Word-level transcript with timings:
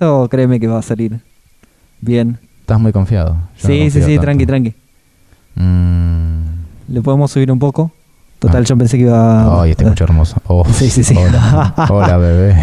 Esto 0.00 0.28
créeme 0.30 0.60
que 0.60 0.68
va 0.68 0.78
a 0.78 0.82
salir 0.82 1.18
bien. 2.00 2.38
Estás 2.60 2.78
muy 2.78 2.92
confiado. 2.92 3.30
Yo 3.60 3.68
no 3.68 3.74
sí, 3.74 3.90
sí, 3.90 4.00
sí, 4.00 4.06
tanto. 4.14 4.20
tranqui, 4.20 4.46
tranqui. 4.46 4.74
Mm. 5.56 6.92
Le 6.94 7.02
podemos 7.02 7.32
subir 7.32 7.50
un 7.50 7.58
poco. 7.58 7.90
Total, 8.38 8.62
Ah. 8.62 8.64
yo 8.64 8.76
pensé 8.78 8.96
que 8.96 9.02
iba 9.02 9.60
Ay, 9.60 9.72
este 9.72 9.84
mucho 9.84 10.04
hermoso. 10.04 10.36
Oh, 10.46 10.64
Sí, 10.72 10.88
sí, 10.88 11.02
sí. 11.02 11.16
Hola, 11.16 11.74
Hola, 11.90 12.16
bebé. 12.16 12.54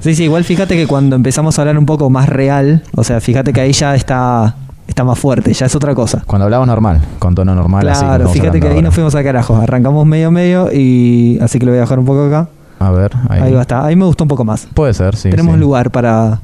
Sí, 0.00 0.14
sí, 0.14 0.24
igual 0.24 0.44
fíjate 0.44 0.76
que 0.76 0.86
cuando 0.86 1.16
empezamos 1.16 1.58
a 1.58 1.62
hablar 1.62 1.78
un 1.78 1.86
poco 1.86 2.10
más 2.10 2.28
real, 2.28 2.82
o 2.94 3.02
sea, 3.04 3.22
fíjate 3.22 3.54
que 3.54 3.62
ahí 3.62 3.72
ya 3.72 3.94
está, 3.94 4.54
está 4.86 5.02
más 5.02 5.18
fuerte, 5.18 5.54
ya 5.54 5.64
es 5.64 5.74
otra 5.74 5.94
cosa. 5.94 6.22
Cuando 6.26 6.44
hablamos 6.44 6.66
normal, 6.68 7.00
con 7.18 7.34
tono 7.34 7.54
normal, 7.54 7.84
Claro, 7.84 8.28
fíjate 8.28 8.60
que 8.60 8.68
ahí 8.68 8.82
nos 8.82 8.92
fuimos 8.92 9.14
a 9.14 9.24
carajo. 9.24 9.56
Arrancamos 9.56 10.04
medio 10.04 10.30
medio 10.30 10.68
y 10.70 11.38
así 11.40 11.58
que 11.58 11.64
lo 11.64 11.72
voy 11.72 11.78
a 11.78 11.82
dejar 11.84 11.98
un 11.98 12.04
poco 12.04 12.26
acá. 12.26 12.48
A 12.80 12.90
ver, 12.90 13.12
ahí. 13.30 13.40
Ahí, 13.44 13.52
va 13.54 13.60
a 13.60 13.62
estar. 13.62 13.82
Ahí 13.82 13.96
me 13.96 14.04
gustó 14.04 14.24
un 14.24 14.28
poco 14.28 14.44
más. 14.44 14.68
Puede 14.74 14.92
ser, 14.92 15.16
sí. 15.16 15.30
Tenemos 15.30 15.54
sí. 15.54 15.60
lugar 15.60 15.90
para, 15.90 16.40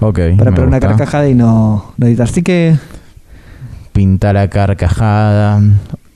Ok. 0.00 0.20
para 0.38 0.50
pegar 0.52 0.68
una 0.68 0.80
carcajada 0.80 1.28
y 1.28 1.34
no, 1.34 1.92
no 1.96 2.06
editar. 2.06 2.26
Así 2.28 2.42
que 2.42 2.76
Pintar 3.92 4.36
a 4.36 4.48
carcajada. 4.48 5.60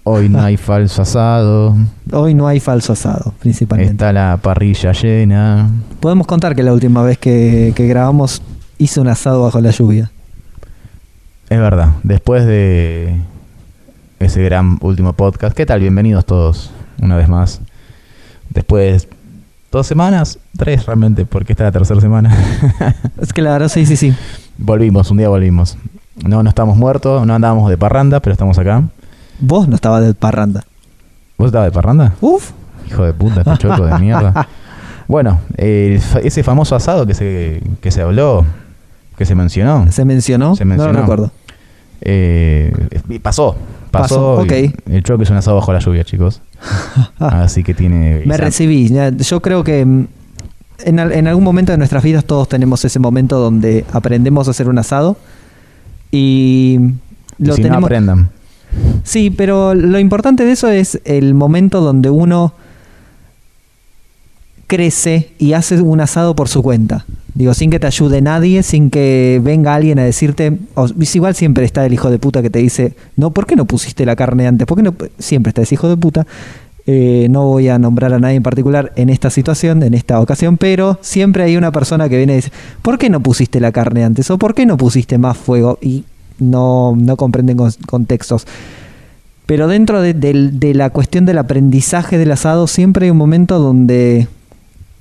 Hoy 0.05 0.29
no 0.29 0.41
hay 0.41 0.57
falso 0.57 1.03
asado. 1.03 1.77
hoy 2.13 2.35
no 2.35 2.47
hay 2.47 2.61
falso 2.61 2.93
asado, 2.93 3.35
principalmente. 3.41 3.93
Está 3.93 4.13
la 4.13 4.39
parrilla 4.41 4.93
llena. 4.93 5.69
Podemos 6.01 6.27
contar 6.27 6.55
que 6.55 6.63
la 6.63 6.73
última 6.73 7.03
vez 7.03 7.19
que, 7.19 7.73
que 7.75 7.87
grabamos 7.87 8.43
hice 8.79 9.01
un 9.01 9.09
asado 9.09 9.43
bajo 9.43 9.61
la 9.61 9.71
lluvia. 9.71 10.11
Es 11.49 11.59
verdad. 11.59 11.91
Después 12.03 12.47
de 12.47 13.21
ese 14.21 14.43
gran 14.45 14.79
último 14.80 15.13
podcast. 15.13 15.57
¿Qué 15.57 15.67
tal? 15.67 15.80
Bienvenidos 15.80 16.25
todos 16.25 16.71
una 17.01 17.17
vez 17.17 17.29
más. 17.29 17.61
Después 18.51 19.09
dos 19.73 19.87
semanas, 19.87 20.39
tres 20.57 20.87
realmente, 20.87 21.25
porque 21.25 21.55
esta 21.55 21.65
es 21.65 21.69
la 21.69 21.73
tercera 21.73 22.01
semana. 22.01 22.37
Es 23.21 23.33
que 23.33 23.43
la 23.43 23.53
verdad, 23.53 23.69
sí, 23.69 23.87
sí, 23.87 23.97
sí. 23.97 24.15
volvimos, 24.59 25.11
un 25.11 25.17
día 25.17 25.29
volvimos. 25.29 25.77
No, 26.24 26.43
no 26.43 26.49
estamos 26.49 26.77
muertos, 26.77 27.27
no 27.27 27.35
andábamos 27.35 27.71
de 27.71 27.79
parranda, 27.79 28.21
pero 28.21 28.33
estamos 28.33 28.59
acá. 28.59 28.83
Vos 29.41 29.66
no 29.66 29.74
estabas 29.74 30.05
de 30.05 30.15
parranda. 30.15 30.65
¿Vos 31.38 31.46
estabas 31.46 31.69
de 31.69 31.73
parranda? 31.73 32.15
Uf. 32.21 32.51
Hijo 32.87 33.05
de 33.05 33.15
puta, 33.15 33.41
este 33.41 33.57
choco 33.59 33.85
de 33.85 33.99
mierda. 33.99 34.46
Bueno, 35.09 35.41
ese 35.59 36.43
famoso 36.43 36.74
asado 36.74 37.07
que 37.07 37.13
se, 37.13 37.61
que 37.83 37.91
se 37.91 38.01
habló, 38.01 38.46
que 39.18 39.27
se 39.27 39.35
mencionó, 39.35 39.91
¿Se 39.91 40.07
mencionó? 40.07 40.55
Se 40.57 40.65
mencionó. 40.65 40.93
No 40.93 40.99
lo 41.01 41.02
recuerdo. 41.02 41.33
Eh, 42.05 42.73
y 43.09 43.19
pasó. 43.19 43.57
Pasó, 43.91 44.37
Pasó. 44.41 44.55
El 44.91 45.03
choco 45.03 45.23
es 45.23 45.31
un 45.31 45.37
asado 45.37 45.57
bajo 45.57 45.73
la 45.73 45.79
lluvia, 45.81 46.03
chicos. 46.05 46.41
Así 47.19 47.63
que 47.63 47.75
tiene. 47.75 48.23
Me 48.25 48.35
esa- 48.35 48.45
recibí. 48.45 48.91
Yo 49.19 49.43
creo 49.43 49.63
que 49.65 49.85
mm, 49.85 50.07
en, 50.85 50.99
al- 51.01 51.13
en 51.13 51.27
algún 51.29 51.45
momento 51.45 51.73
de 51.73 51.79
nuestras 51.79 52.03
vidas 52.03 52.25
todos 52.25 52.49
tenemos 52.49 52.85
ese 52.85 52.99
momento 52.99 53.39
donde 53.39 53.85
aprendemos 53.93 54.49
a 54.49 54.53
hacer 54.53 54.69
un 54.69 54.79
asado 54.79 55.17
y 56.11 56.79
y 57.39 57.45
lo 57.45 57.55
si 57.55 57.61
no 57.63 57.69
tenemos. 57.69 57.85
aprendan. 57.85 58.30
sí, 59.05 59.30
pero 59.30 59.75
lo 59.75 59.99
importante 59.99 60.45
de 60.45 60.53
eso 60.53 60.69
es 60.69 61.01
el 61.05 61.35
momento 61.35 61.80
donde 61.83 62.09
uno 62.11 62.55
crece 64.67 65.33
y 65.39 65.53
hace 65.53 65.81
un 65.81 66.00
asado 66.00 66.34
por 66.34 66.49
su 66.49 66.62
cuenta. 66.62 67.05
Digo, 67.34 67.55
sin 67.55 67.71
que 67.71 67.81
te 67.81 67.87
ayude 67.87 68.21
nadie, 68.21 68.62
sin 68.62 68.91
que 68.91 69.41
venga 69.43 69.75
alguien 69.75 69.99
a 69.99 70.05
decirte, 70.05 70.59
o, 70.75 70.87
igual 71.15 71.34
siempre 71.34 71.65
está 71.65 71.87
el 71.87 71.93
hijo 71.94 72.11
de 72.11 72.19
puta 72.19 72.43
que 72.43 72.50
te 72.50 72.59
dice, 72.59 72.93
no, 73.16 73.31
¿por 73.31 73.47
qué 73.47 73.56
no 73.56 73.65
pusiste 73.65 74.05
la 74.05 74.16
carne 74.16 74.47
antes? 74.47 74.66
¿Por 74.66 74.77
qué 74.77 74.83
no? 74.83 74.94
Siempre 75.19 75.49
está 75.50 75.62
ese 75.62 75.75
hijo 75.77 75.89
de 75.89 75.97
puta. 75.97 76.27
Eh, 76.87 77.28
no 77.31 77.47
voy 77.47 77.69
a 77.69 77.78
nombrar 77.78 78.12
a 78.12 78.19
nadie 78.19 78.34
en 78.34 78.43
particular 78.43 78.93
en 78.97 79.09
esta 79.09 79.31
situación, 79.31 79.83
en 79.83 79.94
esta 79.94 80.21
ocasión, 80.21 80.59
pero 80.59 80.99
siempre 81.00 81.44
hay 81.44 81.56
una 81.56 81.72
persona 81.72 82.09
que 82.09 82.19
viene 82.19 82.34
y 82.34 82.37
dice, 82.37 82.53
¿por 82.83 82.99
qué 82.99 83.09
no 83.09 83.21
pusiste 83.21 83.61
la 83.61 83.72
carne 83.72 84.05
antes? 84.05 84.31
¿O 84.31 84.37
por 84.37 84.55
qué 84.55 84.67
no 84.67 84.77
pusiste 84.77 85.17
más 85.17 85.39
fuego? 85.39 85.78
Y 85.81 86.05
no, 86.39 86.94
no 86.99 87.17
comprenden 87.17 87.56
con- 87.56 87.72
contextos. 87.87 88.47
Pero 89.47 89.69
dentro 89.69 90.03
de 90.03 90.73
la 90.75 90.91
cuestión 90.91 91.25
del 91.25 91.39
aprendizaje 91.39 92.19
del 92.19 92.33
asado, 92.33 92.67
siempre 92.67 93.06
hay 93.06 93.11
un 93.11 93.17
momento 93.17 93.59
donde 93.59 94.27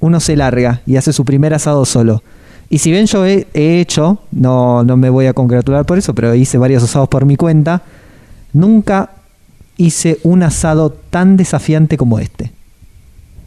uno 0.01 0.19
se 0.19 0.35
larga 0.35 0.81
y 0.85 0.97
hace 0.97 1.13
su 1.13 1.23
primer 1.23 1.53
asado 1.53 1.85
solo. 1.85 2.21
Y 2.69 2.79
si 2.79 2.91
bien 2.91 3.05
yo 3.05 3.25
he, 3.25 3.47
he 3.53 3.79
hecho, 3.79 4.19
no, 4.31 4.83
no 4.83 4.97
me 4.97 5.09
voy 5.09 5.27
a 5.27 5.33
congratular 5.33 5.85
por 5.85 5.97
eso, 5.97 6.13
pero 6.13 6.35
hice 6.35 6.57
varios 6.57 6.83
asados 6.83 7.07
por 7.09 7.25
mi 7.25 7.35
cuenta, 7.35 7.81
nunca 8.53 9.11
hice 9.77 10.19
un 10.23 10.43
asado 10.43 10.91
tan 10.91 11.37
desafiante 11.37 11.97
como 11.97 12.19
este. 12.19 12.51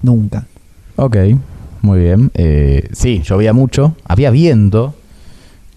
Nunca. 0.03 0.47
Ok, 0.97 1.17
muy 1.81 2.01
bien. 2.01 2.31
Eh, 2.35 2.89
sí, 2.93 3.23
llovía 3.25 3.53
mucho, 3.53 3.97
había 4.05 4.31
viento. 4.31 4.95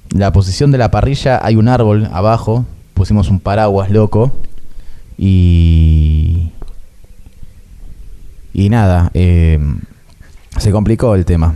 La 0.10 0.32
posición 0.32 0.72
de 0.72 0.78
la 0.78 0.92
parrilla, 0.92 1.40
hay 1.44 1.56
un 1.56 1.68
árbol 1.68 2.10
abajo. 2.12 2.66
Pusimos 2.94 3.30
un 3.30 3.40
paraguas 3.40 3.92
loco. 3.92 4.32
Y. 5.18 6.52
Y 8.54 8.70
nada, 8.70 9.12
eh, 9.14 9.60
se 10.58 10.72
complicó 10.72 11.16
el 11.16 11.26
tema. 11.26 11.54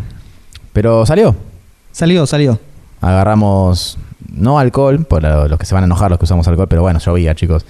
Pero 0.73 1.05
salió. 1.05 1.35
Salió, 1.91 2.25
salió. 2.25 2.59
Agarramos, 3.01 3.97
no 4.33 4.59
alcohol, 4.59 5.05
por 5.05 5.23
lo- 5.23 5.47
los 5.47 5.59
que 5.59 5.65
se 5.65 5.73
van 5.73 5.83
a 5.83 5.85
enojar 5.85 6.09
los 6.11 6.19
que 6.19 6.25
usamos 6.25 6.47
alcohol, 6.47 6.67
pero 6.69 6.81
bueno, 6.81 6.99
llovía, 6.99 7.35
chicos. 7.35 7.65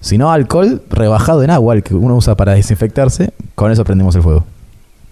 Sino 0.00 0.30
alcohol 0.30 0.82
rebajado 0.90 1.42
en 1.42 1.50
agua, 1.50 1.74
el 1.74 1.82
que 1.82 1.94
uno 1.94 2.14
usa 2.16 2.36
para 2.36 2.52
desinfectarse. 2.54 3.32
Con 3.54 3.72
eso 3.72 3.84
prendemos 3.84 4.14
el 4.14 4.22
fuego. 4.22 4.44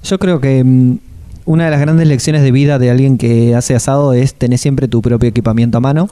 Yo 0.04 0.18
creo 0.18 0.40
que 0.40 0.62
mm, 0.62 0.98
una 1.46 1.64
de 1.64 1.70
las 1.70 1.80
grandes 1.80 2.06
lecciones 2.06 2.42
de 2.42 2.52
vida 2.52 2.78
de 2.78 2.90
alguien 2.90 3.16
que 3.16 3.54
hace 3.54 3.74
asado 3.74 4.12
es 4.12 4.34
tener 4.34 4.58
siempre 4.58 4.88
tu 4.88 5.00
propio 5.00 5.28
equipamiento 5.28 5.78
a 5.78 5.80
mano. 5.80 6.10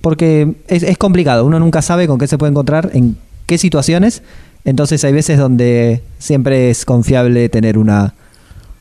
Porque 0.00 0.54
es, 0.68 0.82
es 0.82 0.98
complicado, 0.98 1.44
uno 1.44 1.58
nunca 1.58 1.82
sabe 1.82 2.06
con 2.06 2.18
qué 2.18 2.26
se 2.26 2.36
puede 2.38 2.50
encontrar, 2.50 2.90
en 2.92 3.16
qué 3.46 3.58
situaciones. 3.58 4.22
Entonces 4.64 5.02
hay 5.04 5.12
veces 5.12 5.38
donde 5.38 6.02
siempre 6.18 6.70
es 6.70 6.84
confiable 6.84 7.48
tener 7.48 7.78
una, 7.78 8.14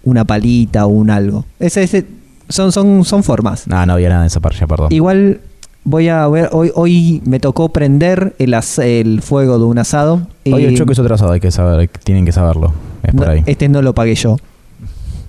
una 0.03 0.25
palita 0.25 0.85
o 0.85 0.89
un 0.89 1.09
algo. 1.09 1.45
Ese, 1.59 1.83
ese- 1.83 2.05
son, 2.49 2.71
son, 2.71 3.03
son 3.05 3.23
formas. 3.23 3.67
No, 3.67 3.85
no 3.85 3.93
había 3.93 4.09
nada 4.09 4.21
en 4.21 4.27
esa 4.27 4.39
parrilla, 4.39 4.67
perdón. 4.67 4.87
Igual 4.91 5.39
voy 5.85 6.09
a 6.09 6.27
ver, 6.27 6.49
hoy, 6.51 6.71
hoy 6.75 7.21
me 7.25 7.39
tocó 7.39 7.69
prender 7.69 8.35
el, 8.39 8.53
as- 8.53 8.79
el 8.79 9.21
fuego 9.21 9.57
de 9.59 9.65
un 9.65 9.77
asado. 9.79 10.27
Oye, 10.45 10.67
el 10.67 10.73
y- 10.73 10.77
choque 10.77 10.93
es 10.93 10.99
otro 10.99 11.15
asado, 11.15 11.31
hay 11.31 11.39
que 11.39 11.51
saber, 11.51 11.89
tienen 12.03 12.25
que 12.25 12.31
saberlo. 12.31 12.73
Es 13.03 13.13
por 13.13 13.25
no, 13.25 13.31
ahí. 13.31 13.43
Este 13.45 13.69
no 13.69 13.81
lo 13.81 13.93
pagué 13.93 14.15
yo. 14.15 14.37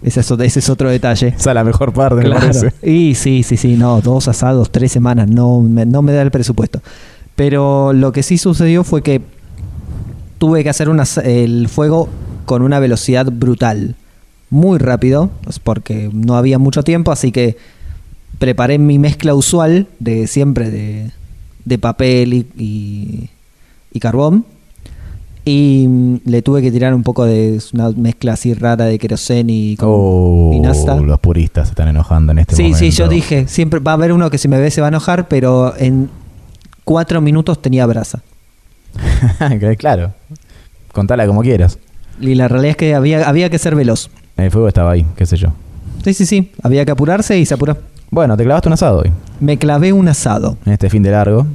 Ese 0.03 0.21
es, 0.21 0.31
ese 0.31 0.59
es 0.59 0.69
otro 0.69 0.91
detalle. 0.91 1.29
Esa 1.29 1.51
es 1.51 1.55
la 1.55 1.65
mejor 1.65 1.93
parte, 1.95 2.29
me 2.29 2.35
parece. 2.35 2.73
Y 2.83 3.15
sí, 3.15 3.43
sí, 3.43 3.57
sí, 3.57 3.77
no, 3.77 4.01
dos 4.03 4.29
asados, 4.29 4.71
tres 4.71 4.93
semanas, 4.93 5.29
no 5.31 5.61
me, 5.63 5.87
no 5.87 6.03
me 6.03 6.13
da 6.13 6.21
el 6.21 6.31
presupuesto. 6.31 6.83
Pero 7.37 7.93
lo 7.95 8.13
que 8.13 8.23
sí 8.23 8.37
sucedió 8.37 8.85
fue 8.85 9.03
que 9.03 9.23
tuve 10.39 10.63
que 10.63 10.69
hacer 10.69 10.89
el 11.25 11.69
fuego 11.69 12.09
con 12.45 12.61
una 12.63 12.79
velocidad 12.81 13.27
brutal, 13.33 13.97
muy 14.51 14.79
rápido, 14.79 15.31
porque 15.63 16.11
no 16.13 16.37
había 16.37 16.59
mucho 16.59 16.83
tiempo, 16.83 17.11
así 17.13 17.33
que 17.33 17.57
preparé 18.39 18.79
mi 18.79 18.99
mezcla 18.99 19.35
usual 19.35 19.87
de 19.99 20.27
siempre 20.27 20.71
de, 20.71 21.11
de 21.65 21.79
papel 21.79 22.35
y, 22.35 22.47
y- 22.57 23.31
y 23.93 24.01
carbón. 24.01 24.45
Y 25.47 25.87
mm, 25.89 26.17
le 26.25 26.41
tuve 26.43 26.63
que 26.63 26.73
tirar 26.73 26.95
un 26.95 27.03
poco 27.03 27.25
de 27.27 27.61
una 27.75 27.91
mezcla 27.91 28.33
así 28.33 28.55
rara 28.55 28.87
de 28.87 28.99
queroseno 28.99 29.51
y, 29.53 29.77
con- 29.77 29.89
Oh, 29.91 30.51
y 30.55 30.61
nasta. 30.61 30.97
los 30.97 31.21
puristas 31.21 31.69
se 31.69 31.73
están 31.73 31.89
enojando 31.89 32.33
en 32.33 32.39
este 32.39 32.57
Sí, 32.57 32.63
momento. 32.63 32.79
sí, 32.79 32.91
yo 32.91 33.09
dije, 33.09 33.47
siempre 33.49 33.81
va 33.81 33.93
a 33.93 33.95
haber 33.95 34.13
uno 34.13 34.31
que 34.31 34.39
si 34.39 34.49
me 34.49 34.59
ve 34.59 34.71
se 34.71 34.81
va 34.81 34.87
a 34.87 34.89
enojar, 34.89 35.29
pero 35.29 35.75
en 35.77 36.09
cuatro 36.85 37.21
minutos 37.21 37.61
tenía 37.61 37.85
brasa. 37.87 38.23
claro. 39.79 40.13
Contala 40.93 41.27
como 41.27 41.43
quieras. 41.43 41.79
Y 42.21 42.35
la 42.37 42.49
realidad 42.49 42.71
es 42.73 42.77
que 42.77 42.95
había, 42.95 43.29
había 43.29 43.51
que 43.51 43.59
ser 43.59 43.75
veloz. 43.75 44.11
El 44.37 44.51
fuego 44.51 44.69
estaba 44.69 44.91
ahí, 44.93 45.07
qué 45.17 45.27
sé 45.27 45.37
yo. 45.37 45.49
Sí, 46.03 46.13
sí, 46.15 46.27
sí, 46.27 46.53
había 46.63 46.85
que 46.85 46.91
apurarse 46.93 47.39
y 47.39 47.47
se 47.47 47.55
apuró. 47.55 47.77
Bueno, 48.11 48.37
te 48.37 48.45
clavaste 48.45 48.69
un 48.69 48.75
asado 48.75 48.99
hoy, 49.01 49.13
Me 49.41 49.57
clavé 49.59 49.93
un 49.93 50.09
asado. 50.09 50.57
en 50.67 50.73
este 50.73 50.91
fin 50.91 51.03
de 51.03 51.11
largo, 51.11 51.47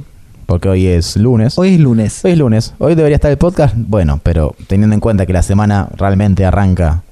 porque 0.46 0.68
hoy 0.68 0.86
es 0.86 1.16
lunes. 1.16 1.56
Hoy 1.58 1.74
es 1.74 1.80
lunes. 1.80 2.24
Hoy 2.24 2.32
es 2.32 2.38
lunes. 2.38 2.74
Hoy 2.78 2.94
debería 2.94 3.16
estar 3.16 3.30
el 3.30 3.38
podcast. 3.38 3.74
Bueno, 3.76 4.20
pero 4.22 4.54
teniendo 4.66 4.94
en 4.94 5.00
cuenta 5.00 5.24
que 5.26 5.32
la 5.32 5.42
semana 5.42 5.88
realmente 5.96 6.44
arranca 6.44 7.02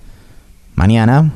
mañana, 0.74 1.30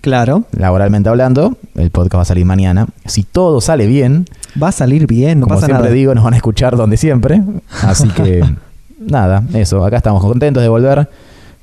Claro, 0.00 0.42
laboralmente 0.58 1.08
hablando, 1.08 1.56
el 1.76 1.92
podcast 1.92 2.16
va 2.16 2.22
a 2.22 2.24
salir 2.24 2.44
mañana. 2.44 2.88
Si 3.06 3.22
todo 3.22 3.60
sale 3.60 3.86
bien, 3.86 4.24
va 4.60 4.68
a 4.68 4.72
salir 4.72 5.06
bien, 5.06 5.38
no 5.38 5.44
como 5.46 5.54
pasa 5.54 5.66
siempre 5.66 5.84
nada. 5.84 5.94
digo, 5.94 6.12
nos 6.12 6.24
van 6.24 6.34
a 6.34 6.36
escuchar 6.38 6.76
donde 6.76 6.96
siempre. 6.96 7.40
Así 7.82 8.08
que, 8.08 8.44
nada, 8.98 9.44
eso. 9.54 9.84
Acá 9.84 9.98
estamos 9.98 10.20
contentos 10.20 10.60
de 10.60 10.68
volver. 10.68 11.08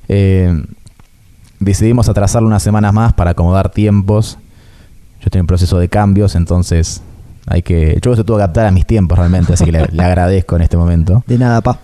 Eh, 0.08 0.58
decidimos 1.60 2.08
atrasarlo 2.08 2.48
unas 2.48 2.62
semanas 2.62 2.92
más 2.92 3.12
para 3.12 3.30
acomodar 3.32 3.70
tiempos. 3.70 4.38
Yo 5.20 5.26
estoy 5.26 5.40
en 5.40 5.46
proceso 5.46 5.78
de 5.78 5.88
cambios, 5.88 6.34
entonces 6.34 7.02
hay 7.46 7.62
que. 7.62 7.98
Yo 8.02 8.16
se 8.16 8.24
tuvo 8.24 8.38
que 8.38 8.42
adaptar 8.42 8.66
a 8.66 8.70
mis 8.70 8.86
tiempos 8.86 9.18
realmente, 9.18 9.52
así 9.52 9.64
que 9.64 9.72
le, 9.72 9.86
le 9.86 10.02
agradezco 10.02 10.56
en 10.56 10.62
este 10.62 10.76
momento. 10.76 11.22
De 11.26 11.38
nada, 11.38 11.60
pa. 11.60 11.78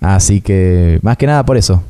Así 0.00 0.40
que, 0.40 0.98
más 1.02 1.16
que 1.16 1.26
nada 1.26 1.44
por 1.44 1.56
eso. 1.56 1.82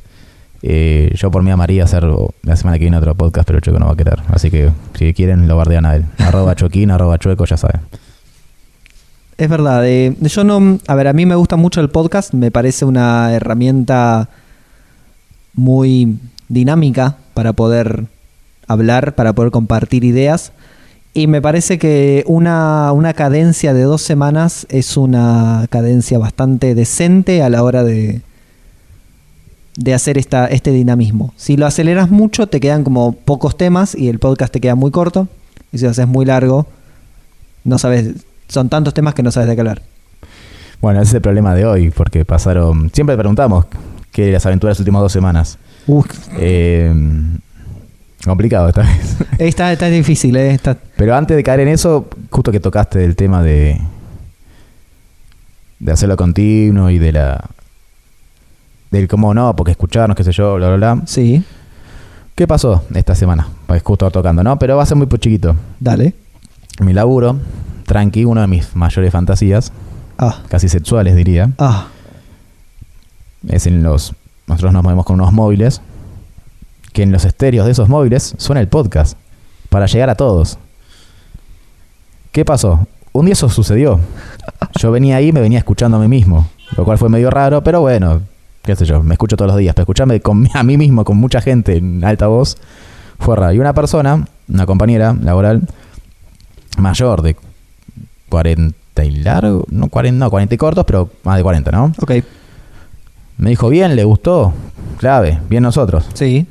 Eh, 0.65 1.13
yo 1.17 1.31
por 1.31 1.43
mí 1.43 1.51
amaría 1.51 1.83
hacer 1.83 2.05
la 2.43 2.57
semana 2.57 2.79
que 2.79 2.85
viene 2.85 2.97
otro 2.97 3.15
podcast, 3.15 3.47
pero 3.47 3.61
Chueco 3.61 3.81
no 3.81 3.87
va 3.87 3.93
a 3.93 3.97
querer. 3.97 4.21
Así 4.29 4.51
que 4.51 4.71
si 4.95 5.13
quieren, 5.15 5.49
lo 5.49 5.57
bardean 5.57 5.87
a 5.87 5.97
él. 5.97 6.05
arroba 6.19 6.55
choquín, 6.55 6.91
arroba 6.91 7.19
chueco, 7.19 7.45
ya 7.47 7.57
saben. 7.57 7.81
Es 9.39 9.49
verdad, 9.49 9.87
eh, 9.87 10.15
yo 10.21 10.45
no... 10.45 10.79
A 10.87 10.95
ver, 10.95 11.09
a 11.09 11.13
mí 11.13 11.27
me 11.27 11.35
gusta 11.35 11.57
mucho 11.57 11.81
el 11.81 11.89
podcast, 11.89 12.35
me 12.35 12.51
parece 12.51 12.85
una 12.85 13.33
herramienta 13.33 14.29
muy 15.55 16.19
dinámica 16.49 17.17
para 17.35 17.53
poder 17.53 18.07
hablar, 18.67 19.15
para 19.15 19.33
poder 19.33 19.51
compartir 19.51 20.05
ideas. 20.05 20.53
Y 21.15 21.27
me 21.27 21.43
parece 21.43 21.79
que 21.79 22.25
una, 22.27 22.91
una 22.93 23.13
cadencia 23.13 23.75
de 23.75 23.83
dos 23.83 24.03
semanas 24.03 24.67
es 24.71 24.97
una 24.97 25.67
cadencia 25.69 26.19
bastante 26.19 26.75
decente 26.75 27.43
a 27.43 27.51
la 27.51 27.63
hora 27.63 27.85
de, 27.85 28.23
de 29.77 29.95
hacer 29.95 30.17
esta, 30.17 30.47
este 30.47 30.71
dinamismo. 30.71 31.35
Si 31.37 31.57
lo 31.57 31.67
aceleras 31.67 32.11
mucho, 32.11 32.47
te 32.47 32.61
quedan 32.61 32.83
como 32.83 33.13
pocos 33.13 33.57
temas 33.59 33.95
y 33.95 34.09
el 34.09 34.19
podcast 34.19 34.53
te 34.53 34.61
queda 34.61 34.75
muy 34.75 34.91
corto. 34.91 35.29
Y 35.71 35.79
si 35.79 35.85
lo 35.85 35.91
haces 35.91 36.09
muy 36.09 36.25
largo, 36.25 36.67
no 37.65 37.79
sabes, 37.79 38.25
son 38.49 38.71
tantos 38.71 38.95
temas 38.95 39.15
que 39.15 39.23
no 39.23 39.31
sabes 39.31 39.49
de 39.49 39.55
qué 39.55 39.61
hablar. 39.61 39.83
Bueno, 40.81 41.01
ese 41.01 41.11
es 41.11 41.15
el 41.15 41.23
problema 41.23 41.55
de 41.55 41.65
hoy, 41.65 41.91
porque 41.91 42.25
pasaron. 42.25 42.91
Siempre 42.93 43.17
preguntamos 43.17 43.67
qué 44.13 44.31
las 44.31 44.47
aventuras 44.47 44.73
de 44.73 44.75
las 44.75 44.81
últimas 44.81 45.03
dos 45.03 45.13
semanas. 45.13 45.59
Eh, 46.39 46.95
complicado 48.25 48.69
esta 48.69 48.83
vez. 48.83 49.17
Está, 49.39 49.73
está 49.73 49.87
difícil, 49.89 50.37
¿eh? 50.37 50.53
Está... 50.53 50.77
Pero 50.97 51.17
antes 51.17 51.37
de 51.37 51.43
caer 51.43 51.61
en 51.61 51.69
eso, 51.69 52.09
justo 52.31 52.53
que 52.53 52.61
tocaste 52.61 53.05
el 53.05 53.17
tema 53.17 53.43
de. 53.43 53.81
de 55.81 55.93
hacerlo 55.93 56.17
continuo 56.17 56.91
y 56.91 56.99
de 56.99 57.13
la 57.13 57.51
del 58.93 59.09
cómo 59.09 59.35
no, 59.35 59.57
porque 59.57 59.73
escucharnos, 59.73 60.15
qué 60.15 60.23
sé 60.23 60.33
yo, 60.33 60.55
bla, 60.57 60.69
bla, 60.69 60.77
bla. 60.77 61.03
Sí. 61.07 61.43
¿Qué 62.35 62.47
pasó 62.47 62.85
esta 62.95 63.15
semana? 63.15 63.49
Pues 63.67 63.83
justo 63.83 64.11
tocando, 64.11 64.43
¿no? 64.45 64.59
Pero 64.59 64.77
va 64.77 64.83
a 64.83 64.87
ser 64.87 64.97
muy 64.97 65.09
chiquito. 65.09 65.57
Dale. 65.81 66.15
Mi 66.81 66.93
laburo, 66.93 67.39
tranqui, 67.87 68.25
una 68.25 68.43
de 68.43 68.47
mis 68.47 68.77
mayores 68.77 69.11
fantasías. 69.11 69.73
Ah. 70.19 70.43
Casi 70.49 70.69
sexuales, 70.69 71.17
diría. 71.17 71.51
Ah. 71.59 71.89
Es 73.49 73.67
en 73.67 73.83
los. 73.83 74.15
Nosotros 74.47 74.73
nos 74.73 74.83
movemos 74.83 75.05
con 75.05 75.21
unos 75.21 75.33
móviles. 75.33 75.81
Que 76.93 77.03
en 77.03 77.13
los 77.13 77.25
estéreos 77.25 77.67
de 77.67 77.73
esos 77.73 77.89
móviles 77.89 78.35
suena 78.39 78.61
el 78.61 78.69
podcast. 78.69 79.17
Para 79.71 79.87
llegar 79.87 80.11
a 80.11 80.15
todos. 80.15 80.59
¿Qué 82.33 82.45
pasó? 82.45 82.87
Un 83.13 83.27
día 83.27 83.35
eso 83.35 83.49
sucedió. 83.49 84.01
Yo 84.81 84.91
venía 84.91 85.17
ahí 85.17 85.29
y 85.29 85.33
me 85.33 85.41
venía 85.41 85.59
escuchando 85.59 85.97
a 85.97 86.01
mí 86.01 86.09
mismo. 86.09 86.49
Lo 86.77 86.85
cual 86.85 86.99
fue 86.99 87.09
medio 87.09 87.31
raro, 87.31 87.63
pero 87.63 87.83
bueno, 87.83 88.23
qué 88.63 88.75
sé 88.77 88.85
yo, 88.85 89.03
me 89.03 89.15
escucho 89.15 89.37
todos 89.37 89.51
los 89.51 89.59
días, 89.59 89.75
pero 89.75 89.83
escucharme 89.83 90.21
con, 90.21 90.49
a 90.55 90.63
mí 90.63 90.79
mismo, 90.79 91.05
con 91.05 91.19
mucha 91.19 91.41
gente 91.41 91.77
en 91.77 92.03
alta 92.05 92.27
voz, 92.29 92.57
fue 93.19 93.37
raro. 93.37 93.53
Y 93.53 93.59
una 93.59 93.75
persona, 93.75 94.25
una 94.49 94.67
compañera 94.67 95.15
laboral, 95.21 95.63
mayor 96.79 97.23
de 97.23 97.37
40 98.29 99.05
y 99.05 99.11
largo, 99.11 99.67
no 99.71 99.89
40, 99.89 100.25
no, 100.25 100.31
40 100.31 100.55
y 100.55 100.59
cortos, 100.59 100.85
pero 100.87 101.11
más 101.25 101.37
de 101.37 101.43
40, 101.43 101.71
¿no? 101.71 101.93
Ok. 102.01 102.13
Me 103.37 103.51
dijo, 103.51 103.69
bien, 103.69 103.97
le 103.97 104.05
gustó, 104.05 104.53
clave, 104.99 105.41
bien 105.49 105.63
nosotros. 105.63 106.07
Sí. 106.15 106.47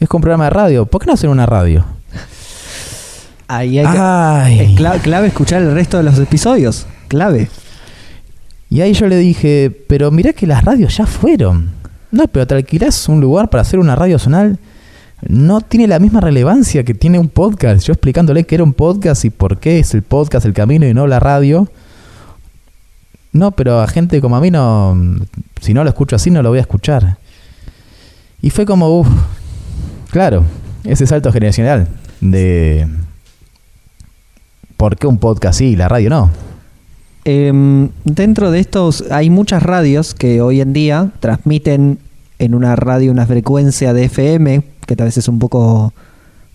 Es 0.00 0.08
con 0.08 0.18
un 0.18 0.22
programa 0.22 0.44
de 0.44 0.50
radio, 0.50 0.86
¿por 0.86 1.00
qué 1.00 1.06
no 1.06 1.14
hacer 1.14 1.30
una 1.30 1.46
radio? 1.46 1.84
Ahí 3.48 3.78
hay 3.78 3.86
que, 3.86 4.64
es 4.64 4.76
clave, 4.76 5.00
clave 5.00 5.26
escuchar 5.28 5.62
el 5.62 5.72
resto 5.72 5.96
de 5.96 6.02
los 6.02 6.18
episodios, 6.18 6.86
clave. 7.08 7.48
Y 8.68 8.82
ahí 8.82 8.92
yo 8.92 9.06
le 9.06 9.16
dije, 9.16 9.70
pero 9.88 10.10
mirá 10.10 10.34
que 10.34 10.46
las 10.46 10.62
radios 10.62 10.96
ya 10.98 11.06
fueron. 11.06 11.70
No, 12.10 12.28
pero 12.28 12.46
te 12.46 12.54
alquilás 12.54 13.08
un 13.08 13.20
lugar 13.20 13.48
para 13.48 13.62
hacer 13.62 13.78
una 13.78 13.96
radio 13.96 14.18
zonal. 14.18 14.58
No 15.26 15.62
tiene 15.62 15.88
la 15.88 15.98
misma 15.98 16.20
relevancia 16.20 16.84
que 16.84 16.94
tiene 16.94 17.18
un 17.18 17.28
podcast. 17.28 17.86
Yo 17.86 17.92
explicándole 17.92 18.44
que 18.44 18.54
era 18.54 18.64
un 18.64 18.74
podcast 18.74 19.24
y 19.24 19.30
por 19.30 19.58
qué 19.58 19.78
es 19.78 19.94
el 19.94 20.02
podcast 20.02 20.46
el 20.46 20.52
camino 20.52 20.86
y 20.86 20.94
no 20.94 21.06
la 21.06 21.18
radio. 21.18 21.68
No, 23.32 23.50
pero 23.52 23.80
a 23.80 23.86
gente 23.86 24.20
como 24.20 24.36
a 24.36 24.40
mí 24.40 24.50
no. 24.50 24.96
Si 25.60 25.74
no 25.74 25.84
lo 25.84 25.90
escucho 25.90 26.16
así, 26.16 26.30
no 26.30 26.42
lo 26.42 26.50
voy 26.50 26.58
a 26.58 26.62
escuchar. 26.62 27.18
Y 28.40 28.50
fue 28.50 28.66
como, 28.66 29.00
uff. 29.00 29.08
Claro, 30.10 30.44
ese 30.84 31.06
salto 31.06 31.32
generacional 31.32 31.88
de. 32.20 32.88
¿Por 34.76 34.96
qué 34.96 35.06
un 35.06 35.18
podcast 35.18 35.58
sí 35.58 35.66
y 35.66 35.76
la 35.76 35.88
radio 35.88 36.08
no? 36.08 36.30
Em, 37.24 37.90
dentro 38.04 38.50
de 38.50 38.60
estos 38.60 39.04
hay 39.10 39.28
muchas 39.28 39.62
radios 39.62 40.14
que 40.14 40.40
hoy 40.40 40.60
en 40.60 40.72
día 40.72 41.10
transmiten 41.20 41.98
en 42.38 42.54
una 42.54 42.76
radio 42.76 43.10
una 43.10 43.26
frecuencia 43.26 43.92
de 43.92 44.04
FM, 44.04 44.62
que 44.86 44.96
tal 44.96 45.06
vez 45.06 45.18
es 45.18 45.28
un 45.28 45.38
poco 45.38 45.92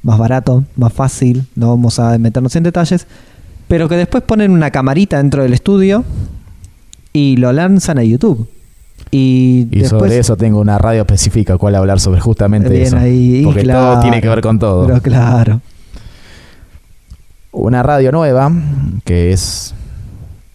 más 0.02 0.18
barato, 0.18 0.64
más 0.76 0.94
fácil, 0.94 1.46
no 1.56 1.70
vamos 1.70 2.00
a 2.00 2.18
meternos 2.18 2.56
en 2.56 2.64
detalles, 2.64 3.08
pero 3.68 3.88
que 3.90 3.98
después 3.98 4.24
ponen 4.24 4.52
una 4.52 4.72
camarita 4.72 5.18
dentro 5.18 5.44
del 5.44 5.54
estudio 5.54 6.04
y 7.14 7.38
lo 7.38 7.54
lanzan 7.54 8.00
a 8.00 8.04
YouTube. 8.04 8.50
Y, 9.12 9.68
sobre 9.88 10.18
eso 10.18 10.36
tengo 10.36 10.60
una 10.60 10.80
radio 10.80 11.02
específica 11.02 11.58
cual 11.58 11.76
hablar 11.76 12.00
sobre 12.00 12.20
justamente 12.20 12.82
eso. 12.82 12.98
porque 13.44 13.64
todo 13.64 14.00
tiene 14.00 14.22
que 14.22 14.30
ver 14.30 14.42
con 14.42 14.60
todo. 14.60 14.88
Pero 14.88 15.02
claro. 15.02 15.62
Una 17.52 17.84
radio 17.84 18.12
nueva 18.12 18.52
que 19.06 19.32
es 19.32 19.76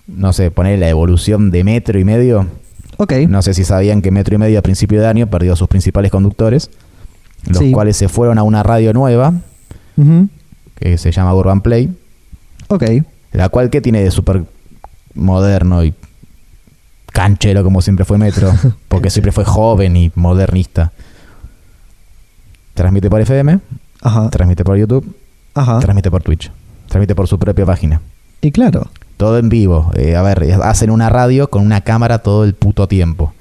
no 0.08 0.32
sé, 0.32 0.50
poner 0.50 0.78
la 0.78 0.88
evolución 0.88 1.50
de 1.50 1.62
metro 1.62 1.99
y 1.99 2.05
medio. 2.05 2.46
Ok. 2.96 3.12
No 3.28 3.43
sé 3.43 3.55
si 3.55 3.64
sabían 3.64 4.02
que 4.02 4.10
metro 4.10 4.34
y 4.34 4.38
medio 4.38 4.58
a 4.58 4.62
principio 4.62 5.00
de 5.00 5.06
año 5.06 5.28
perdió 5.28 5.52
a 5.52 5.56
sus 5.56 5.69
principales 5.69 6.10
conductores, 6.10 6.70
los 7.46 7.62
cuales 7.72 7.96
se 7.96 8.08
fueron 8.08 8.38
a 8.38 8.43
una 8.43 8.62
radio 8.62 8.93
nueva, 8.93 9.34
que 10.75 10.99
se 10.99 11.12
llama 11.12 11.34
Urban 11.34 11.60
Play. 11.60 11.94
Ok. 12.69 12.84
La 13.32 13.50
cual 13.50 13.70
que 13.70 13.81
tiene 13.81 14.02
de 14.02 14.10
súper 14.10 14.44
moderno 15.14 15.84
y 15.84 15.94
canchero 17.19 17.65
como 17.65 17.82
siempre 17.82 18.05
fue 18.05 18.17
Metro, 18.17 18.53
porque 18.88 19.11
siempre 19.11 19.32
fue 19.32 19.44
joven 19.44 19.97
y 19.97 20.12
modernista. 20.15 20.93
Transmite 22.75 23.11
por 23.11 23.20
FM, 23.20 23.59
Ajá. 24.03 24.31
transmite 24.31 24.62
por 24.62 24.76
YouTube, 24.76 25.17
Ajá. 25.53 25.81
transmite 25.81 26.12
por 26.12 26.23
Twitch, 26.23 26.53
transmite 26.87 27.17
por 27.17 27.26
su 27.26 27.37
propia 27.37 27.67
página. 27.67 28.00
Y 28.41 28.53
claro. 28.53 28.87
Todo 29.17 29.38
en 29.38 29.49
vivo. 29.49 29.91
Eh, 29.97 30.15
a 30.15 30.23
ver, 30.23 30.49
hacen 30.62 30.91
una 30.91 31.09
radio 31.09 31.50
con 31.50 31.67
una 31.67 31.81
cámara 31.81 32.20
todo 32.20 32.44
el 32.44 32.55
puto 32.55 32.87
tiempo. 32.87 33.35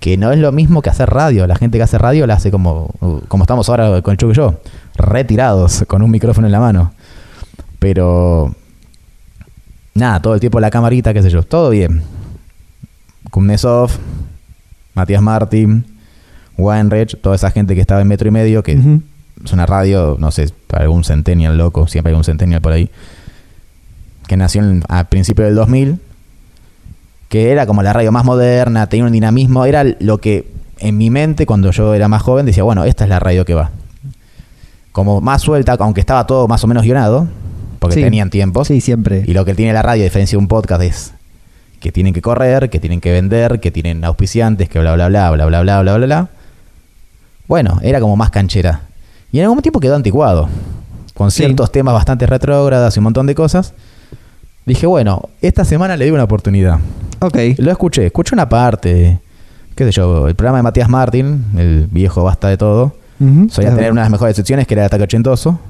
Que 0.00 0.18
no 0.18 0.30
es 0.30 0.38
lo 0.38 0.52
mismo 0.52 0.82
que 0.82 0.90
hacer 0.90 1.08
radio. 1.08 1.46
La 1.46 1.56
gente 1.56 1.78
que 1.78 1.84
hace 1.84 1.96
radio 1.96 2.26
la 2.26 2.34
hace 2.34 2.50
como, 2.50 2.90
como 3.28 3.44
estamos 3.44 3.70
ahora 3.70 4.02
con 4.02 4.12
el 4.12 4.18
Chuck 4.18 4.32
y 4.32 4.34
yo. 4.34 4.56
Retirados, 4.96 5.84
con 5.86 6.02
un 6.02 6.10
micrófono 6.10 6.46
en 6.46 6.52
la 6.52 6.60
mano. 6.60 6.92
Pero... 7.78 8.54
Nada, 9.94 10.20
todo 10.20 10.34
el 10.34 10.40
tiempo 10.40 10.60
la 10.60 10.70
camarita, 10.70 11.14
qué 11.14 11.22
sé 11.22 11.30
yo. 11.30 11.42
Todo 11.42 11.70
bien. 11.70 12.02
Kumnesov, 13.34 13.90
Matías 14.94 15.20
Martín, 15.20 15.84
Weinreich, 16.56 17.20
toda 17.20 17.34
esa 17.34 17.50
gente 17.50 17.74
que 17.74 17.80
estaba 17.80 18.00
en 18.00 18.06
metro 18.06 18.28
y 18.28 18.30
medio, 18.30 18.62
que 18.62 18.78
es 19.44 19.52
una 19.52 19.66
radio, 19.66 20.16
no 20.20 20.30
sé, 20.30 20.50
para 20.68 20.84
algún 20.84 21.02
centennial 21.02 21.58
loco, 21.58 21.88
siempre 21.88 22.12
hay 22.12 22.16
un 22.16 22.22
centennial 22.22 22.60
por 22.60 22.70
ahí 22.70 22.90
que 24.28 24.36
nació 24.36 24.62
a 24.88 25.02
principios 25.02 25.48
del 25.48 25.56
2000, 25.56 25.98
que 27.28 27.50
era 27.50 27.66
como 27.66 27.82
la 27.82 27.92
radio 27.92 28.12
más 28.12 28.24
moderna, 28.24 28.86
tenía 28.86 29.04
un 29.04 29.10
dinamismo, 29.10 29.64
era 29.64 29.82
lo 29.82 30.18
que 30.18 30.48
en 30.78 30.96
mi 30.96 31.10
mente 31.10 31.44
cuando 31.44 31.72
yo 31.72 31.92
era 31.92 32.06
más 32.06 32.22
joven 32.22 32.46
decía, 32.46 32.62
bueno, 32.62 32.84
esta 32.84 33.02
es 33.02 33.10
la 33.10 33.18
radio 33.18 33.44
que 33.44 33.54
va. 33.54 33.72
Como 34.92 35.20
más 35.20 35.42
suelta, 35.42 35.76
aunque 35.80 35.98
estaba 35.98 36.24
todo 36.28 36.46
más 36.46 36.62
o 36.62 36.68
menos 36.68 36.84
guionado, 36.84 37.26
porque 37.80 38.00
tenían 38.00 38.30
tiempos. 38.30 38.68
Sí, 38.68 38.80
siempre. 38.80 39.24
Y 39.26 39.32
lo 39.32 39.44
que 39.44 39.56
tiene 39.56 39.72
la 39.72 39.82
radio, 39.82 40.02
a 40.02 40.04
diferencia 40.04 40.36
de 40.36 40.40
un 40.40 40.46
podcast, 40.46 40.82
es 40.84 41.14
que 41.84 41.92
tienen 41.92 42.14
que 42.14 42.22
correr, 42.22 42.70
que 42.70 42.80
tienen 42.80 42.98
que 42.98 43.12
vender, 43.12 43.60
que 43.60 43.70
tienen 43.70 44.06
auspiciantes, 44.06 44.70
que 44.70 44.78
bla, 44.78 44.94
bla, 44.94 45.08
bla, 45.08 45.30
bla, 45.32 45.44
bla, 45.44 45.60
bla, 45.60 45.82
bla, 45.82 45.96
bla, 45.98 46.06
bla. 46.06 46.28
Bueno, 47.46 47.78
era 47.82 48.00
como 48.00 48.16
más 48.16 48.30
canchera. 48.30 48.80
Y 49.30 49.40
en 49.40 49.44
algún 49.44 49.60
tiempo 49.60 49.80
quedó 49.80 49.94
anticuado, 49.94 50.48
con 51.12 51.30
ciertos 51.30 51.70
temas 51.70 51.92
bastante 51.92 52.26
retrógradas 52.26 52.96
y 52.96 53.00
un 53.00 53.04
montón 53.04 53.26
de 53.26 53.34
cosas. 53.34 53.74
Dije, 54.64 54.86
bueno, 54.86 55.28
esta 55.42 55.66
semana 55.66 55.98
le 55.98 56.06
di 56.06 56.10
una 56.10 56.24
oportunidad. 56.24 56.78
Ok. 57.20 57.36
Lo 57.58 57.70
escuché, 57.70 58.06
escuché 58.06 58.34
una 58.34 58.48
parte, 58.48 59.20
qué 59.74 59.84
sé 59.84 59.90
yo, 59.90 60.26
el 60.26 60.34
programa 60.36 60.60
de 60.60 60.62
Matías 60.62 60.88
Martín, 60.88 61.44
el 61.54 61.86
viejo 61.90 62.24
basta 62.24 62.48
de 62.48 62.56
todo. 62.56 62.94
Solía 63.50 63.74
tener 63.74 63.92
una 63.92 64.00
de 64.00 64.06
las 64.06 64.10
mejores 64.10 64.36
secciones 64.36 64.66
que 64.66 64.72
era 64.72 64.84
el 64.84 64.86
ataque 64.86 65.04
ochentoso. 65.04 65.60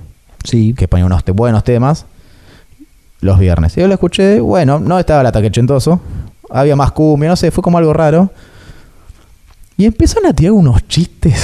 Sí. 0.44 0.75
Que 0.75 0.87
ponía 0.87 1.06
unos 1.06 1.25
buenos 1.25 1.64
temas 1.64 2.06
los 3.25 3.38
viernes. 3.38 3.76
Y 3.76 3.81
yo 3.81 3.88
lo 3.88 3.95
escuché, 3.95 4.40
bueno, 4.40 4.78
no 4.78 4.99
estaba 4.99 5.23
el 5.23 5.26
ataque 5.26 5.49
ochentoso, 5.49 6.00
había 6.50 6.76
más 6.76 6.93
cumbia, 6.93 7.28
no 7.28 7.37
sé, 7.37 7.50
fue 7.50 7.62
como 7.62 7.78
algo 7.78 7.93
raro. 7.93 8.31
Y 9.76 9.87
empezaron 9.87 10.26
a 10.26 10.33
tirar 10.33 10.52
unos 10.52 10.87
chistes. 10.87 11.35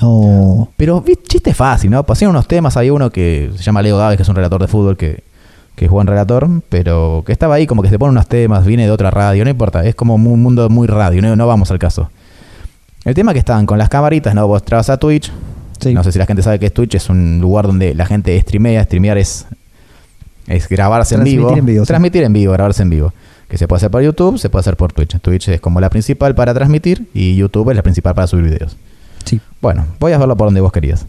No. 0.00 0.68
Pero 0.76 1.02
chistes 1.26 1.56
fácil, 1.56 1.90
¿no? 1.90 2.04
Pasaron 2.04 2.30
unos 2.30 2.46
temas, 2.46 2.76
hay 2.76 2.90
uno 2.90 3.10
que 3.10 3.50
se 3.56 3.62
llama 3.62 3.82
Leo 3.82 3.96
Gávez, 3.98 4.16
que 4.16 4.22
es 4.22 4.28
un 4.28 4.36
relator 4.36 4.60
de 4.60 4.68
fútbol 4.68 4.96
que 4.96 5.22
que 5.78 5.84
es 5.84 5.90
buen 5.90 6.08
relator, 6.08 6.48
pero 6.68 7.22
que 7.24 7.32
estaba 7.32 7.54
ahí 7.54 7.66
como 7.66 7.82
que 7.82 7.88
se 7.88 7.98
pone 7.98 8.10
unos 8.10 8.26
temas, 8.26 8.66
viene 8.66 8.84
de 8.84 8.90
otra 8.90 9.12
radio, 9.12 9.44
no 9.44 9.50
importa, 9.50 9.84
es 9.84 9.94
como 9.94 10.16
un 10.16 10.42
mundo 10.42 10.68
muy 10.68 10.88
radio, 10.88 11.22
no, 11.36 11.46
vamos 11.46 11.70
al 11.70 11.78
caso. 11.78 12.10
El 13.04 13.14
tema 13.14 13.32
que 13.32 13.38
estaban 13.38 13.64
con 13.64 13.78
las 13.78 13.88
camaritas, 13.88 14.34
¿no? 14.34 14.46
Vos 14.48 14.64
trabas 14.64 14.90
a 14.90 14.96
Twitch. 14.96 15.32
Sí. 15.80 15.94
No 15.94 16.02
sé 16.02 16.10
si 16.10 16.18
la 16.18 16.26
gente 16.26 16.42
sabe 16.42 16.58
que 16.58 16.66
es 16.66 16.74
Twitch, 16.74 16.96
es 16.96 17.08
un 17.08 17.38
lugar 17.40 17.68
donde 17.68 17.94
la 17.94 18.04
gente 18.06 18.38
streamea. 18.40 18.82
Streamear 18.82 19.18
es, 19.18 19.46
es 20.48 20.68
grabarse 20.68 21.14
en 21.14 21.24
vivo. 21.24 21.56
en 21.56 21.66
vivo, 21.66 21.84
sí. 21.84 21.88
Transmitir 21.88 22.24
en 22.24 22.32
vivo, 22.32 22.52
grabarse 22.52 22.82
en 22.82 22.90
vivo. 22.90 23.12
Que 23.48 23.56
se 23.56 23.68
puede 23.68 23.78
hacer 23.78 23.90
por 23.90 24.02
YouTube, 24.02 24.38
se 24.38 24.50
puede 24.50 24.60
hacer 24.60 24.76
por 24.76 24.92
Twitch. 24.92 25.18
Twitch 25.20 25.48
es 25.48 25.60
como 25.60 25.80
la 25.80 25.90
principal 25.90 26.34
para 26.34 26.52
transmitir 26.52 27.08
y 27.14 27.36
YouTube 27.36 27.70
es 27.70 27.76
la 27.76 27.82
principal 27.82 28.14
para 28.14 28.26
subir 28.26 28.44
videos. 28.44 28.76
Sí. 29.24 29.40
Bueno, 29.60 29.86
voy 29.98 30.12
a 30.12 30.18
verlo 30.18 30.36
por 30.36 30.48
donde 30.48 30.60
vos 30.60 30.72
querías. 30.72 31.06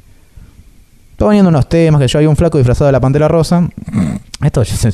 Estoy 1.12 1.28
poniendo 1.28 1.50
unos 1.50 1.68
temas 1.68 2.00
que 2.00 2.08
yo 2.08 2.20
hay 2.20 2.28
un 2.28 2.36
flaco 2.36 2.58
disfrazado 2.58 2.86
de 2.86 2.94
la 2.94 3.02
pantera 3.02 3.28
rosa. 3.28 3.68
Esto 4.44 4.64
ya 4.64 4.76
se, 4.76 4.92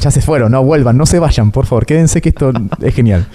ya 0.00 0.10
se 0.10 0.22
fueron, 0.22 0.52
no 0.52 0.62
vuelvan, 0.64 0.96
no 0.96 1.04
se 1.04 1.18
vayan, 1.18 1.50
por 1.50 1.66
favor, 1.66 1.84
quédense 1.84 2.22
que 2.22 2.30
esto 2.30 2.50
es 2.80 2.94
genial. 2.94 3.26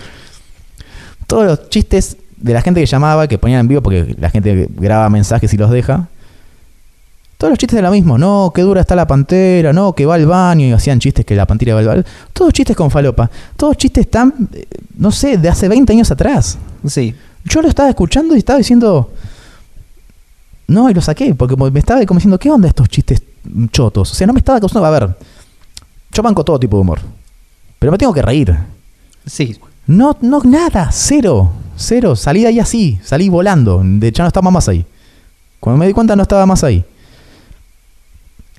Todos 1.27 1.45
los 1.45 1.69
chistes 1.69 2.17
de 2.37 2.53
la 2.53 2.63
gente 2.63 2.79
que 2.79 2.87
llamaba, 2.87 3.27
que 3.27 3.37
ponían 3.37 3.59
en 3.59 3.67
vivo, 3.67 3.81
porque 3.81 4.15
la 4.17 4.31
gente 4.31 4.67
graba 4.75 5.07
mensajes 5.09 5.53
y 5.53 5.57
los 5.57 5.69
deja. 5.69 6.07
Todos 7.41 7.53
los 7.53 7.57
chistes 7.57 7.75
de 7.75 7.81
lo 7.81 7.89
mismo, 7.89 8.19
no, 8.19 8.51
que 8.53 8.61
dura 8.61 8.81
está 8.81 8.95
la 8.95 9.07
pantera, 9.07 9.73
no, 9.73 9.93
que 9.93 10.05
va 10.05 10.13
al 10.13 10.27
baño 10.27 10.67
y 10.67 10.73
hacían 10.73 10.99
chistes 10.99 11.25
que 11.25 11.33
la 11.33 11.47
pantera 11.47 11.73
va 11.73 11.79
al 11.79 11.87
baño. 11.87 12.03
Todos 12.33 12.53
chistes 12.53 12.75
con 12.75 12.91
falopa. 12.91 13.31
Todos 13.57 13.77
chistes 13.77 14.11
tan, 14.11 14.47
eh, 14.53 14.67
no 14.99 15.09
sé, 15.09 15.39
de 15.39 15.49
hace 15.49 15.67
20 15.67 15.91
años 15.91 16.11
atrás. 16.11 16.59
Sí. 16.85 17.15
Yo 17.43 17.63
lo 17.63 17.67
estaba 17.67 17.89
escuchando 17.89 18.35
y 18.35 18.37
estaba 18.37 18.59
diciendo. 18.59 19.11
No, 20.67 20.87
y 20.91 20.93
lo 20.93 21.01
saqué, 21.01 21.33
porque 21.33 21.55
me 21.55 21.79
estaba 21.79 22.05
como 22.05 22.19
diciendo, 22.19 22.37
¿qué 22.37 22.51
onda 22.51 22.67
estos 22.67 22.87
chistes 22.89 23.23
chotos? 23.71 24.11
O 24.11 24.13
sea, 24.13 24.27
no 24.27 24.33
me 24.33 24.39
estaba 24.39 24.59
causando. 24.59 24.85
A 24.85 24.91
ver, 24.91 25.09
yo 26.11 26.21
banco 26.21 26.43
todo 26.43 26.59
tipo 26.59 26.77
de 26.77 26.81
humor. 26.81 26.99
Pero 27.79 27.91
me 27.91 27.97
tengo 27.97 28.13
que 28.13 28.21
reír. 28.21 28.55
Sí. 29.25 29.57
No, 29.87 30.15
no, 30.21 30.43
nada, 30.43 30.91
cero, 30.91 31.53
cero. 31.75 32.15
Salí 32.15 32.41
de 32.41 32.49
ahí 32.49 32.59
así, 32.59 32.99
salí 33.03 33.29
volando. 33.29 33.81
De 33.83 34.09
hecho, 34.09 34.21
no 34.21 34.27
estaba 34.27 34.51
más 34.51 34.69
ahí. 34.69 34.85
Cuando 35.59 35.79
me 35.79 35.87
di 35.87 35.93
cuenta, 35.93 36.15
no 36.15 36.21
estaba 36.21 36.45
más 36.45 36.63
ahí. 36.63 36.85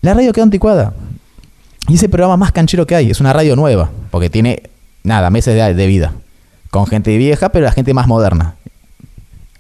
La 0.02 0.14
radio 0.14 0.32
quedó 0.32 0.44
anticuada. 0.44 0.92
Y 1.88 1.94
ese 1.94 2.09
programa 2.09 2.37
más 2.37 2.52
canchero 2.52 2.87
que 2.87 2.94
hay. 2.94 3.11
Es 3.11 3.21
una 3.21 3.32
radio 3.32 3.56
nueva, 3.56 3.90
porque 4.11 4.28
tiene, 4.28 4.64
nada, 5.04 5.30
meses 5.30 5.54
de, 5.54 5.75
de 5.75 5.87
vida. 5.87 6.12
Con 6.71 6.87
gente 6.87 7.16
vieja, 7.16 7.50
pero 7.50 7.66
la 7.66 7.73
gente 7.73 7.94
más 7.94 8.06
moderna. 8.09 8.56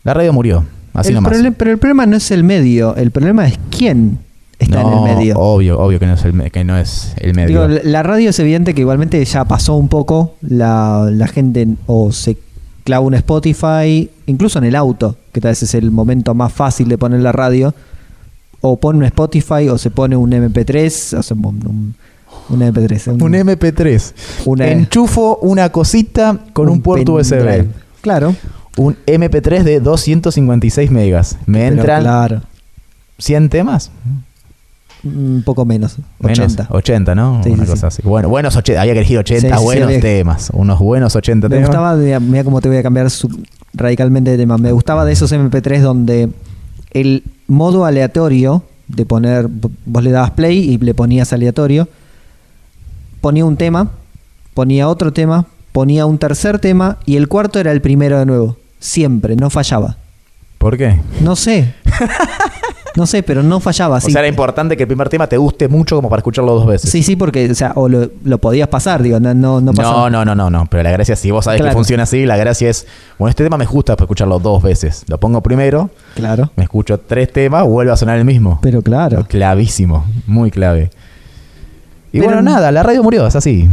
La 0.02 0.14
radio 0.14 0.32
murió, 0.32 0.64
así 0.94 1.10
El 1.10 1.14
nomás. 1.14 1.32
pero 1.56 1.70
el 1.70 1.78
problema 1.78 2.06
no 2.06 2.16
es 2.16 2.30
el 2.32 2.42
medio, 2.42 2.96
el 2.96 3.12
problema 3.12 3.46
es 3.46 3.58
quién 3.70 4.18
está 4.58 4.80
en 4.80 4.88
el 4.88 5.00
medio. 5.02 5.38
Obvio, 5.38 5.78
obvio 5.78 6.00
que 6.00 6.06
no 6.06 6.14
es 6.14 6.24
el, 6.24 6.50
que 6.50 6.64
no 6.64 6.76
es 6.76 7.14
el 7.18 7.34
medio. 7.34 7.68
Digo, 7.68 7.80
la 7.84 8.02
radio 8.02 8.30
es 8.30 8.38
evidente 8.40 8.74
que 8.74 8.80
igualmente 8.80 9.24
ya 9.24 9.44
pasó 9.44 9.76
un 9.76 9.88
poco. 9.88 10.34
La, 10.40 11.08
la 11.10 11.28
gente 11.28 11.68
o 11.86 12.10
se 12.10 12.36
clava 12.82 13.06
un 13.06 13.14
Spotify, 13.14 14.10
incluso 14.26 14.58
en 14.58 14.64
el 14.64 14.74
auto, 14.74 15.16
que 15.32 15.40
tal 15.40 15.52
vez 15.52 15.62
es 15.62 15.74
el 15.74 15.92
momento 15.92 16.34
más 16.34 16.52
fácil 16.52 16.88
de 16.88 16.98
poner 16.98 17.20
la 17.20 17.30
radio. 17.30 17.74
O 18.62 18.78
pone 18.78 18.98
un 19.00 19.04
Spotify 19.04 19.68
o 19.68 19.76
se 19.76 19.90
pone 19.90 20.16
un 20.16 20.30
MP3, 20.32 21.18
o 21.18 21.22
sea, 21.22 21.36
un, 21.36 21.44
un- 21.46 21.94
un 22.48 22.60
MP3. 22.60 23.20
un 23.20 23.32
MP3. 23.34 24.12
Una- 24.46 24.68
Enchufo 24.68 25.36
una 25.42 25.68
cosita 25.70 26.38
con 26.52 26.68
un, 26.68 26.80
puerto 26.80 27.14
USB. 27.14 27.66
Claro. 28.00 28.34
Un 28.76 28.96
MP3 29.06 29.62
de 29.64 29.80
256 29.80 30.90
megas. 30.90 31.36
Me 31.46 31.66
entran 31.66 32.02
Claro. 32.02 32.42
100 33.18 33.48
temas. 33.50 33.90
Un 35.04 35.42
poco 35.44 35.64
menos. 35.64 35.96
Menos, 36.20 36.38
80. 36.38 36.68
80, 36.70 37.14
¿no? 37.16 37.42
Sí, 37.42 37.50
Una 37.50 37.64
sí, 37.64 37.70
cosa 37.70 37.88
así. 37.88 38.02
Bueno, 38.04 38.28
buenos 38.28 38.54
80. 38.54 38.80
Había 38.80 38.92
que 38.92 39.00
elegir 39.00 39.18
80 39.18 39.48
Sí, 39.48 39.54
sí, 39.58 39.64
buenos 39.64 40.00
temas. 40.00 40.50
Unos 40.52 40.78
buenos 40.78 41.16
80 41.16 41.48
Me 41.48 41.56
temas. 41.56 41.68
gustaba, 41.68 41.96
de, 41.96 42.20
mira 42.20 42.44
cómo 42.44 42.60
te 42.60 42.68
voy 42.68 42.78
a 42.78 42.82
cambiar 42.84 43.10
su- 43.10 43.28
radicalmente 43.74 44.30
de 44.30 44.36
tema. 44.36 44.56
Me 44.58 44.70
gustaba 44.70 45.04
de 45.04 45.12
esos 45.12 45.32
MP3 45.32 45.80
donde 45.80 46.28
el 46.92 47.24
modo 47.46 47.84
aleatorio 47.84 48.64
de 48.88 49.06
poner, 49.06 49.48
vos 49.48 50.04
le 50.04 50.10
dabas 50.10 50.32
play 50.32 50.58
y 50.58 50.78
le 50.78 50.94
ponías 50.94 51.32
aleatorio, 51.32 51.88
ponía 53.20 53.44
un 53.44 53.56
tema, 53.56 53.90
ponía 54.54 54.88
otro 54.88 55.12
tema, 55.12 55.46
ponía 55.72 56.06
un 56.06 56.18
tercer 56.18 56.58
tema 56.58 56.98
y 57.06 57.16
el 57.16 57.28
cuarto 57.28 57.58
era 57.58 57.72
el 57.72 57.80
primero 57.80 58.18
de 58.18 58.26
nuevo. 58.26 58.56
Siempre, 58.78 59.36
no 59.36 59.48
fallaba. 59.48 59.96
¿Por 60.58 60.76
qué? 60.76 61.00
No 61.20 61.36
sé. 61.36 61.74
No 62.96 63.06
sé, 63.06 63.22
pero 63.22 63.42
no 63.42 63.58
fallaba. 63.60 63.96
O 63.96 64.00
sí. 64.00 64.12
sea, 64.12 64.20
era 64.20 64.28
importante 64.28 64.76
que 64.76 64.82
el 64.82 64.86
primer 64.86 65.08
tema 65.08 65.26
te 65.26 65.36
guste 65.36 65.66
mucho 65.68 65.96
como 65.96 66.10
para 66.10 66.20
escucharlo 66.20 66.54
dos 66.54 66.66
veces. 66.66 66.90
Sí, 66.90 67.02
sí, 67.02 67.16
porque, 67.16 67.50
o 67.50 67.54
sea, 67.54 67.72
o 67.74 67.88
lo, 67.88 68.10
lo 68.24 68.38
podías 68.38 68.68
pasar, 68.68 69.02
digo, 69.02 69.18
no, 69.18 69.32
no, 69.34 69.60
no 69.60 69.72
pasaba. 69.72 70.10
No, 70.10 70.24
no, 70.24 70.34
no, 70.34 70.34
no, 70.34 70.50
no. 70.50 70.66
Pero 70.70 70.82
la 70.82 70.90
gracia, 70.92 71.16
si 71.16 71.30
vos 71.30 71.44
sabés 71.46 71.62
que 71.62 71.70
funciona 71.72 72.02
así, 72.02 72.26
la 72.26 72.36
gracia 72.36 72.68
es, 72.68 72.86
bueno, 73.18 73.30
este 73.30 73.44
tema 73.44 73.56
me 73.56 73.64
gusta 73.66 73.96
para 73.96 74.04
escucharlo 74.04 74.38
dos 74.38 74.62
veces. 74.62 75.04
Lo 75.08 75.18
pongo 75.18 75.40
primero, 75.42 75.90
Claro. 76.14 76.50
me 76.56 76.64
escucho 76.64 76.98
tres 76.98 77.32
temas, 77.32 77.64
vuelve 77.64 77.92
a 77.92 77.96
sonar 77.96 78.18
el 78.18 78.24
mismo. 78.24 78.58
Pero 78.62 78.82
claro. 78.82 79.24
Clavísimo, 79.28 80.04
muy 80.26 80.50
clave. 80.50 80.90
Y 82.12 82.18
Pero- 82.18 82.24
bueno, 82.26 82.42
nada, 82.42 82.70
la 82.72 82.82
radio 82.82 83.02
murió, 83.02 83.26
es 83.26 83.36
así. 83.36 83.68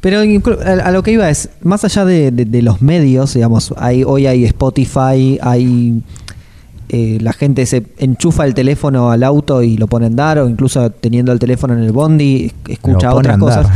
Pero 0.00 0.18
a, 0.20 0.70
a 0.86 0.90
lo 0.92 1.02
que 1.02 1.12
iba 1.12 1.28
es, 1.28 1.50
más 1.62 1.84
allá 1.84 2.04
de, 2.06 2.30
de- 2.30 2.46
de 2.46 2.62
los 2.62 2.80
medios, 2.80 3.34
digamos, 3.34 3.74
hay, 3.76 4.02
hoy 4.02 4.26
hay 4.26 4.44
Spotify, 4.46 5.38
hay 5.42 6.02
eh, 6.92 7.18
la 7.20 7.32
gente 7.32 7.64
se 7.66 7.84
enchufa 7.98 8.44
el 8.44 8.54
teléfono 8.54 9.10
al 9.10 9.22
auto 9.22 9.62
y 9.62 9.76
lo 9.76 9.86
pone 9.86 10.06
a 10.06 10.08
andar, 10.08 10.38
o 10.38 10.48
incluso 10.48 10.90
teniendo 10.90 11.32
el 11.32 11.38
teléfono 11.38 11.74
en 11.74 11.80
el 11.84 11.92
bondi, 11.92 12.46
es- 12.46 12.54
escucha 12.72 13.14
otras 13.14 13.38
cosas. 13.38 13.66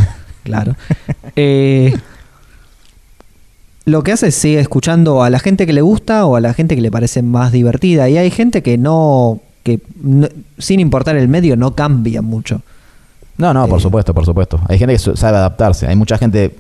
Claro. 0.43 0.75
Eh, 1.37 1.93
lo 3.87 4.03
que 4.03 4.13
hace 4.13 4.29
es 4.29 4.35
sigue 4.35 4.61
escuchando 4.61 5.23
a 5.23 5.31
la 5.31 5.39
gente 5.39 5.67
que 5.67 5.73
le 5.73 5.83
gusta 5.83 6.25
o 6.27 6.37
a 6.37 6.41
la 6.41 6.55
gente 6.55 6.75
que 6.75 6.81
le 6.81 6.91
parece 6.91 7.23
más 7.23 7.53
divertida. 7.53 8.09
Y 8.09 8.17
hay 8.17 8.31
gente 8.31 8.63
que 8.63 8.79
no, 8.79 9.41
que 9.63 9.81
no- 10.01 10.29
sin 10.59 10.81
importar 10.81 11.17
el 11.17 11.29
medio, 11.29 11.57
no 11.57 11.75
cambia 11.75 12.23
mucho. 12.23 12.63
No, 13.37 13.53
no, 13.53 13.67
por 13.69 13.79
Eh. 13.79 13.83
supuesto, 13.83 14.15
por 14.15 14.25
supuesto. 14.25 14.61
Hay 14.69 14.79
gente 14.79 14.95
que 14.95 15.17
sabe 15.17 15.37
adaptarse. 15.37 15.87
Hay 15.87 15.97
mucha 15.97 16.17
gente 16.19 16.55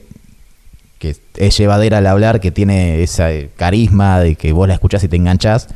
que 0.98 1.16
es 1.36 1.56
llevadera 1.56 1.98
al 1.98 2.06
hablar, 2.06 2.40
que 2.40 2.50
tiene 2.50 3.02
ese 3.02 3.50
carisma 3.56 4.20
de 4.20 4.34
que 4.36 4.52
vos 4.52 4.66
la 4.68 4.74
escuchás 4.74 5.02
y 5.04 5.08
te 5.08 5.16
enganchás, 5.16 5.68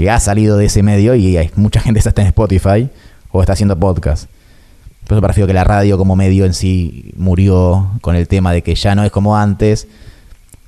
que 0.00 0.08
ha 0.08 0.18
salido 0.18 0.56
de 0.56 0.64
ese 0.64 0.82
medio 0.82 1.14
y 1.14 1.36
hay 1.36 1.50
mucha 1.56 1.78
gente 1.78 2.00
que 2.00 2.08
está 2.08 2.22
en 2.22 2.28
Spotify 2.28 2.88
o 3.32 3.42
está 3.42 3.52
haciendo 3.52 3.78
podcast. 3.78 4.30
Por 5.06 5.18
eso 5.18 5.20
prefiero 5.20 5.46
que 5.46 5.52
la 5.52 5.62
radio 5.62 5.98
como 5.98 6.16
medio 6.16 6.46
en 6.46 6.54
sí 6.54 7.12
murió 7.18 7.90
con 8.00 8.16
el 8.16 8.26
tema 8.26 8.50
de 8.50 8.62
que 8.62 8.74
ya 8.74 8.94
no 8.94 9.04
es 9.04 9.12
como 9.12 9.36
antes 9.36 9.88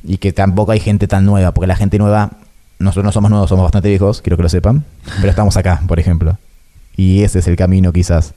y 0.05 0.19
que 0.19 0.35
tampoco 0.35 0.73
hay 0.73 0.81
gente 0.81 1.09
tan 1.09 1.25
nueva, 1.25 1.53
porque 1.55 1.67
la 1.67 1.77
gente 1.77 1.97
nueva, 1.97 2.33
nosotros 2.79 3.07
no 3.07 3.13
somos 3.13 3.31
nuevos, 3.31 3.49
somos 3.49 3.63
bastante 3.63 3.89
viejos, 3.89 4.21
quiero 4.21 4.37
que 4.37 4.43
lo 4.43 4.51
sepan, 4.51 4.85
pero 5.17 5.31
estamos 5.31 5.57
acá, 5.57 5.81
por 5.89 5.99
ejemplo. 5.99 6.37
Y 6.95 7.23
ese 7.23 7.39
es 7.39 7.49
el 7.49 7.57
camino 7.57 7.91
quizás. 7.91 8.35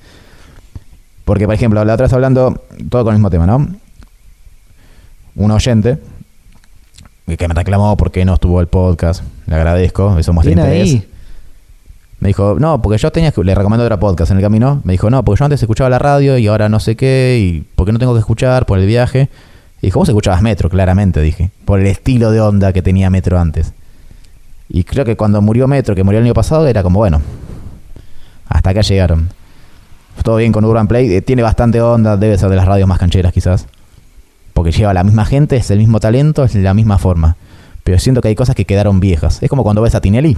Porque, 1.25 1.45
por 1.45 1.55
ejemplo, 1.55 1.83
la 1.83 1.95
otra 1.95 2.05
vez 2.05 2.13
hablando, 2.13 2.63
todo 2.89 3.03
con 3.03 3.13
el 3.13 3.19
mismo 3.19 3.31
tema, 3.31 3.45
¿no? 3.45 3.67
Un 5.35 5.51
oyente 5.51 5.97
que 7.25 7.48
me 7.48 7.53
reclamó 7.53 7.98
porque 7.98 8.24
no 8.24 8.36
estuvo 8.36 8.62
el 8.62 8.67
podcast, 8.67 9.24
le 9.48 9.55
agradezco, 9.55 10.17
eso 10.17 10.32
muestra 10.34 10.51
interés. 10.51 10.94
ahí. 10.94 11.10
Me 12.20 12.29
dijo, 12.29 12.55
no, 12.60 12.82
porque 12.82 12.98
yo 12.98 13.12
tenía 13.12 13.32
que, 13.32 13.44
le 13.44 13.53
recomiendo 13.53 13.84
otro 13.84 14.00
podcast 14.00 14.32
en 14.32 14.38
el 14.38 14.44
camino. 14.44 14.82
Me 14.84 14.94
dijo, 14.94 15.10
no, 15.10 15.24
porque 15.24 15.39
yo 15.39 15.46
antes 15.46 15.62
escuchaba 15.62 15.89
la 15.89 16.00
radio 16.00 16.38
y 16.38 16.48
ahora 16.48 16.70
no 16.70 16.79
sé 16.79 16.96
qué, 16.96 17.38
y 17.39 17.65
porque 17.75 17.91
no 17.91 18.00
tengo 18.00 18.13
que 18.13 18.20
escuchar 18.20 18.65
por 18.65 18.79
el 18.79 18.86
viaje. 18.86 19.29
Y 19.82 19.88
dijo, 19.88 20.00
vos 20.00 20.08
escuchabas 20.08 20.41
Metro, 20.41 20.70
claramente, 20.70 21.22
dije, 21.22 21.51
por 21.65 21.79
el 21.79 21.88
estilo 21.88 22.32
de 22.32 22.41
onda 22.41 22.74
que 22.74 22.82
tenía 22.82 23.10
Metro 23.10 23.39
antes. 23.39 23.74
Y 24.70 24.84
creo 24.84 25.05
que 25.05 25.15
cuando 25.15 25.41
murió 25.41 25.67
Metro, 25.67 25.94
que 25.94 26.03
murió 26.03 26.20
el 26.20 26.25
año 26.25 26.34
pasado, 26.34 26.67
era 26.67 26.82
como, 26.82 27.00
bueno, 27.00 27.22
hasta 28.48 28.70
acá 28.70 28.82
llegaron. 28.82 29.29
Todo 30.24 30.38
bien 30.38 30.51
con 30.51 30.63
Urban 30.63 30.88
Play, 30.88 31.13
eh, 31.13 31.22
tiene 31.22 31.44
bastante 31.44 31.82
onda, 31.82 32.17
debe 32.17 32.38
ser 32.38 32.50
de 32.50 32.55
las 32.55 32.65
radios 32.65 32.88
más 32.88 32.98
cancheras 32.98 33.34
quizás. 33.34 33.67
Porque 34.55 34.71
lleva 34.71 34.93
la 34.95 35.03
misma 35.03 35.25
gente, 35.25 35.57
es 35.57 35.69
el 35.69 35.77
mismo 35.79 36.00
talento, 36.00 36.43
es 36.45 36.55
la 36.55 36.74
misma 36.74 36.97
forma. 36.97 37.35
Pero 37.83 38.00
siento 38.00 38.21
que 38.21 38.29
hay 38.29 38.35
cosas 38.35 38.55
que 38.55 38.65
quedaron 38.65 39.00
viejas. 39.00 39.43
Es 39.43 39.50
como 39.50 39.62
cuando 39.62 39.83
ves 39.83 39.93
a 39.93 40.01
Tinelli, 40.01 40.35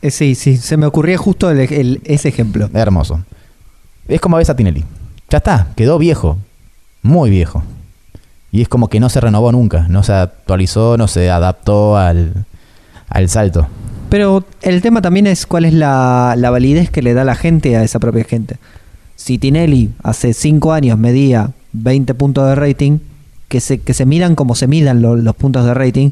Eh, 0.00 0.10
sí, 0.10 0.34
sí, 0.34 0.56
se 0.56 0.76
me 0.76 0.86
ocurría 0.86 1.16
justo 1.16 1.48
el- 1.48 1.60
el- 1.72 2.00
ese 2.04 2.28
ejemplo. 2.28 2.68
Hermoso. 2.74 3.20
Es 4.08 4.20
como 4.20 4.36
ves 4.38 4.50
a 4.50 4.56
Tinelli. 4.56 4.82
Ya 5.30 5.38
está, 5.38 5.68
quedó 5.76 5.96
viejo. 5.98 6.38
Muy 7.02 7.30
viejo. 7.30 7.62
Y 8.50 8.62
es 8.62 8.68
como 8.68 8.88
que 8.88 8.98
no 8.98 9.08
se 9.08 9.20
renovó 9.20 9.52
nunca. 9.52 9.86
No 9.88 10.02
se 10.02 10.12
actualizó, 10.12 10.96
no 10.96 11.06
se 11.06 11.30
adaptó 11.30 11.96
al, 11.96 12.46
al 13.10 13.28
salto. 13.28 13.68
Pero 14.08 14.44
el 14.62 14.82
tema 14.82 15.00
también 15.02 15.26
es 15.28 15.46
cuál 15.46 15.64
es 15.66 15.72
la, 15.74 16.34
la 16.36 16.50
validez 16.50 16.90
que 16.90 17.00
le 17.02 17.14
da 17.14 17.22
la 17.24 17.34
gente 17.36 17.76
a 17.76 17.84
esa 17.84 17.98
propia 18.00 18.24
gente. 18.24 18.56
Si 19.14 19.38
Tinelli 19.38 19.90
hace 20.02 20.32
5 20.34 20.72
años 20.72 20.98
medía 20.98 21.50
20 21.72 22.12
puntos 22.14 22.46
de 22.48 22.54
rating, 22.56 22.98
que 23.52 23.60
se, 23.60 23.78
que 23.80 23.92
se 23.92 24.06
midan 24.06 24.34
como 24.34 24.54
se 24.54 24.66
midan 24.66 25.02
lo- 25.02 25.14
los 25.16 25.36
puntos 25.36 25.66
de 25.66 25.74
rating, 25.74 26.10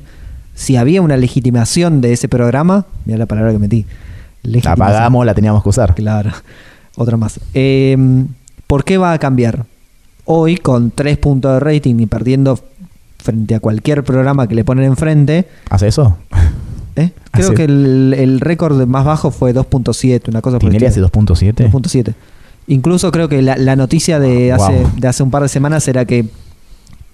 si 0.55 0.77
había 0.77 1.01
una 1.01 1.17
legitimación 1.17 2.03
de 2.03 2.13
ese 2.13 2.29
programa, 2.29 2.85
mira 3.07 3.17
la 3.17 3.25
palabra 3.25 3.51
que 3.53 3.59
metí. 3.59 3.87
La 4.43 4.77
pagamos, 4.77 5.25
la 5.25 5.33
teníamos 5.33 5.63
que 5.63 5.71
usar. 5.71 5.95
Claro, 5.95 6.31
otra 6.97 7.17
más. 7.17 7.41
Eh, 7.55 7.97
¿Por 8.67 8.85
qué 8.85 8.99
va 8.99 9.15
a 9.15 9.19
cambiar? 9.19 9.65
Hoy, 10.27 10.57
con 10.59 10.91
3 10.91 11.17
puntos 11.17 11.55
de 11.55 11.61
rating 11.61 11.97
y 11.99 12.05
perdiendo 12.07 12.59
frente 13.19 13.55
a 13.55 13.61
cualquier 13.61 14.05
programa 14.05 14.47
que 14.47 14.55
le 14.55 14.65
ponen 14.65 14.85
enfrente, 14.85 15.47
¿Hace 15.71 15.89
eso? 15.89 16.19
¿Eh? 16.97 17.11
Creo 17.33 17.47
Hace- 17.47 17.55
que 17.55 17.65
el, 17.65 18.15
el 18.19 18.41
récord 18.41 18.87
más 18.87 19.07
bajo 19.07 19.31
fue 19.31 19.55
2.7, 19.55 20.29
una 20.29 20.43
cosa 20.43 20.59
por 20.59 20.67
el 20.69 20.73
¿Tinelli 20.77 20.87
hace 20.91 21.01
estilo. 21.01 21.09
2.7? 21.11 21.71
2.7. 21.73 22.15
Incluso 22.67 23.11
creo 23.11 23.29
que 23.31 23.41
la, 23.43 23.57
la 23.57 23.77
noticia 23.77 24.21
de 24.21 24.53
Wow. 24.55 24.63
hace, 24.65 24.87
de 24.99 25.09
hace 25.09 25.23
un 25.23 25.31
par 25.31 25.43
de 25.43 25.49
semanas 25.49 25.89
era 25.89 26.05
que 26.05 26.27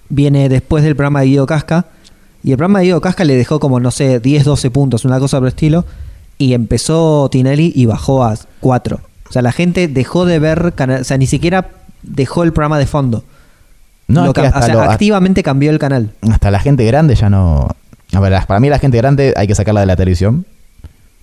viene 0.09 0.49
después 0.49 0.83
del 0.83 0.95
programa 0.95 1.21
de 1.21 1.27
Guido 1.27 1.45
Casca. 1.45 1.85
Y 2.43 2.51
el 2.51 2.57
programa 2.57 2.79
de 2.79 2.85
Guido 2.85 3.01
Casca 3.01 3.23
le 3.23 3.35
dejó 3.35 3.59
como, 3.59 3.79
no 3.79 3.91
sé, 3.91 4.19
10, 4.19 4.43
12 4.45 4.71
puntos, 4.71 5.05
una 5.05 5.19
cosa 5.19 5.37
por 5.37 5.47
el 5.47 5.53
estilo. 5.53 5.85
Y 6.37 6.53
empezó 6.53 7.29
Tinelli 7.31 7.71
y 7.75 7.85
bajó 7.87 8.23
a 8.23 8.35
4. 8.59 8.99
O 9.29 9.31
sea, 9.33 9.41
la 9.41 9.51
gente 9.51 9.87
dejó 9.87 10.25
de 10.25 10.39
ver, 10.39 10.73
cana- 10.75 10.99
o 11.01 11.03
sea, 11.03 11.17
ni 11.17 11.27
siquiera 11.27 11.69
dejó 12.03 12.43
el 12.43 12.53
programa 12.53 12.77
de 12.79 12.85
fondo. 12.85 13.23
No, 14.07 14.23
Lo 14.25 14.29
hasta 14.29 14.59
o 14.59 14.61
sea, 14.61 14.73
lo- 14.75 14.81
activamente 14.83 15.43
cambió 15.43 15.69
el 15.71 15.79
canal. 15.79 16.11
hasta 16.31 16.49
la 16.51 16.59
gente 16.59 16.85
grande 16.85 17.15
ya 17.15 17.29
no. 17.29 17.67
A 18.13 18.19
ver, 18.21 18.39
para 18.47 18.59
mí 18.61 18.69
la 18.69 18.79
gente 18.79 18.95
grande 18.97 19.33
hay 19.35 19.47
que 19.47 19.55
sacarla 19.55 19.81
de 19.81 19.87
la 19.87 19.95
televisión. 19.97 20.45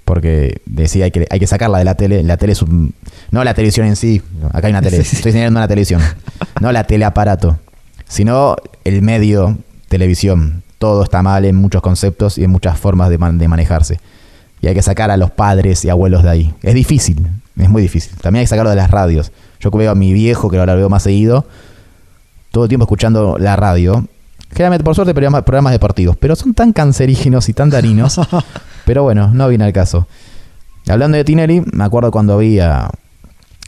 Porque 0.04 0.60
decía 0.66 1.06
hay 1.06 1.10
que, 1.10 1.26
hay 1.30 1.40
que 1.40 1.46
sacarla 1.46 1.78
de 1.78 1.84
la 1.84 1.94
tele. 1.94 2.22
La 2.22 2.36
tele 2.36 2.52
es 2.52 2.60
un. 2.60 2.92
No 3.30 3.42
la 3.42 3.54
televisión 3.54 3.86
en 3.86 3.96
sí. 3.96 4.20
Acá 4.52 4.66
hay 4.66 4.72
una 4.74 4.82
tele. 4.82 4.98
Sí, 5.02 5.04
sí. 5.04 5.16
Estoy 5.16 5.32
señalando 5.32 5.60
una 5.60 5.68
televisión. 5.68 6.02
No 6.60 6.72
la 6.72 6.84
teleaparato. 6.84 7.58
Sino 8.14 8.54
el 8.84 9.02
medio 9.02 9.58
televisión. 9.88 10.62
Todo 10.78 11.02
está 11.02 11.20
mal 11.22 11.44
en 11.44 11.56
muchos 11.56 11.82
conceptos 11.82 12.38
y 12.38 12.44
en 12.44 12.50
muchas 12.50 12.78
formas 12.78 13.08
de, 13.10 13.18
man- 13.18 13.38
de 13.38 13.48
manejarse. 13.48 13.98
Y 14.60 14.68
hay 14.68 14.74
que 14.74 14.82
sacar 14.82 15.10
a 15.10 15.16
los 15.16 15.32
padres 15.32 15.84
y 15.84 15.90
abuelos 15.90 16.22
de 16.22 16.30
ahí. 16.30 16.54
Es 16.62 16.74
difícil. 16.74 17.26
Es 17.56 17.68
muy 17.68 17.82
difícil. 17.82 18.12
También 18.20 18.40
hay 18.40 18.44
que 18.44 18.50
sacarlo 18.50 18.70
de 18.70 18.76
las 18.76 18.88
radios. 18.90 19.32
Yo 19.58 19.70
veo 19.72 19.90
a 19.90 19.94
mi 19.96 20.12
viejo, 20.12 20.48
que 20.48 20.58
ahora 20.58 20.74
lo 20.74 20.78
veo 20.78 20.88
más 20.88 21.02
seguido, 21.02 21.44
todo 22.52 22.64
el 22.64 22.68
tiempo 22.68 22.84
escuchando 22.84 23.36
la 23.38 23.56
radio. 23.56 24.06
Generalmente, 24.50 24.84
por 24.84 24.94
suerte, 24.94 25.12
programas, 25.12 25.42
programas 25.42 25.72
deportivos. 25.72 26.16
Pero 26.16 26.36
son 26.36 26.54
tan 26.54 26.72
cancerígenos 26.72 27.48
y 27.48 27.52
tan 27.52 27.68
darinos. 27.70 28.20
pero 28.86 29.02
bueno, 29.02 29.32
no 29.34 29.48
viene 29.48 29.64
al 29.64 29.72
caso. 29.72 30.06
Hablando 30.88 31.16
de 31.16 31.24
Tinelli, 31.24 31.62
me 31.72 31.82
acuerdo 31.82 32.12
cuando 32.12 32.38
vi 32.38 32.60
a... 32.60 32.88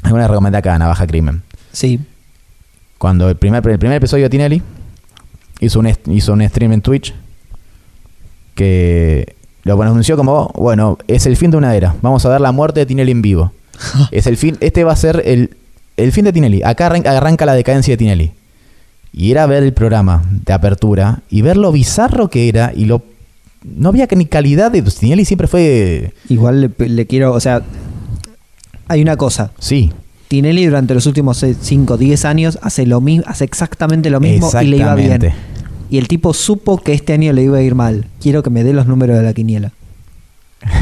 Alguna 0.03 0.29
recomendé 0.29 0.59
acá, 0.59 0.79
Navaja 0.79 1.07
Crimen. 1.07 1.43
Sí. 1.73 1.99
Cuando 2.99 3.29
el 3.29 3.37
primer, 3.37 3.67
el 3.69 3.79
primer 3.79 3.99
episodio 3.99 4.25
de 4.25 4.31
Tinelli 4.31 4.63
hizo 5.61 5.81
un, 5.81 5.93
hizo 6.07 6.33
un 6.33 6.49
stream 6.49 6.73
en 6.73 6.83
Twitch 6.83 7.15
que 8.55 9.35
lo 9.65 9.81
anunció 9.83 10.17
como, 10.17 10.51
bueno, 10.57 10.99
es 11.09 11.27
el 11.27 11.37
fin 11.37 11.51
de 11.51 11.57
una 11.57 11.75
era. 11.75 11.95
Vamos 12.01 12.25
a 12.25 12.29
ver 12.31 12.41
la 12.41 12.53
muerte 12.53 12.81
de 12.81 12.87
Tinelli 12.87 13.13
en 13.13 13.23
vivo. 13.23 13.53
es 14.11 14.27
el 14.27 14.37
fin, 14.37 14.57
este 14.61 14.85
va 14.85 14.93
a 14.93 14.97
ser 14.97 15.23
el, 15.27 15.57
el 15.97 16.13
fin 16.13 16.25
de 16.25 16.33
Tinelli. 16.33 16.63
Acá 16.63 16.87
arranca, 16.87 17.17
arranca 17.17 17.47
la 17.47 17.55
decadencia 17.55 17.93
de 17.93 17.99
Tinelli. 17.99 18.33
Y 19.13 19.31
era 19.31 19.47
ver 19.47 19.63
el 19.63 19.73
programa 19.73 20.23
de 20.31 20.53
apertura 20.53 21.23
y 21.31 21.43
ver 21.43 21.57
lo 21.57 21.73
bizarro 21.73 22.29
que 22.29 22.49
era 22.49 22.73
y 22.75 22.85
lo... 22.85 23.03
No 23.65 23.89
había 23.89 24.07
ni 24.15 24.27
calidad 24.27 24.71
de... 24.71 24.83
Tinelli 24.83 25.25
siempre 25.25 25.49
fue... 25.49 26.13
Igual 26.29 26.73
le, 26.79 26.89
le 26.89 27.07
quiero, 27.07 27.33
o 27.33 27.41
sea, 27.41 27.63
hay 28.89 29.03
una 29.03 29.17
cosa. 29.17 29.51
Sí, 29.59 29.93
Tinelli 30.29 30.67
durante 30.67 30.95
los 30.95 31.07
últimos 31.07 31.45
5 31.61 31.95
o 31.95 31.97
10 31.97 32.25
años 32.25 32.59
hace 32.63 32.87
lo 32.87 33.01
mismo, 33.01 33.25
hace 33.27 33.45
exactamente 33.45 34.11
lo 34.11 34.21
mismo 34.21 34.51
y 34.61 34.67
le 34.67 34.77
iba 34.79 34.95
bien. 34.95 35.33
Y 35.89 35.99
el 35.99 36.09
tipo 36.09 36.35
supo 36.35 36.79
que 36.79 36.93
este 36.93 37.13
año 37.13 37.33
le 37.33 37.43
iba 37.45 37.59
a 37.59 37.63
ir 37.63 37.75
mal. 37.77 38.07
Quiero 38.21 38.43
que 38.43 38.51
me 38.51 38.65
dé 38.65 38.73
los 38.73 38.87
números 38.87 39.17
de 39.17 39.23
la 39.23 39.33
quiniela. 39.33 39.73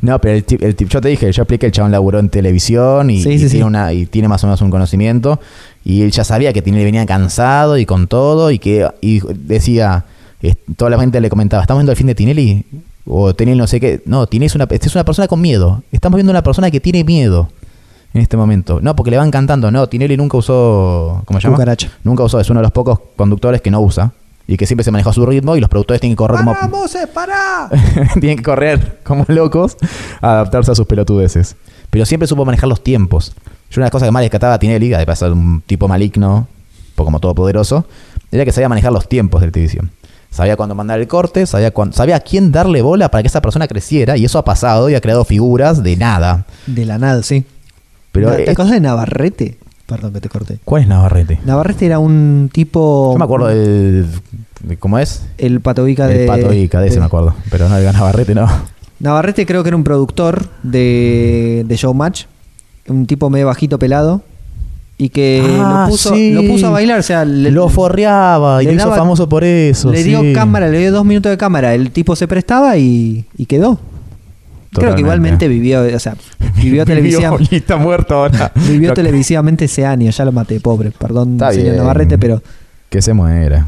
No, 0.00 0.20
pero 0.20 0.34
el 0.34 0.42
tip, 0.42 0.60
el 0.62 0.74
tip- 0.74 0.88
yo 0.88 1.00
te 1.00 1.08
dije, 1.08 1.30
yo 1.30 1.42
expliqué, 1.42 1.66
el 1.66 1.72
chabón 1.72 1.92
laburó 1.92 2.18
en 2.18 2.28
televisión 2.28 3.10
y, 3.10 3.22
Sí, 3.22 3.30
y 3.30 3.38
sí, 3.38 3.46
tiene 3.46 3.50
sí. 3.58 3.62
una 3.62 3.92
y 3.92 4.06
tiene 4.06 4.26
más 4.26 4.42
o 4.42 4.48
menos 4.48 4.60
un 4.60 4.70
conocimiento 4.70 5.38
y 5.84 6.02
él 6.02 6.10
ya 6.10 6.24
sabía 6.24 6.52
que 6.52 6.62
Tinelli 6.62 6.84
venía 6.84 7.06
cansado 7.06 7.78
y 7.78 7.86
con 7.86 8.08
todo 8.08 8.50
y 8.50 8.58
que 8.58 8.88
y 9.00 9.20
decía, 9.34 10.04
eh, 10.42 10.54
toda 10.76 10.90
la 10.90 10.98
gente 10.98 11.20
le 11.20 11.28
comentaba, 11.30 11.62
¿estamos 11.62 11.80
viendo 11.80 11.92
el 11.92 11.96
fin 11.98 12.08
de 12.08 12.16
Tinelli? 12.16 12.64
O 13.06 13.32
Tinelli 13.34 13.56
no 13.58 13.68
sé 13.68 13.78
qué. 13.78 14.02
No, 14.04 14.26
Tinelli 14.26 14.46
es 14.46 14.54
una, 14.56 14.64
esta 14.68 14.86
es 14.86 14.94
una 14.96 15.04
persona 15.04 15.28
con 15.28 15.40
miedo. 15.40 15.84
Estamos 15.92 16.16
viendo 16.16 16.32
una 16.32 16.42
persona 16.42 16.68
que 16.72 16.80
tiene 16.80 17.04
miedo 17.04 17.48
en 18.14 18.20
este 18.20 18.36
momento. 18.36 18.78
No, 18.82 18.94
porque 18.96 19.10
le 19.10 19.16
van 19.18 19.30
cantando. 19.30 19.70
No, 19.70 19.88
Tinelli 19.88 20.16
nunca 20.16 20.36
usó, 20.38 21.22
¿cómo 21.24 21.40
se 21.40 21.44
llama? 21.44 21.56
Cucaracha. 21.56 21.90
Nunca 22.04 22.22
usó, 22.24 22.40
es 22.40 22.48
uno 22.50 22.60
de 22.60 22.64
los 22.64 22.72
pocos 22.72 22.98
conductores 23.16 23.60
que 23.60 23.70
no 23.70 23.80
usa 23.80 24.12
y 24.46 24.56
que 24.56 24.66
siempre 24.66 24.84
se 24.84 24.90
manejó 24.90 25.10
a 25.10 25.12
su 25.12 25.24
ritmo 25.24 25.56
y 25.56 25.60
los 25.60 25.70
productores 25.70 26.00
tienen 26.00 26.14
que 26.14 26.18
correr 26.18 26.38
como 26.38 26.52
para! 26.52 26.68
tienen 28.20 28.36
que 28.38 28.42
correr 28.42 28.98
como 29.04 29.24
locos 29.28 29.76
a 30.20 30.32
adaptarse 30.32 30.72
a 30.72 30.74
sus 30.74 30.86
pelotudeces. 30.86 31.56
Pero 31.90 32.04
siempre 32.06 32.26
supo 32.26 32.44
manejar 32.44 32.68
los 32.68 32.82
tiempos. 32.82 33.34
Yo 33.70 33.78
una 33.80 33.84
de 33.84 33.86
las 33.86 33.90
cosas 33.90 34.06
que 34.08 34.12
más 34.12 34.22
rescataba 34.22 34.54
a 34.54 34.58
Tinelli, 34.58 34.92
además 34.94 35.20
de 35.20 35.26
ser 35.26 35.32
un 35.32 35.62
tipo 35.66 35.88
maligno, 35.88 36.36
un 36.36 36.94
poco 36.94 37.06
como 37.06 37.20
todopoderoso, 37.20 37.86
era 38.30 38.44
que 38.44 38.52
sabía 38.52 38.68
manejar 38.68 38.92
los 38.92 39.08
tiempos 39.08 39.40
de 39.40 39.46
la 39.46 39.52
televisión. 39.52 39.90
Sabía 40.30 40.56
cuándo 40.56 40.74
mandar 40.74 40.98
el 40.98 41.06
corte, 41.08 41.44
sabía, 41.46 41.70
cuándo- 41.72 41.94
sabía 41.94 42.16
a 42.16 42.20
quién 42.20 42.52
darle 42.52 42.80
bola 42.80 43.10
para 43.10 43.22
que 43.22 43.28
esa 43.28 43.42
persona 43.42 43.68
creciera, 43.68 44.16
y 44.16 44.24
eso 44.24 44.38
ha 44.38 44.44
pasado 44.44 44.88
y 44.88 44.94
ha 44.94 45.00
creado 45.02 45.24
figuras 45.26 45.82
de 45.82 45.96
nada. 45.96 46.46
De 46.66 46.86
la 46.86 46.98
nada, 46.98 47.22
sí. 47.22 47.44
Pero 48.12 48.30
¿Te 48.36 48.50
eh, 48.50 48.54
de 48.54 48.80
Navarrete? 48.80 49.58
Perdón 49.86 50.12
que 50.12 50.20
te 50.20 50.28
corté. 50.28 50.58
¿Cuál 50.64 50.82
es 50.82 50.88
Navarrete? 50.88 51.40
Navarrete 51.44 51.86
era 51.86 51.98
un 51.98 52.48
tipo. 52.52 53.12
Yo 53.14 53.18
me 53.18 53.24
acuerdo 53.24 53.48
del... 53.48 54.06
de- 54.62 54.76
¿Cómo 54.78 54.98
es? 54.98 55.24
El 55.38 55.60
patovica 55.60 56.06
de. 56.06 56.22
el 56.22 56.26
Pato 56.26 56.52
Ica, 56.52 56.80
de 56.80 56.88
ese 56.88 57.00
me 57.00 57.06
acuerdo. 57.06 57.34
Pero 57.50 57.68
no, 57.68 57.76
el 57.76 57.84
Navarrete 57.92 58.34
no. 58.34 58.46
Navarrete 59.00 59.44
creo 59.44 59.62
que 59.64 59.70
era 59.70 59.76
un 59.76 59.82
productor 59.84 60.48
de, 60.62 61.64
de 61.66 61.76
Showmatch. 61.76 62.24
Un 62.88 63.06
tipo 63.06 63.28
medio 63.30 63.46
bajito 63.46 63.78
pelado. 63.78 64.22
Y 64.98 65.08
que 65.08 65.42
Ah, 65.58 65.84
lo, 65.86 65.90
puso, 65.90 66.14
sí. 66.14 66.32
lo 66.32 66.42
puso 66.46 66.68
a 66.68 66.70
bailar. 66.70 67.00
O 67.00 67.02
sea, 67.02 67.24
le, 67.24 67.50
lo 67.50 67.68
forreaba 67.68 68.62
y 68.62 68.66
le 68.66 68.72
lo 68.72 68.76
hizo 68.78 68.86
daba- 68.88 68.98
famoso 68.98 69.28
por 69.28 69.42
eso. 69.42 69.90
le 69.90 70.04
dio 70.04 70.20
sí. 70.20 70.32
cámara, 70.32 70.68
le 70.68 70.78
dio 70.78 70.92
dos 70.92 71.04
minutos 71.04 71.30
de 71.30 71.36
cámara. 71.38 71.74
El 71.74 71.90
tipo 71.90 72.14
se 72.14 72.28
prestaba 72.28 72.76
y, 72.76 73.24
y 73.36 73.46
quedó. 73.46 73.80
Creo 74.72 74.94
que 74.94 75.00
igualmente 75.02 75.48
vivió, 75.48 75.82
o 75.82 75.98
sea, 75.98 76.14
vivió 76.56 76.84
televisivamente. 76.86 77.48
y 77.54 77.58
está 77.58 77.76
muerto 77.76 78.14
ahora. 78.14 78.50
Vivió 78.68 78.94
televisivamente 78.94 79.66
ese 79.66 79.84
año, 79.86 80.10
ya 80.10 80.24
lo 80.24 80.32
maté, 80.32 80.60
pobre. 80.60 80.90
Perdón, 80.92 81.32
Está 81.32 81.50
señor 81.52 81.64
bien. 81.66 81.76
Navarrete, 81.76 82.18
pero. 82.18 82.42
Que 82.88 83.00
se 83.02 83.12
muera. 83.14 83.66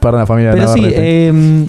Perdón, 0.00 0.20
la 0.20 0.26
familia 0.26 0.52
Pero 0.52 0.72
sí, 0.72 0.80
Navarrete. 0.80 1.28
eh, 1.28 1.66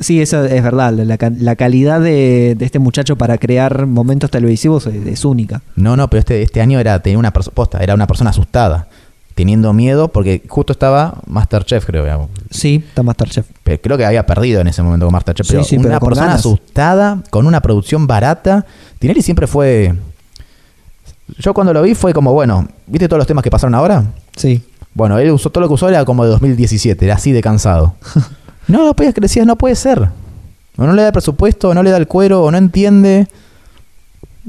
sí, 0.00 0.20
eso 0.20 0.44
es 0.44 0.62
verdad. 0.62 0.92
La, 0.92 1.16
ca- 1.18 1.30
la 1.36 1.54
calidad 1.56 2.00
de, 2.00 2.54
de 2.58 2.64
este 2.64 2.78
muchacho 2.78 3.16
para 3.16 3.38
crear 3.38 3.86
momentos 3.86 4.30
televisivos 4.30 4.86
es, 4.86 5.06
es 5.06 5.24
única. 5.24 5.62
No, 5.76 5.96
no, 5.96 6.08
pero 6.08 6.20
este, 6.20 6.42
este 6.42 6.60
año 6.60 6.80
era 6.80 7.00
tenía 7.00 7.18
una 7.18 7.32
persona 7.32 7.54
era 7.80 7.94
una 7.94 8.06
persona 8.06 8.30
asustada, 8.30 8.88
teniendo 9.34 9.72
miedo 9.72 10.08
porque 10.08 10.42
justo 10.48 10.72
estaba 10.72 11.14
Masterchef, 11.26 11.84
creo. 11.86 12.02
digamos. 12.04 12.28
Sí, 12.50 12.84
está 12.86 13.02
Masterchef. 13.02 13.46
Pero 13.62 13.80
creo 13.80 13.96
que 13.98 14.04
había 14.04 14.26
perdido 14.26 14.60
en 14.60 14.68
ese 14.68 14.82
momento 14.82 15.06
con 15.06 15.12
Masterchef, 15.12 15.46
Sí, 15.46 15.52
pero 15.52 15.64
sí, 15.64 15.76
una 15.76 15.88
pero 15.88 16.00
persona 16.00 16.26
ganas. 16.26 16.40
asustada, 16.40 17.22
con 17.30 17.46
una 17.46 17.60
producción 17.60 18.06
barata. 18.06 18.66
Tinelli 18.98 19.22
siempre 19.22 19.46
fue 19.46 19.94
Yo 21.38 21.54
cuando 21.54 21.72
lo 21.72 21.82
vi 21.82 21.94
fue 21.94 22.12
como, 22.12 22.32
bueno, 22.32 22.68
¿viste 22.86 23.08
todos 23.08 23.18
los 23.18 23.26
temas 23.26 23.42
que 23.42 23.50
pasaron 23.50 23.74
ahora? 23.74 24.04
Sí. 24.36 24.62
Bueno, 24.94 25.18
él 25.18 25.30
usó 25.30 25.50
todo 25.50 25.62
lo 25.62 25.68
que 25.68 25.74
usó 25.74 25.88
era 25.88 26.04
como 26.04 26.24
de 26.24 26.30
2017, 26.30 27.04
era 27.04 27.14
así 27.14 27.32
de 27.32 27.40
cansado. 27.40 27.94
no, 28.68 28.84
no 28.84 28.94
podías 28.94 29.14
que 29.14 29.20
decías, 29.20 29.46
no 29.46 29.56
puede 29.56 29.74
ser. 29.74 30.08
O 30.76 30.84
no 30.86 30.92
le 30.92 31.02
da 31.02 31.08
el 31.08 31.12
presupuesto, 31.12 31.70
o 31.70 31.74
no 31.74 31.82
le 31.82 31.90
da 31.90 31.96
el 31.96 32.06
cuero, 32.06 32.42
o 32.42 32.50
no 32.50 32.58
entiende. 32.58 33.28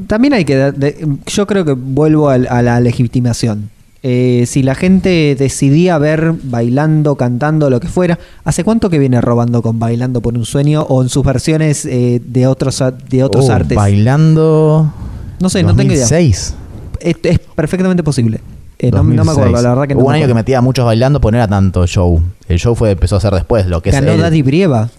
También 0.07 0.33
hay 0.33 0.45
que... 0.45 1.07
yo 1.27 1.47
creo 1.47 1.65
que 1.65 1.73
vuelvo 1.73 2.29
a, 2.29 2.37
la 2.37 2.79
legitimación. 2.79 3.69
Eh, 4.05 4.43
si 4.47 4.63
la 4.63 4.75
gente 4.75 5.33
decidía 5.39 5.97
ver 5.97 6.33
bailando, 6.43 7.15
cantando, 7.15 7.69
lo 7.69 7.79
que 7.79 7.87
fuera, 7.87 8.19
¿hace 8.43 8.65
cuánto 8.65 8.89
que 8.89 8.99
viene 8.99 9.21
robando 9.21 9.61
con 9.61 9.79
Bailando 9.79 10.19
por 10.21 10.37
un 10.37 10.45
sueño 10.45 10.81
o 10.81 11.01
en 11.01 11.07
sus 11.07 11.23
versiones 11.23 11.85
eh, 11.85 12.21
de 12.25 12.45
otros, 12.47 12.83
de 13.09 13.23
otros 13.23 13.49
Oh, 13.49 13.53
artes? 13.53 13.77
Bailando. 13.77 14.91
No 15.39 15.49
sé, 15.49 15.63
no 15.63 15.73
tengo 15.73 15.93
idea. 15.93 16.03
2006. 16.03 16.55
Es, 16.99 17.15
es 17.23 17.39
perfectamente 17.39 18.03
posible. 18.03 18.41
Eh, 18.77 18.91
no, 18.91 19.03
no 19.03 19.23
me 19.23 19.31
acuerdo, 19.31 19.51
2006. 19.51 19.63
la 19.63 19.69
verdad 19.69 19.87
que 19.87 19.93
no 19.95 20.01
Hubo 20.01 20.09
un 20.09 20.15
año 20.15 20.27
que 20.27 20.33
metía 20.33 20.59
muchos 20.59 20.83
bailando, 20.85 21.21
pero 21.21 21.31
no 21.31 21.37
era 21.37 21.47
tanto 21.47 21.87
show. 21.87 22.21
El 22.49 22.59
show 22.59 22.75
fue 22.75 22.91
empezó 22.91 23.15
a 23.15 23.17
hacer 23.19 23.33
después, 23.33 23.67
lo 23.67 23.81
que 23.81 23.91
es 23.91 23.95
Ganó. 23.95 24.17
Daddy 24.17 24.41
Brieva. 24.41 24.89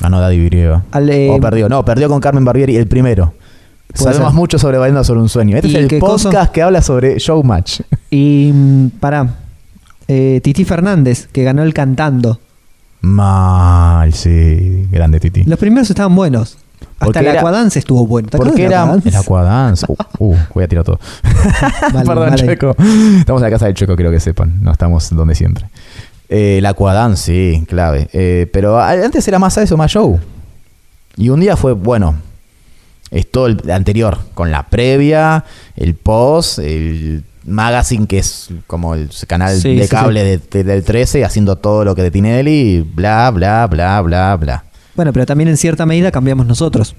Ganó 0.00 0.20
Daddy 0.20 0.44
Brieva. 0.46 0.82
Eh, 1.08 1.28
o 1.30 1.40
perdió, 1.40 1.68
no, 1.68 1.84
perdió 1.84 2.08
con 2.08 2.20
Carmen 2.20 2.44
Barbieri 2.44 2.74
el 2.76 2.88
primero. 2.88 3.34
Sabemos 3.94 4.30
ser. 4.30 4.34
mucho 4.34 4.58
sobre 4.58 4.78
Bailando 4.78 5.04
sobre 5.04 5.20
un 5.20 5.28
sueño. 5.28 5.56
Este 5.56 5.68
¿Y 5.68 5.76
es 5.76 5.92
el 5.92 5.98
podcast 6.00 6.24
cosa? 6.26 6.52
que 6.52 6.62
habla 6.62 6.82
sobre 6.82 7.18
Showmatch. 7.20 7.82
Y 8.10 8.50
mm, 8.52 8.88
pará. 9.00 9.36
Eh, 10.08 10.40
Titi 10.42 10.64
Fernández, 10.64 11.28
que 11.32 11.42
ganó 11.42 11.62
el 11.62 11.74
cantando. 11.74 12.40
Mal, 13.00 14.12
sí. 14.12 14.86
Grande 14.90 15.20
Titi. 15.20 15.44
Los 15.44 15.58
primeros 15.58 15.90
estaban 15.90 16.14
buenos. 16.14 16.58
Hasta 16.98 17.06
Porque 17.06 17.18
el 17.30 17.38
Aquadance 17.38 17.78
estuvo 17.78 18.06
bueno. 18.06 18.28
¿Te 18.28 18.38
Porque 18.38 18.64
era 18.64 18.84
el 19.04 19.16
Aquadance. 19.16 19.86
Uh, 20.18 20.32
uh, 20.32 20.36
voy 20.54 20.64
a 20.64 20.68
tirar 20.68 20.84
todo. 20.84 20.98
Vale, 21.92 22.06
Perdón, 22.06 22.30
vale. 22.30 22.36
Checo. 22.36 22.74
Estamos 23.18 23.42
en 23.42 23.44
la 23.44 23.50
casa 23.50 23.66
del 23.66 23.74
Checo, 23.74 23.96
quiero 23.96 24.10
que 24.10 24.20
sepan. 24.20 24.62
No 24.62 24.72
estamos 24.72 25.14
donde 25.14 25.34
siempre. 25.34 25.66
Eh, 26.28 26.58
el 26.58 26.66
Aquadance, 26.66 27.22
sí, 27.22 27.64
clave. 27.66 28.08
Eh, 28.12 28.48
pero 28.52 28.80
antes 28.80 29.28
era 29.28 29.38
más 29.38 29.56
eso, 29.58 29.76
más 29.76 29.90
show. 29.90 30.18
Y 31.16 31.28
un 31.28 31.40
día 31.40 31.56
fue, 31.56 31.72
bueno, 31.72 32.16
es 33.10 33.30
todo 33.30 33.46
el 33.46 33.70
anterior, 33.70 34.18
con 34.34 34.50
la 34.50 34.64
previa, 34.64 35.44
el 35.76 35.94
post, 35.94 36.58
el 36.60 37.24
magazine, 37.46 38.06
que 38.06 38.18
es 38.18 38.48
como 38.66 38.94
el 38.94 39.10
canal 39.26 39.56
Sí, 39.60 39.74
de 39.76 39.84
sí, 39.84 39.88
cable 39.88 40.22
de- 40.24 40.38
de- 40.38 40.64
del 40.64 40.82
13, 40.84 41.24
haciendo 41.24 41.56
todo 41.56 41.84
lo 41.84 41.94
que 41.94 42.02
de 42.02 42.10
Tinelli, 42.10 42.80
bla, 42.82 43.30
bla, 43.30 43.66
bla, 43.66 44.00
bla, 44.02 44.36
bla. 44.36 44.64
Bueno, 44.94 45.12
pero 45.12 45.26
también 45.26 45.48
en 45.48 45.56
cierta 45.56 45.86
medida 45.86 46.10
cambiamos 46.10 46.46
nosotros. 46.46 46.94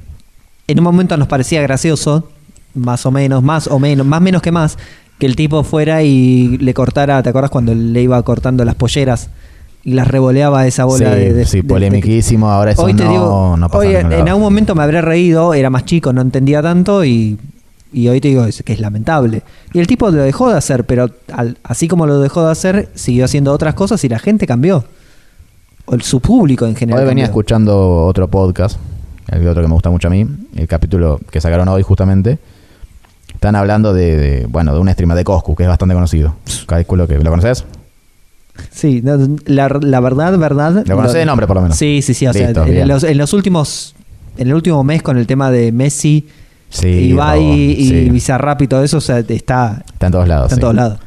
En 0.68 0.78
un 0.80 0.84
momento 0.84 1.16
nos 1.18 1.28
parecía 1.28 1.62
gracioso, 1.62 2.30
más 2.74 3.06
o 3.06 3.12
menos, 3.12 3.42
más 3.44 3.68
o 3.68 3.80
menos, 3.80 4.06
más 4.06 4.22
menos 4.22 4.42
que 4.42 4.52
más, 4.52 4.78
que 5.20 5.26
el 5.26 5.36
tipo 5.36 5.64
fuera 5.64 6.04
y 6.04 6.58
le 6.60 6.74
cortara, 6.74 7.22
¿te 7.24 7.30
acuerdas 7.30 7.50
cuando 7.50 7.74
le 7.74 8.02
iba 8.02 8.22
cortando 8.24 8.64
las 8.66 8.76
polleras 8.76 9.30
y 9.84 9.94
las 9.94 10.08
revoleaba 10.08 10.68
esa 10.68 10.84
bola 10.86 11.14
sí, 11.14 11.20
de, 11.20 11.34
de- 11.34 11.46
sí, 11.46 11.62
de- 11.62 11.68
polemiquísimo. 11.68 12.52
Ahora 12.52 12.72
eso 12.72 12.84
Hoy 12.84 12.94
te 12.94 13.04
no, 13.06 13.12
digo, 13.12 13.56
no 13.58 13.68
pasa 13.70 13.80
hoy 13.80 13.96
en 13.96 14.12
en, 14.12 14.28
algún 14.28 14.44
momento 14.44 14.76
me 14.76 14.84
habré 14.84 15.02
reído, 15.02 15.54
era 15.54 15.70
más 15.70 15.86
chico, 15.86 16.12
no 16.14 16.22
entendía 16.22 16.62
tanto 16.62 17.04
y, 17.06 17.38
y 17.94 18.08
hoy 18.08 18.20
te 18.22 18.28
digo 18.30 18.46
es- 18.46 18.64
que 18.64 18.74
es 18.74 18.80
lamentable. 18.80 19.44
Y 19.74 19.80
el 19.80 19.88
tipo 19.88 20.10
lo 20.10 20.22
dejó 20.24 20.50
de 20.50 20.58
hacer, 20.58 20.86
pero 20.86 21.10
al- 21.34 21.58
así 21.64 21.88
como 21.88 22.06
lo 22.06 22.20
dejó 22.20 22.46
de 22.46 22.52
hacer, 22.52 22.90
siguió 22.96 23.26
haciendo 23.26 23.52
otras 23.54 23.74
cosas 23.76 24.04
y 24.04 24.10
la 24.10 24.20
gente 24.20 24.46
cambió. 24.48 24.86
O 25.86 25.96
el- 25.96 26.02
su 26.02 26.20
público 26.20 26.66
en 26.66 26.76
general. 26.76 27.02
Hoy 27.02 27.08
venía 27.08 27.26
cambió. 27.26 27.40
escuchando 27.42 28.06
otro 28.06 28.28
podcast, 28.28 28.78
el 29.30 29.48
otro 29.48 29.62
que 29.62 29.68
me 29.68 29.74
gusta 29.74 29.90
mucho 29.90 30.08
a 30.08 30.12
mí, 30.12 30.28
el 30.56 30.68
capítulo 30.68 31.20
que 31.32 31.40
sacaron 31.42 31.68
hoy 31.70 31.82
justamente. 31.84 32.40
Están 33.34 33.56
hablando 33.56 33.94
de, 33.94 34.18
de, 34.18 34.46
bueno, 34.48 34.74
de 34.74 34.80
un 34.80 34.90
streamer 34.90 35.16
de 35.16 35.24
Coscu, 35.24 35.56
que 35.56 35.64
es 35.64 35.70
bastante 35.70 35.94
conocido. 35.94 36.36
Calculo 36.66 37.08
que 37.08 37.20
lo 37.20 37.30
conoces. 37.30 37.66
Sí, 38.72 39.04
la, 39.46 39.68
la 39.82 40.00
verdad, 40.00 40.36
verdad. 40.40 40.84
Lo 40.88 40.96
conocés 40.96 41.20
de 41.20 41.26
nombre, 41.26 41.46
por 41.46 41.58
lo 41.58 41.62
menos. 41.62 41.78
Sí, 41.78 42.02
sí, 42.02 42.14
sí. 42.16 42.26
O 42.26 42.34
Listo, 42.34 42.66
sea, 42.66 42.82
en 42.82 42.88
los, 42.88 43.04
en 43.04 43.18
los 43.18 43.34
últimos. 43.34 43.94
En 44.38 44.48
el 44.48 44.54
último 44.56 44.84
mes 44.84 45.02
con 45.04 45.18
el 45.18 45.28
tema 45.28 45.52
de 45.52 45.72
Messi, 45.72 46.28
Sí, 46.70 46.88
Ibai 46.88 47.40
robo, 47.40 47.54
y 47.56 47.88
sí. 47.90 48.10
Bizarrap 48.10 48.62
y 48.62 48.68
todo 48.68 48.84
eso, 48.84 48.98
o 48.98 49.02
sea, 49.02 49.20
está, 49.20 49.84
Está 49.86 50.06
en 50.08 50.12
todos 50.12 50.28
lados. 50.28 50.46
está 50.46 50.56
en 50.56 50.58
sí. 50.58 50.62
todos 50.62 50.76
lados. 50.76 51.00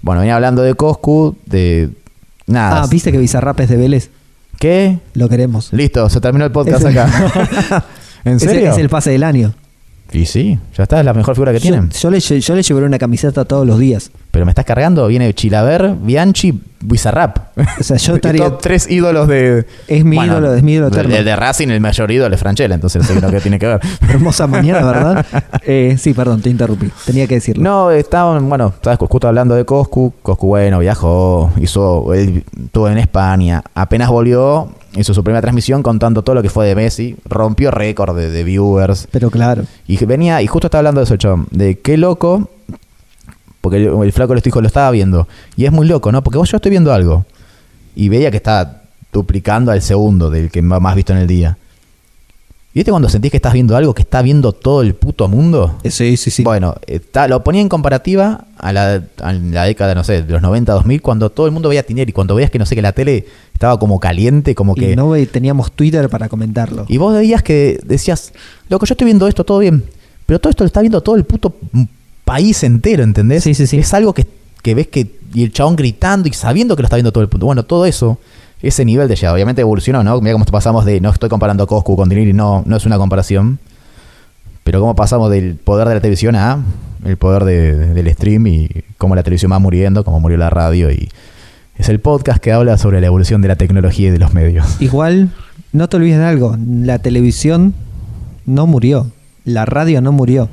Bueno, 0.00 0.20
venía 0.20 0.34
hablando 0.36 0.62
de 0.62 0.74
Coscu, 0.74 1.36
de 1.46 1.90
nada. 2.46 2.82
Ah, 2.82 2.86
¿viste 2.90 3.12
que 3.12 3.18
Bizarrap 3.18 3.58
es 3.60 3.68
de 3.68 3.76
Vélez? 3.76 4.10
¿Qué? 4.58 4.98
Lo 5.14 5.28
queremos. 5.28 5.72
Listo, 5.72 6.08
se 6.08 6.20
terminó 6.20 6.44
el 6.44 6.52
podcast 6.52 6.80
Es 6.84 6.90
el- 6.90 6.98
acá. 6.98 7.84
¿En 8.24 8.36
Es 8.36 8.42
el- 8.42 8.48
serio? 8.48 8.70
Es 8.72 8.78
el 8.78 8.88
pase 8.88 9.10
del 9.10 9.22
año. 9.24 9.54
Y 10.10 10.24
sí, 10.24 10.58
ya 10.74 10.84
está, 10.84 10.98
es 11.00 11.04
la 11.04 11.12
mejor 11.12 11.34
figura 11.34 11.52
que 11.52 11.58
Yo, 11.58 11.62
tienen. 11.62 11.90
yo 11.90 12.10
le, 12.10 12.18
yo 12.20 12.54
le 12.54 12.62
llevaré 12.62 12.86
una 12.86 12.98
camiseta 12.98 13.44
todos 13.44 13.66
los 13.66 13.78
días. 13.78 14.10
Pero 14.30 14.46
me 14.46 14.52
estás 14.52 14.64
cargando, 14.64 15.06
viene 15.06 15.34
Chilaver, 15.34 15.94
Bianchi, 16.00 16.58
Bizarrap. 16.80 17.38
O 17.80 17.82
sea, 17.82 17.96
yo 17.96 18.14
estaría. 18.16 18.44
Top 18.44 18.60
tres 18.60 18.88
ídolos 18.90 19.26
de. 19.28 19.66
Es 19.88 20.04
mi 20.04 20.16
ídolo, 20.16 20.54
es 20.54 20.62
mi 20.62 20.74
ídolo 20.74 20.88
el- 20.88 20.92
eterno. 20.94 21.16
El 21.16 21.24
de 21.24 21.36
Racing, 21.36 21.68
el 21.68 21.80
mayor 21.80 22.10
ídolo 22.10 22.34
es 22.34 22.40
Franchella, 22.40 22.74
entonces 22.74 23.02
no 23.02 23.08
sé 23.08 23.20
lo 23.20 23.30
que 23.30 23.40
tiene 23.40 23.58
que 23.58 23.66
ver. 23.66 23.80
Hermosa 24.08 24.46
mañana, 24.46 24.84
¿verdad? 24.86 25.26
Eh, 25.70 25.96
sí, 25.98 26.14
perdón, 26.14 26.40
te 26.40 26.48
interrumpí. 26.50 26.90
Tenía 27.04 27.26
que 27.26 27.34
decirlo. 27.34 27.62
No, 27.62 27.90
estaban, 27.90 28.48
bueno, 28.48 28.68
estabas 28.74 28.98
justo 28.98 29.28
hablando 29.28 29.54
de 29.54 29.64
Coscu. 29.64 30.14
Coscu, 30.22 30.46
bueno, 30.46 30.78
viajó, 30.78 31.50
hizo, 31.60 32.14
él 32.14 32.44
estuvo 32.64 32.88
en 32.88 32.96
España. 32.98 33.62
Apenas 33.74 34.08
volvió, 34.08 34.70
hizo 34.94 35.12
su 35.12 35.22
primera 35.22 35.42
transmisión 35.42 35.82
contando 35.82 36.22
todo 36.22 36.36
lo 36.36 36.42
que 36.42 36.48
fue 36.48 36.66
de 36.66 36.74
Messi. 36.74 37.16
Rompió 37.26 37.70
récord 37.70 38.16
de, 38.16 38.30
de 38.30 38.44
viewers. 38.44 39.08
Pero 39.10 39.30
claro. 39.30 39.64
Y 39.86 40.02
venía, 40.06 40.40
y 40.40 40.46
justo 40.46 40.68
estaba 40.68 40.80
hablando 40.80 41.00
de 41.00 41.04
eso, 41.04 41.16
chabón, 41.16 41.48
de 41.50 41.78
qué 41.80 41.96
loco, 41.98 42.48
porque 43.60 43.78
el, 43.78 44.02
el 44.02 44.12
flaco 44.12 44.34
lo 44.34 44.40
dijo, 44.40 44.60
lo 44.60 44.66
estaba 44.66 44.90
viendo. 44.90 45.28
Y 45.56 45.64
es 45.64 45.72
muy 45.72 45.86
loco, 45.86 46.12
¿no? 46.12 46.22
Porque 46.22 46.38
vos 46.38 46.50
yo 46.50 46.56
estoy 46.56 46.70
viendo 46.70 46.92
algo. 46.92 47.24
Y 47.94 48.08
veía 48.08 48.30
que 48.30 48.36
estaba 48.36 48.82
duplicando 49.12 49.72
al 49.72 49.82
segundo 49.82 50.30
del 50.30 50.50
que 50.50 50.62
más 50.62 50.94
visto 50.94 51.12
en 51.12 51.18
el 51.18 51.26
día. 51.26 51.56
¿Y 52.74 52.80
viste 52.80 52.90
cuando 52.90 53.08
sentís 53.08 53.30
que 53.30 53.38
estás 53.38 53.54
viendo 53.54 53.76
algo 53.76 53.94
que 53.94 54.02
está 54.02 54.20
viendo 54.20 54.52
todo 54.52 54.82
el 54.82 54.94
puto 54.94 55.26
mundo? 55.26 55.78
Eh, 55.82 55.90
Sí, 55.90 56.16
sí, 56.16 56.30
sí. 56.30 56.44
Bueno, 56.44 56.76
está, 56.86 57.26
lo 57.26 57.42
ponía 57.42 57.62
en 57.62 57.68
comparativa 57.68 58.44
a 58.58 58.72
la, 58.72 59.02
a 59.22 59.32
la 59.32 59.64
década, 59.64 59.94
no 59.94 60.04
sé, 60.04 60.22
de 60.22 60.32
los 60.32 60.42
90, 60.42 60.74
2000, 60.74 61.02
cuando 61.02 61.30
todo 61.30 61.46
el 61.46 61.52
mundo 61.52 61.70
veía 61.70 61.82
Tiner 61.82 62.08
y 62.08 62.12
cuando 62.12 62.34
veías 62.34 62.50
que, 62.50 62.58
no 62.58 62.66
sé, 62.66 62.74
que 62.74 62.82
la 62.82 62.92
tele 62.92 63.26
estaba 63.54 63.78
como 63.78 63.98
caliente, 63.98 64.54
como 64.54 64.74
que... 64.74 64.92
y 64.92 64.96
no 64.96 65.14
teníamos 65.32 65.72
Twitter 65.72 66.08
para 66.10 66.28
comentarlo. 66.28 66.84
Y 66.88 66.98
vos 66.98 67.14
veías 67.14 67.42
que 67.42 67.80
decías, 67.84 68.32
loco, 68.68 68.84
yo 68.84 68.92
estoy 68.92 69.06
viendo 69.06 69.26
esto, 69.26 69.44
todo 69.44 69.58
bien. 69.58 69.82
Pero 70.26 70.38
todo 70.38 70.50
esto 70.50 70.62
lo 70.62 70.66
está 70.66 70.80
viendo 70.82 71.00
todo 71.00 71.16
el 71.16 71.24
puto 71.24 71.56
país 72.28 72.62
entero, 72.62 73.02
¿entendés? 73.02 73.42
Sí, 73.44 73.54
sí, 73.54 73.66
sí. 73.66 73.78
Es 73.78 73.94
algo 73.94 74.12
que, 74.12 74.26
que 74.62 74.74
ves 74.74 74.88
que. 74.88 75.18
Y 75.34 75.44
el 75.44 75.52
chabón 75.52 75.76
gritando 75.76 76.28
y 76.28 76.32
sabiendo 76.32 76.74
que 76.76 76.82
lo 76.82 76.86
está 76.86 76.96
viendo 76.96 77.12
todo 77.12 77.22
el 77.22 77.28
puto. 77.28 77.46
Bueno, 77.46 77.62
todo 77.64 77.86
eso, 77.86 78.18
ese 78.62 78.84
nivel 78.84 79.08
de 79.08 79.16
ya, 79.16 79.32
obviamente 79.32 79.60
evolucionó, 79.62 80.02
¿no? 80.04 80.20
Mira 80.20 80.32
cómo 80.32 80.44
pasamos 80.44 80.84
de. 80.84 81.00
No 81.00 81.10
estoy 81.10 81.28
comparando 81.28 81.66
Coscu 81.66 81.96
con 81.96 82.08
Tiniri, 82.08 82.32
no, 82.32 82.62
no 82.66 82.76
es 82.76 82.84
una 82.86 82.98
comparación. 82.98 83.58
Pero 84.64 84.80
cómo 84.80 84.94
pasamos 84.94 85.30
del 85.30 85.56
poder 85.56 85.88
de 85.88 85.94
la 85.94 86.00
televisión 86.00 86.36
a 86.36 86.62
el 87.04 87.16
poder 87.16 87.44
de- 87.44 87.74
de- 87.74 87.94
del 87.94 88.12
stream 88.14 88.46
y 88.46 88.68
cómo 88.98 89.14
la 89.14 89.22
televisión 89.22 89.50
va 89.52 89.58
muriendo, 89.58 90.04
cómo 90.04 90.20
murió 90.20 90.36
la 90.38 90.50
radio 90.50 90.90
y. 90.90 91.08
Es 91.78 91.88
el 91.88 92.00
podcast 92.00 92.40
que 92.40 92.52
habla 92.52 92.76
sobre 92.76 93.00
la 93.00 93.06
evolución 93.06 93.40
de 93.40 93.46
la 93.48 93.54
tecnología 93.56 94.08
y 94.08 94.10
de 94.10 94.18
los 94.18 94.34
medios. 94.34 94.66
Igual, 94.80 95.30
no 95.72 95.88
te 95.88 95.96
olvides 95.96 96.18
de 96.18 96.24
algo. 96.24 96.56
La 96.66 96.98
televisión 96.98 97.72
no 98.46 98.66
murió. 98.66 99.06
La 99.44 99.64
radio 99.64 100.00
no 100.00 100.10
murió. 100.12 100.48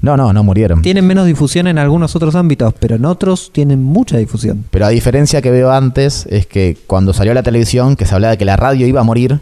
No, 0.00 0.16
no, 0.16 0.32
no 0.32 0.44
murieron. 0.44 0.82
Tienen 0.82 1.06
menos 1.06 1.26
difusión 1.26 1.66
en 1.66 1.78
algunos 1.78 2.14
otros 2.14 2.34
ámbitos, 2.34 2.72
pero 2.78 2.96
en 2.96 3.04
otros 3.04 3.50
tienen 3.52 3.82
mucha 3.82 4.16
difusión. 4.16 4.64
Pero 4.70 4.86
a 4.86 4.90
diferencia 4.90 5.42
que 5.42 5.50
veo 5.50 5.72
antes, 5.72 6.26
es 6.30 6.46
que 6.46 6.76
cuando 6.86 7.12
salió 7.12 7.34
la 7.34 7.42
televisión, 7.42 7.96
que 7.96 8.06
se 8.06 8.14
hablaba 8.14 8.32
de 8.32 8.38
que 8.38 8.44
la 8.44 8.56
radio 8.56 8.86
iba 8.86 9.00
a 9.00 9.04
morir, 9.04 9.40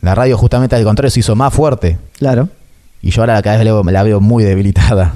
la 0.00 0.14
radio 0.14 0.36
justamente 0.36 0.74
al 0.76 0.84
contrario 0.84 1.10
se 1.10 1.20
hizo 1.20 1.36
más 1.36 1.54
fuerte. 1.54 1.98
Claro. 2.18 2.48
Y 3.02 3.10
yo 3.10 3.22
ahora 3.22 3.40
cada 3.42 3.56
vez 3.56 3.64
la 3.64 3.72
veo, 3.72 3.84
la 3.84 4.02
veo 4.02 4.20
muy 4.20 4.42
debilitada. 4.44 5.14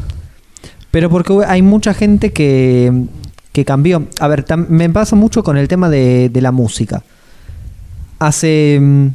Pero 0.90 1.10
porque 1.10 1.32
hay 1.46 1.62
mucha 1.62 1.92
gente 1.92 2.32
que, 2.32 3.06
que 3.52 3.64
cambió. 3.64 4.06
A 4.20 4.28
ver, 4.28 4.44
me 4.68 4.88
pasa 4.90 5.16
mucho 5.16 5.42
con 5.42 5.56
el 5.56 5.66
tema 5.66 5.88
de, 5.88 6.28
de 6.28 6.40
la 6.40 6.52
música. 6.52 7.02
Hace 8.20 8.78
mm, 8.80 9.08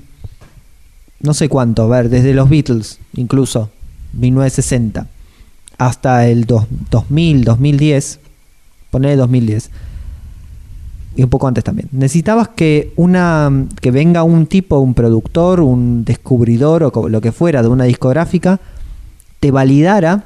no 1.22 1.34
sé 1.34 1.50
cuánto, 1.50 1.84
a 1.84 1.88
ver, 1.88 2.10
desde 2.10 2.34
los 2.34 2.50
Beatles, 2.50 3.00
incluso, 3.14 3.70
1960, 4.14 5.08
hasta 5.80 6.28
el 6.28 6.46
dos- 6.46 6.68
2000, 6.92 7.44
2010, 7.44 8.20
poner 8.92 9.18
2010, 9.18 9.72
y 11.16 11.24
un 11.24 11.30
poco 11.30 11.48
antes 11.48 11.64
también. 11.64 11.90
Necesitabas 11.92 12.50
que 12.50 12.94
una 12.96 13.52
que 13.82 13.90
venga 13.90 14.22
un 14.24 14.46
tipo, 14.46 14.78
un 14.80 14.94
productor, 14.94 15.62
un 15.62 16.06
descubridor 16.06 16.84
o 16.84 17.10
lo 17.10 17.22
que 17.22 17.32
fuera 17.32 17.64
de 17.64 17.68
una 17.70 17.86
discográfica, 17.86 18.60
te 19.40 19.50
validara 19.50 20.26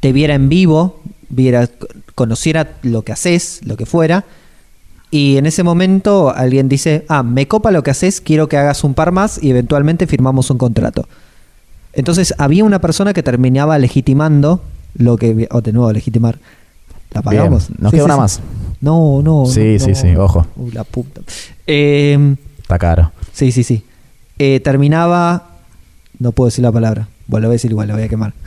te 0.00 0.12
viera 0.12 0.34
en 0.34 0.48
vivo, 0.48 1.00
viera, 1.28 1.68
conociera 2.14 2.78
lo 2.82 3.02
que 3.02 3.12
haces, 3.12 3.60
lo 3.64 3.76
que 3.76 3.84
fuera, 3.86 4.24
y 5.10 5.36
en 5.36 5.44
ese 5.46 5.62
momento 5.62 6.30
alguien 6.34 6.68
dice, 6.68 7.04
ah, 7.08 7.22
me 7.22 7.46
copa 7.46 7.70
lo 7.70 7.82
que 7.82 7.90
haces, 7.90 8.20
quiero 8.20 8.48
que 8.48 8.56
hagas 8.56 8.82
un 8.82 8.94
par 8.94 9.12
más 9.12 9.42
y 9.42 9.50
eventualmente 9.50 10.06
firmamos 10.06 10.50
un 10.50 10.56
contrato. 10.58 11.06
Entonces 11.92 12.34
había 12.38 12.64
una 12.64 12.80
persona 12.80 13.12
que 13.12 13.22
terminaba 13.22 13.78
legitimando 13.78 14.62
lo 14.94 15.16
que... 15.16 15.48
O 15.50 15.60
de 15.60 15.72
nuevo, 15.72 15.92
legitimar. 15.92 16.38
¿La 17.12 17.22
pagamos? 17.22 17.68
Bien, 17.68 17.78
nos 17.80 17.92
queda 17.92 18.04
una 18.04 18.16
más. 18.16 18.40
No, 18.80 19.20
no. 19.22 19.44
Sí, 19.46 19.76
no, 19.78 19.84
sí, 19.84 19.90
no. 19.90 19.94
sí, 19.96 20.16
ojo. 20.16 20.46
Uy, 20.56 20.70
la 20.72 20.84
puta. 20.84 21.20
Eh, 21.66 22.36
Está 22.62 22.78
caro. 22.78 23.10
Sí, 23.32 23.50
sí, 23.52 23.64
sí. 23.64 23.82
Eh, 24.38 24.60
terminaba. 24.60 25.48
No 26.18 26.32
puedo 26.32 26.46
decir 26.48 26.62
la 26.62 26.70
palabra. 26.72 27.08
Bueno, 27.26 27.42
lo 27.42 27.48
voy 27.48 27.54
a 27.54 27.56
decir 27.56 27.70
igual, 27.70 27.88
lo 27.88 27.94
voy 27.94 28.04
a 28.04 28.08
quemar. 28.08 28.32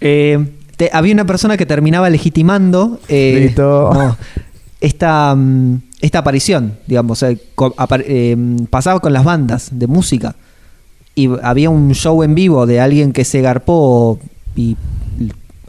Eh, 0.00 0.46
te- 0.76 0.90
había 0.92 1.12
una 1.12 1.24
persona 1.26 1.56
que 1.56 1.66
terminaba 1.66 2.08
legitimando. 2.10 3.00
eh, 3.08 3.52
no, 3.56 4.16
esta, 4.80 5.34
mm, 5.34 5.76
esta 6.00 6.18
aparición, 6.18 6.78
digamos. 6.86 7.22
apar- 7.22 8.04
eh, 8.06 8.36
pasaba 8.70 9.00
con 9.00 9.12
las 9.12 9.24
bandas 9.24 9.70
de 9.72 9.86
música. 9.86 10.36
Y 11.16 11.28
había 11.42 11.70
un 11.70 11.92
show 11.94 12.22
en 12.22 12.34
vivo 12.36 12.66
de 12.66 12.78
alguien 12.80 13.12
que 13.12 13.24
se 13.24 13.40
garpó 13.40 14.20
y 14.54 14.76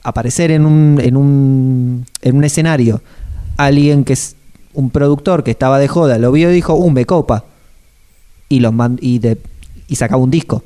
aparecer 0.03 0.51
en 0.51 0.65
un, 0.65 0.99
en 1.01 1.15
un, 1.17 2.05
en 2.21 2.35
un 2.37 2.43
escenario. 2.43 3.01
Alguien 3.55 4.03
que 4.03 4.13
es 4.13 4.35
un 4.73 4.89
productor 4.91 5.43
que 5.43 5.49
estaba 5.51 5.79
de 5.79 5.87
joda, 5.87 6.19
lo 6.19 6.31
vio 6.31 6.51
y 6.51 6.53
dijo, 6.53 6.75
un 6.75 6.93
me 6.93 7.05
copa. 7.05 7.45
Y, 8.49 8.59
los 8.59 8.73
man- 8.73 8.99
y, 9.01 9.19
de- 9.19 9.39
y 9.87 9.95
sacaba 9.95 10.21
un 10.21 10.29
disco. 10.31 10.63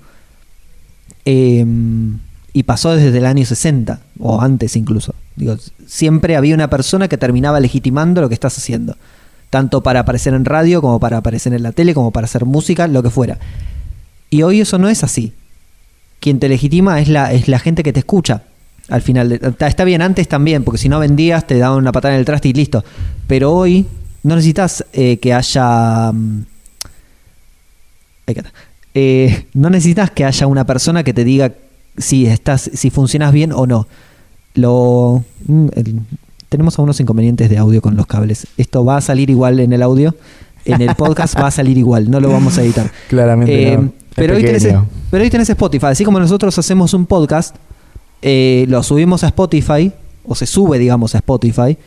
Em, 1.25 2.17
y 2.53 2.63
pasó 2.63 2.95
desde 2.95 3.17
el 3.17 3.25
año 3.25 3.45
60, 3.45 4.01
o 4.19 4.41
antes 4.41 4.75
incluso. 4.75 5.13
Digo, 5.35 5.55
siempre 5.85 6.35
había 6.35 6.55
una 6.55 6.69
persona 6.69 7.07
que 7.07 7.17
terminaba 7.17 7.59
legitimando 7.59 8.21
lo 8.21 8.27
que 8.29 8.33
estás 8.33 8.57
haciendo. 8.57 8.97
Tanto 9.49 9.83
para 9.83 10.01
aparecer 10.01 10.33
en 10.33 10.45
radio, 10.45 10.81
como 10.81 10.99
para 10.99 11.17
aparecer 11.17 11.53
en 11.53 11.63
la 11.63 11.71
tele, 11.71 11.93
como 11.93 12.11
para 12.11 12.25
hacer 12.25 12.45
música, 12.45 12.87
lo 12.87 13.03
que 13.03 13.09
fuera. 13.09 13.37
Y 14.31 14.41
hoy 14.41 14.61
eso 14.61 14.79
no 14.79 14.89
es 14.89 15.03
así. 15.03 15.33
Quien 16.19 16.39
te 16.39 16.49
legitima 16.49 16.99
es 16.99 17.07
la, 17.07 17.31
es 17.33 17.47
la 17.47 17.59
gente 17.59 17.83
que 17.83 17.93
te 17.93 17.99
escucha. 17.99 18.43
Al 18.89 19.01
final, 19.03 19.29
de- 19.29 19.53
está, 19.67 19.83
bien 19.83 20.01
antes 20.01 20.27
también, 20.27 20.63
porque 20.63 20.79
si 20.79 20.89
no 20.89 20.97
vendías 20.99 21.45
te 21.45 21.57
daban 21.59 21.77
una 21.77 21.91
patada 21.91 22.15
en 22.15 22.19
el 22.21 22.25
traste 22.25 22.47
y 22.49 22.53
listo. 22.53 22.83
Pero 23.27 23.51
hoy 23.53 23.85
no 24.23 24.35
necesitas 24.35 24.83
eh, 24.93 25.17
que 25.17 25.33
haya... 25.35 26.11
mm. 26.11 26.45
Eh, 28.93 29.45
no 29.53 29.69
necesitas 29.69 30.11
que 30.11 30.25
haya 30.25 30.47
una 30.47 30.65
persona 30.65 31.03
que 31.03 31.13
te 31.13 31.23
diga 31.23 31.53
si 31.97 32.25
estás, 32.25 32.69
si 32.73 32.89
funcionas 32.89 33.31
bien 33.33 33.51
o 33.53 33.65
no. 33.67 33.87
Lo 34.53 35.23
mm, 35.45 35.67
tenemos 36.49 36.77
algunos 36.77 36.99
inconvenientes 36.99 37.49
de 37.49 37.57
audio 37.57 37.81
con 37.81 37.95
los 37.95 38.07
cables. 38.07 38.47
Esto 38.57 38.83
va 38.85 38.97
a 38.97 39.01
salir 39.01 39.29
igual 39.29 39.59
en 39.59 39.71
el 39.73 39.81
audio, 39.81 40.15
en 40.65 40.81
el 40.81 40.95
podcast 40.95 41.37
va 41.37 41.47
a 41.47 41.51
salir 41.51 41.77
igual, 41.77 42.09
no 42.09 42.19
lo 42.19 42.29
vamos 42.29 42.57
a 42.57 42.63
editar. 42.63 42.89
Claramente 43.09 43.73
Eh, 43.73 43.77
no. 43.77 43.91
Pero, 44.15 44.35
hoy 44.35 44.43
tenés, 44.43 44.63
pequeño. 44.63 44.85
pero 45.09 45.23
hoy 45.23 45.29
tenés 45.29 45.49
Spotify. 45.49 45.85
Así 45.87 46.03
como 46.03 46.19
nosotros 46.19 46.57
hacemos 46.57 46.93
un 46.93 47.05
podcast, 47.05 47.55
eh, 48.21 48.65
lo 48.67 48.83
subimos 48.83 49.23
a 49.23 49.27
Spotify, 49.27 49.91
o 50.25 50.35
se 50.35 50.45
sube, 50.45 50.77
digamos, 50.79 51.15
a 51.15 51.19
Spotify, 51.19 51.77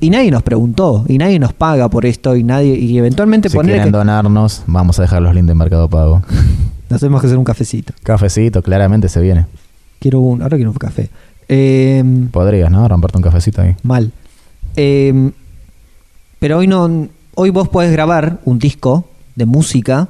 y 0.00 0.10
nadie 0.10 0.30
nos 0.30 0.42
preguntó, 0.42 1.04
y 1.08 1.18
nadie 1.18 1.38
nos 1.38 1.52
paga 1.52 1.88
por 1.90 2.06
esto, 2.06 2.36
y 2.36 2.42
nadie 2.42 2.74
y 2.76 2.96
eventualmente 2.98 3.48
Si 3.50 3.56
poner 3.56 3.74
quieren 3.74 3.92
que 3.92 3.98
donarnos, 3.98 4.62
vamos 4.66 4.98
a 4.98 5.02
dejar 5.02 5.20
los 5.22 5.34
links 5.34 5.48
de 5.48 5.54
Mercado 5.54 5.88
Pago. 5.90 6.22
nos 6.88 7.00
tenemos 7.00 7.20
que 7.20 7.26
hacer 7.26 7.38
un 7.38 7.44
cafecito. 7.44 7.92
Cafecito, 8.02 8.62
claramente 8.62 9.08
se 9.08 9.20
viene. 9.20 9.46
Quiero 10.00 10.20
un, 10.20 10.40
ahora 10.42 10.56
quiero 10.56 10.70
un 10.70 10.76
café. 10.78 11.10
Eh, 11.48 12.02
Podrías, 12.30 12.70
¿no? 12.70 12.86
Romperte 12.88 13.18
un 13.18 13.22
cafecito 13.22 13.60
ahí. 13.62 13.74
mal. 13.82 14.12
Eh, 14.76 15.30
pero 16.38 16.58
hoy 16.58 16.66
no, 16.66 17.08
hoy 17.40 17.50
vos 17.50 17.68
podés 17.68 17.92
grabar 17.92 18.40
un 18.44 18.58
disco 18.58 19.08
de 19.36 19.46
música. 19.46 20.08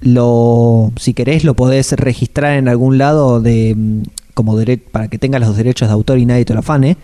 Lo, 0.00 0.90
si 0.96 1.14
querés, 1.14 1.44
lo 1.44 1.54
podés 1.54 1.92
registrar 1.92 2.54
en 2.58 2.66
algún 2.68 2.98
lado 2.98 3.40
de 3.40 3.74
mm, 3.76 4.02
como 4.34 4.58
dere- 4.58 4.80
para 4.80 5.06
que 5.06 5.18
tengas 5.18 5.40
los 5.40 5.56
derechos 5.56 5.88
de 5.88 5.92
autor 5.94 6.18
y 6.18 6.26
nadie 6.26 6.44
te 6.44 6.52
lo 6.52 6.58
afane. 6.60 6.96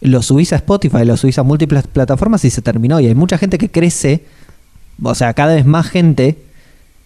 Lo 0.00 0.22
subís 0.22 0.52
a 0.52 0.56
Spotify, 0.56 1.04
lo 1.04 1.16
subís 1.16 1.38
a 1.38 1.44
múltiples 1.44 1.86
plataformas 1.86 2.44
y 2.44 2.50
se 2.50 2.60
terminó. 2.60 2.98
Y 2.98 3.06
hay 3.06 3.14
mucha 3.14 3.38
gente 3.38 3.58
que 3.58 3.70
crece, 3.70 4.24
o 5.00 5.14
sea, 5.14 5.32
cada 5.34 5.54
vez 5.54 5.64
más 5.64 5.86
gente 5.88 6.36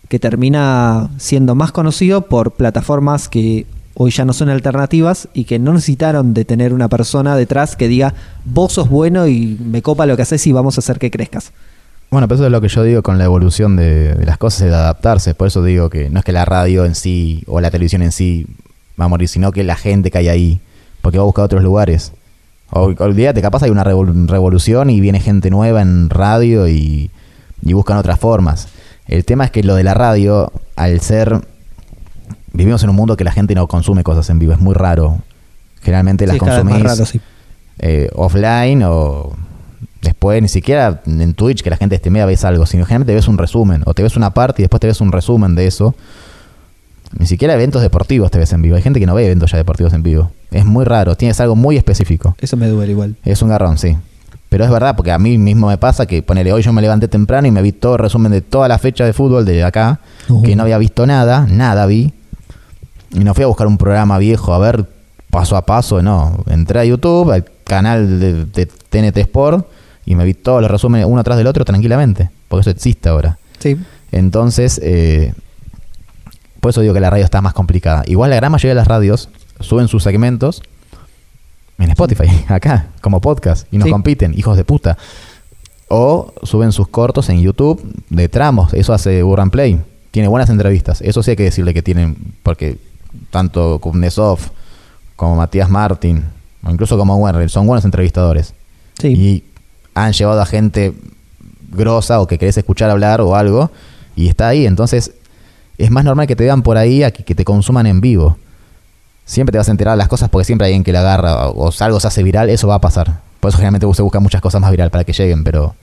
que 0.08 0.18
termina 0.18 1.10
siendo 1.18 1.54
más 1.54 1.70
conocido 1.72 2.22
por 2.22 2.52
plataformas 2.52 3.28
que 3.28 3.66
hoy 3.94 4.11
ya 4.11 4.24
no 4.24 4.33
son 4.33 4.48
alternativas 4.48 5.28
y 5.35 5.44
que 5.44 5.59
no 5.59 5.72
necesitaron 5.72 6.35
de 6.35 6.44
tener 6.44 6.72
una 6.72 6.88
persona 6.88 7.37
detrás 7.37 7.76
que 7.76 7.88
diga 7.88 8.14
vos 8.44 8.72
sos 8.72 8.88
bueno 8.88 9.26
y 9.26 9.59
me 9.64 9.83
copa 9.83 10.07
lo 10.07 10.16
que 10.16 10.22
haces 10.22 10.46
y 10.46 10.52
vamos 10.52 10.78
a 10.78 10.81
hacer 10.81 10.98
que 10.98 11.11
crezcas. 11.11 11.52
Bueno, 12.11 12.28
pero 12.28 12.37
eso 12.37 12.46
es 12.46 12.52
lo 12.52 12.61
que 12.61 12.68
yo 12.68 12.83
digo 12.83 13.02
con 13.02 13.16
la 13.16 13.24
evolución 13.24 13.74
de, 13.76 14.14
las 14.26 14.37
cosas, 14.37 14.68
de 14.68 14.74
adaptarse. 14.74 15.35
Por 15.35 15.48
eso 15.48 15.62
digo 15.64 15.88
que 15.88 16.11
no 16.11 16.18
es 16.18 16.24
que 16.24 16.33
la 16.33 16.44
radio 16.44 16.85
en 16.85 16.94
sí 16.94 17.42
o 17.46 17.61
la 17.61 17.70
televisión 17.70 18.02
en 18.02 18.12
sí 18.12 18.46
va 19.00 19.07
a 19.07 19.09
morir, 19.09 19.28
sino 19.28 19.50
que 19.50 19.64
la 19.64 19.76
gente 19.76 20.11
que 20.11 20.18
hay 20.18 20.28
ahí, 20.28 20.61
porque 21.00 21.16
va 21.16 21.22
a 21.22 21.24
buscar 21.24 21.46
otros 21.46 21.62
lugares. 21.62 22.12
Olvídate, 22.70 23.40
capaz 23.40 23.62
hay 23.62 23.70
una 23.70 23.85
revol- 23.85 24.28
revolución 24.28 24.90
y 24.90 25.00
viene 25.00 25.20
gente 25.20 25.50
nueva 25.50 25.81
en 25.83 26.11
radio 26.11 26.68
y, 26.68 27.11
y 27.62 27.72
buscan 27.72 27.96
otras 27.96 28.18
formas. 28.18 28.68
El 29.07 29.24
tema 29.24 29.44
es 29.44 29.50
que 29.50 29.62
lo 29.62 29.74
de 29.74 29.85
la 29.85 29.94
radio, 29.94 30.52
al 30.76 31.00
ser... 31.00 31.40
Vivimos 32.52 32.82
en 32.82 32.90
un 32.90 32.96
mundo 32.96 33.16
que 33.16 33.24
la 33.24 33.32
gente 33.32 33.54
no 33.54 33.66
consume 33.66 34.02
cosas 34.04 34.28
en 34.30 34.38
vivo, 34.38 34.52
es 34.52 34.60
muy 34.60 34.74
raro. 34.74 35.18
Generalmente 35.82 36.26
las 36.26 36.34
Sí, 36.34 36.38
consumís 36.40 36.82
raro, 36.82 37.04
sí. 37.06 37.20
eh, 37.78 38.08
offline 38.14 38.82
o 38.84 39.32
después 40.00 40.40
ni 40.42 40.48
siquiera 40.48 41.00
en 41.06 41.34
Twitch 41.34 41.62
que 41.62 41.70
la 41.70 41.76
gente 41.76 41.96
streamea 41.96 42.26
ves 42.26 42.44
algo, 42.44 42.66
sino 42.66 42.84
generalmente 42.84 43.14
ves 43.14 43.28
un 43.28 43.38
resumen 43.38 43.82
o 43.86 43.94
te 43.94 44.02
ves 44.02 44.16
una 44.16 44.30
parte 44.34 44.62
y 44.62 44.64
después 44.64 44.80
te 44.80 44.86
ves 44.86 45.00
un 45.00 45.12
resumen 45.12 45.54
de 45.54 45.66
eso. 45.66 45.94
Ni 47.18 47.26
siquiera 47.26 47.54
eventos 47.54 47.82
deportivos 47.82 48.30
te 48.30 48.38
ves 48.38 48.52
en 48.52 48.62
vivo. 48.62 48.76
Hay 48.76 48.82
gente 48.82 48.98
que 49.00 49.06
no 49.06 49.14
ve 49.14 49.26
eventos 49.26 49.50
ya 49.50 49.58
deportivos 49.58 49.92
en 49.92 50.02
vivo. 50.02 50.30
Es 50.50 50.64
muy 50.64 50.84
raro, 50.84 51.14
tienes 51.16 51.40
algo 51.40 51.56
muy 51.56 51.76
específico. 51.76 52.34
Eso 52.40 52.56
me 52.56 52.68
duele 52.68 52.92
igual. 52.92 53.16
Es 53.24 53.42
un 53.42 53.48
garrón, 53.50 53.76
sí. 53.78 53.96
Pero 54.48 54.64
es 54.64 54.70
verdad, 54.70 54.96
porque 54.96 55.12
a 55.12 55.18
mí 55.18 55.38
mismo 55.38 55.68
me 55.68 55.78
pasa 55.78 56.04
que 56.06 56.22
ponele, 56.22 56.52
hoy 56.52 56.62
yo 56.62 56.72
me 56.74 56.82
levanté 56.82 57.08
temprano 57.08 57.48
y 57.48 57.50
me 57.50 57.62
vi 57.62 57.72
todo 57.72 57.94
el 57.94 57.98
resumen 58.00 58.32
de 58.32 58.40
toda 58.42 58.68
la 58.68 58.78
fecha 58.78 59.04
de 59.06 59.12
fútbol 59.14 59.44
de 59.46 59.64
acá, 59.64 60.00
que 60.44 60.54
no 60.56 60.62
había 60.62 60.78
visto 60.78 61.06
nada, 61.06 61.46
nada 61.48 61.86
vi. 61.86 62.12
Y 63.12 63.20
no 63.20 63.35
fui 63.35 63.44
a 63.44 63.46
buscar 63.46 63.66
un 63.66 63.79
programa 63.79 64.18
viejo 64.18 64.55
a 64.55 64.59
ver 64.59 64.87
paso 65.31 65.57
a 65.57 65.64
paso, 65.64 66.03
no. 66.03 66.42
Entré 66.48 66.81
a 66.81 66.85
YouTube, 66.85 67.31
al 67.31 67.44
canal 67.64 68.20
de, 68.20 68.44
de 68.46 68.66
TNT 68.66 69.16
Sport, 69.18 69.66
y 70.05 70.14
me 70.14 70.25
vi 70.25 70.35
todos 70.35 70.61
los 70.61 70.70
resúmenes 70.70 71.07
uno 71.09 71.22
tras 71.25 71.38
del 71.38 71.46
otro 71.46 71.64
tranquilamente, 71.64 72.31
porque 72.48 72.62
eso 72.62 72.70
existe 72.70 73.09
ahora. 73.09 73.38
Sí. 73.59 73.77
Entonces, 74.11 74.79
eh, 74.83 75.33
por 76.61 76.70
eso 76.70 76.81
digo 76.81 76.92
que 76.94 77.01
la 77.01 77.11
radio 77.11 77.25
está 77.25 77.40
más 77.40 77.55
complicada. 77.55 78.03
Igual 78.07 78.31
la 78.31 78.37
gran 78.37 78.53
mayoría 78.53 78.70
de 78.70 78.75
las 78.77 78.87
radios 78.88 79.29
suben 79.61 79.88
sus 79.88 80.03
segmentos 80.03 80.62
en 81.79 81.90
Spotify, 81.90 82.29
acá, 82.48 82.88
como 83.01 83.20
podcast, 83.20 83.66
y 83.72 83.79
nos 83.79 83.87
Sí. 83.87 83.92
compiten, 83.92 84.37
hijos 84.38 84.57
de 84.57 84.64
puta. 84.64 84.98
O 85.88 86.33
suben 86.42 86.72
sus 86.72 86.88
cortos 86.88 87.29
en 87.29 87.40
YouTube 87.40 87.83
de 88.09 88.29
tramos, 88.29 88.72
eso 88.75 88.92
hace 88.94 89.22
Burran 89.22 89.51
Play. 89.51 89.81
Tiene 90.11 90.29
buenas 90.29 90.51
entrevistas, 90.51 91.01
eso 91.03 91.22
sí 91.22 91.31
hay 91.31 91.37
que 91.37 91.42
decirle 91.44 91.72
que 91.75 91.83
tienen, 91.83 92.16
porque 92.42 92.79
tanto 93.31 93.79
Kuznetsov 93.81 94.38
como 95.16 95.37
Matías 95.37 95.70
Martín, 95.70 96.25
o 96.64 96.70
incluso 96.70 96.96
como 96.98 97.16
Werner, 97.16 97.48
son 97.51 97.66
buenos 97.66 97.85
entrevistadores 97.85 98.55
Sí. 98.98 99.09
y 99.09 99.44
han 99.94 100.12
llevado 100.12 100.40
a 100.40 100.46
gente 100.46 100.92
grosa 101.70 102.20
o 102.20 102.27
que 102.27 102.38
querés 102.38 102.57
escuchar 102.57 102.90
hablar 102.90 103.20
o 103.20 103.35
algo 103.37 103.70
y 104.16 104.29
está 104.29 104.48
ahí. 104.48 104.66
Entonces 104.66 105.12
es 105.79 105.90
más 105.90 106.05
normal 106.05 106.27
que 106.27 106.37
te 106.37 106.44
vean 106.44 106.62
por 106.62 106.77
ahí 106.77 107.03
a 107.03 107.11
que, 107.11 107.25
que 107.25 107.35
te 107.35 107.44
consuman 107.44 107.87
en 107.87 108.01
vivo. 108.01 108.37
Siempre 109.25 109.53
te 109.53 109.59
vas 109.59 109.68
a 109.68 109.70
enterar 109.70 109.94
de 109.94 109.98
las 109.98 110.09
cosas 110.09 110.29
porque 110.29 110.44
siempre 110.44 110.66
hay 110.66 110.72
alguien 110.72 110.85
que 110.85 110.92
la 110.92 111.01
agarra 111.01 111.48
o, 111.48 111.68
o 111.68 111.72
algo 111.81 112.01
se 112.01 112.07
hace 112.09 112.22
viral, 112.22 112.51
eso 112.51 112.68
va 112.68 112.77
a 112.77 112.81
pasar. 112.81 113.20
Por 113.40 113.48
eso 113.48 113.59
generalmente 113.59 113.87
se 113.94 114.03
busca 114.03 114.20
muchas 114.20 114.40
cosas 114.40 114.61
más 114.61 114.70
viral 114.70 114.90
para 114.90 115.05
que 115.05 115.12
lleguen, 115.12 115.42
pero 115.44 115.75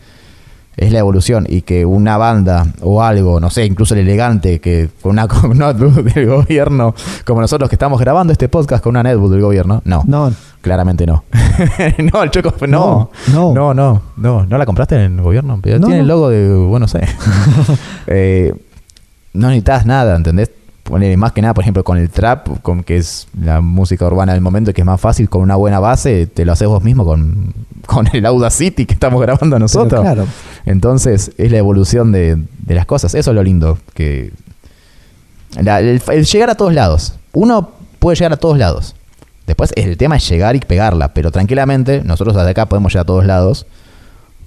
es 0.79 0.93
la 0.93 0.99
evolución 0.99 1.45
y 1.47 1.61
que 1.61 1.85
una 1.85 2.17
banda 2.17 2.67
o 2.81 3.03
algo, 3.03 3.39
no 3.39 3.49
sé, 3.49 3.65
incluso 3.65 3.93
el 3.95 4.01
elegante, 4.01 4.59
que 4.59 4.89
con 5.01 5.11
una, 5.11 5.27
con 5.27 5.51
una 5.51 5.73
del 5.73 6.25
gobierno, 6.25 6.95
como 7.25 7.41
nosotros 7.41 7.69
que 7.69 7.75
estamos 7.75 7.99
grabando 7.99 8.31
este 8.31 8.47
podcast 8.47 8.83
con 8.83 8.91
una 8.91 9.03
netbook 9.03 9.31
del 9.31 9.41
gobierno, 9.41 9.81
no. 9.85 10.03
No, 10.07 10.31
Claramente 10.61 11.05
no. 11.05 11.23
no, 12.13 12.23
el 12.23 12.31
choco. 12.31 12.53
No, 12.67 13.11
No, 13.31 13.53
no, 13.53 13.73
no, 13.73 14.01
no, 14.17 14.45
no. 14.45 14.57
la 14.57 14.65
compraste 14.65 14.95
en 14.95 15.17
el 15.17 15.21
gobierno? 15.21 15.59
Pero 15.61 15.79
No, 15.79 15.87
tiene 15.87 16.01
el 16.01 16.07
logo 16.07 16.29
de. 16.29 16.53
Bueno, 16.53 16.79
no 16.85 16.87
sé. 16.87 17.01
Eh, 18.07 18.53
no 19.33 19.47
necesitas 19.47 19.85
nada, 19.85 20.15
¿entendés? 20.15 20.51
Más 21.17 21.33
que 21.33 21.41
nada, 21.41 21.53
por 21.53 21.63
ejemplo, 21.63 21.83
con 21.83 21.97
el 21.97 22.09
trap, 22.09 22.61
con 22.61 22.83
que 22.83 22.97
es 22.97 23.27
la 23.39 23.61
música 23.61 24.07
urbana 24.07 24.33
del 24.33 24.41
momento, 24.41 24.73
que 24.73 24.81
es 24.81 24.85
más 24.85 24.99
fácil, 24.99 25.29
con 25.29 25.43
una 25.43 25.55
buena 25.55 25.79
base, 25.79 26.25
te 26.25 26.45
lo 26.45 26.53
haces 26.53 26.67
vos 26.67 26.83
mismo 26.83 27.05
con, 27.05 27.53
con 27.85 28.07
el 28.13 28.25
Audacity 28.25 28.85
que 28.85 28.93
estamos 28.93 29.21
grabando 29.21 29.55
pero 29.55 29.59
nosotros. 29.59 30.01
claro. 30.01 30.25
Entonces, 30.65 31.31
es 31.37 31.51
la 31.51 31.57
evolución 31.57 32.11
de, 32.11 32.37
de 32.59 32.75
las 32.75 32.85
cosas. 32.85 33.15
Eso 33.15 33.31
es 33.31 33.35
lo 33.35 33.43
lindo. 33.43 33.77
Que 33.93 34.31
la- 35.61 35.79
el, 35.79 36.01
el 36.11 36.25
llegar 36.25 36.49
a 36.49 36.55
todos 36.55 36.73
lados. 36.73 37.13
Uno 37.33 37.71
puede 37.99 38.15
llegar 38.17 38.33
a 38.33 38.37
todos 38.37 38.57
lados. 38.57 38.95
Después 39.47 39.71
el 39.75 39.97
tema 39.97 40.17
es 40.17 40.29
llegar 40.29 40.55
y 40.55 40.59
pegarla. 40.59 41.13
Pero 41.13 41.31
tranquilamente, 41.31 42.03
nosotros 42.03 42.35
desde 42.35 42.49
acá 42.51 42.67
podemos 42.67 42.93
llegar 42.93 43.03
a 43.03 43.07
todos 43.07 43.25
lados. 43.25 43.65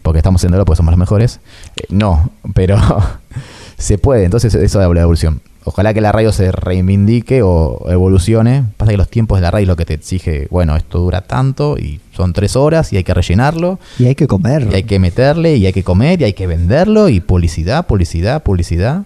Porque 0.03 0.19
estamos 0.19 0.41
haciéndolo, 0.41 0.65
porque 0.65 0.77
somos 0.79 0.93
los 0.93 0.99
mejores. 0.99 1.41
Eh, 1.77 1.83
no, 1.91 2.31
pero 2.55 2.77
se 3.79 3.99
puede. 3.99 4.25
Entonces, 4.25 4.55
eso 4.55 4.81
es 4.83 4.95
la 4.95 5.01
evolución. 5.03 5.41
Ojalá 5.65 5.95
que 5.95 6.01
la 6.01 6.11
radio 6.11 6.33
se 6.33 6.51
reivindique 6.51 7.43
o 7.43 7.89
evolucione. 7.89 8.65
Pasa 8.77 8.91
que 8.91 8.97
los 8.97 9.09
tiempos 9.09 9.39
de 9.39 9.43
la 9.43 9.51
radio 9.51 9.65
es 9.65 9.69
lo 9.69 9.77
que 9.77 9.87
te 9.87 9.95
exige. 9.95 10.49
Bueno, 10.51 10.75
esto 10.77 10.99
dura 10.99 11.21
tanto 11.23 11.79
y 11.79 12.01
son 12.13 12.33
tres 12.33 12.57
horas 12.57 12.93
y 12.93 12.97
hay 12.97 13.05
que 13.05 13.15
rellenarlo. 13.15 13.79
Y 13.99 14.07
hay 14.07 14.15
que 14.15 14.27
comer. 14.27 14.69
Y 14.71 14.75
hay 14.75 14.83
que 14.83 14.99
meterle, 14.99 15.57
y 15.57 15.67
hay 15.67 15.73
que 15.73 15.85
comer, 15.85 16.21
y 16.21 16.25
hay 16.25 16.33
que 16.33 16.47
venderlo, 16.47 17.09
y 17.09 17.21
publicidad, 17.21 17.87
publicidad, 17.87 18.43
publicidad, 18.43 19.05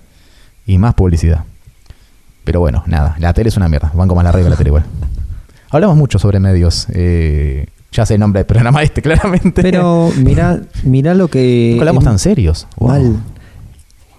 y 0.66 0.78
más 0.78 0.94
publicidad. 0.94 1.44
Pero 2.44 2.60
bueno, 2.60 2.82
nada, 2.86 3.16
la 3.18 3.34
tele 3.34 3.50
es 3.50 3.56
una 3.56 3.68
mierda. 3.68 3.92
Van 3.94 4.08
como 4.08 4.22
la 4.22 4.32
radio 4.32 4.46
y 4.46 4.50
la 4.50 4.56
tele 4.56 4.68
igual. 4.70 4.84
Hablamos 5.70 5.96
mucho 5.96 6.18
sobre 6.18 6.40
medios. 6.40 6.86
eh, 6.90 7.66
ya 7.92 8.04
sé 8.04 8.14
el 8.14 8.20
nombre 8.20 8.40
del 8.40 8.46
programa 8.46 8.82
este, 8.82 9.02
claramente. 9.02 9.62
Pero 9.62 10.10
mira, 10.16 10.60
mira 10.84 11.14
lo 11.14 11.28
que. 11.28 11.70
Nunca 11.72 11.82
hablamos 11.82 12.04
tan 12.04 12.18
serios. 12.18 12.66
Wow. 12.76 12.88
Mal. 12.88 13.16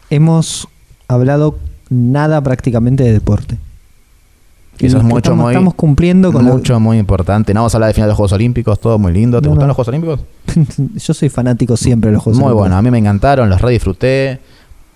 Hemos 0.10 0.68
hablado 1.08 1.58
nada 1.90 2.42
prácticamente 2.42 3.04
de 3.04 3.14
deporte. 3.14 3.58
Eso 4.80 4.98
es 4.98 5.04
mucho, 5.04 5.18
estamos, 5.18 5.46
muy, 5.46 5.54
estamos 5.54 5.74
cumpliendo 5.74 6.32
con 6.32 6.46
lo- 6.46 6.54
mucho, 6.54 6.80
muy 6.80 7.00
importante. 7.00 7.52
No 7.54 7.62
vamos 7.62 7.74
a 7.74 7.78
hablar 7.78 7.88
de 7.88 7.94
final 7.96 8.08
de 8.08 8.12
los 8.12 8.18
Juegos 8.18 8.34
Olímpicos, 8.34 8.80
todo 8.80 9.00
muy 9.00 9.12
lindo. 9.12 9.42
¿Te 9.42 9.48
No, 9.48 9.56
gustaron 9.56 9.68
no. 9.68 9.68
los 9.70 9.76
Juegos 9.76 9.88
Olímpicos? 9.88 10.20
Yo 11.04 11.14
soy 11.16 11.30
fanático 11.30 11.76
siempre 11.76 12.10
de 12.12 12.14
los 12.16 12.24
juegos. 12.24 12.38
Muy 12.38 12.46
Olímpicos. 12.48 12.62
bueno, 12.62 12.78
a 12.78 12.82
mí 12.84 12.92
me 12.92 13.00
encantaron, 13.00 13.50
los 13.50 13.60
re 13.60 13.72
disfruté. 13.72 14.40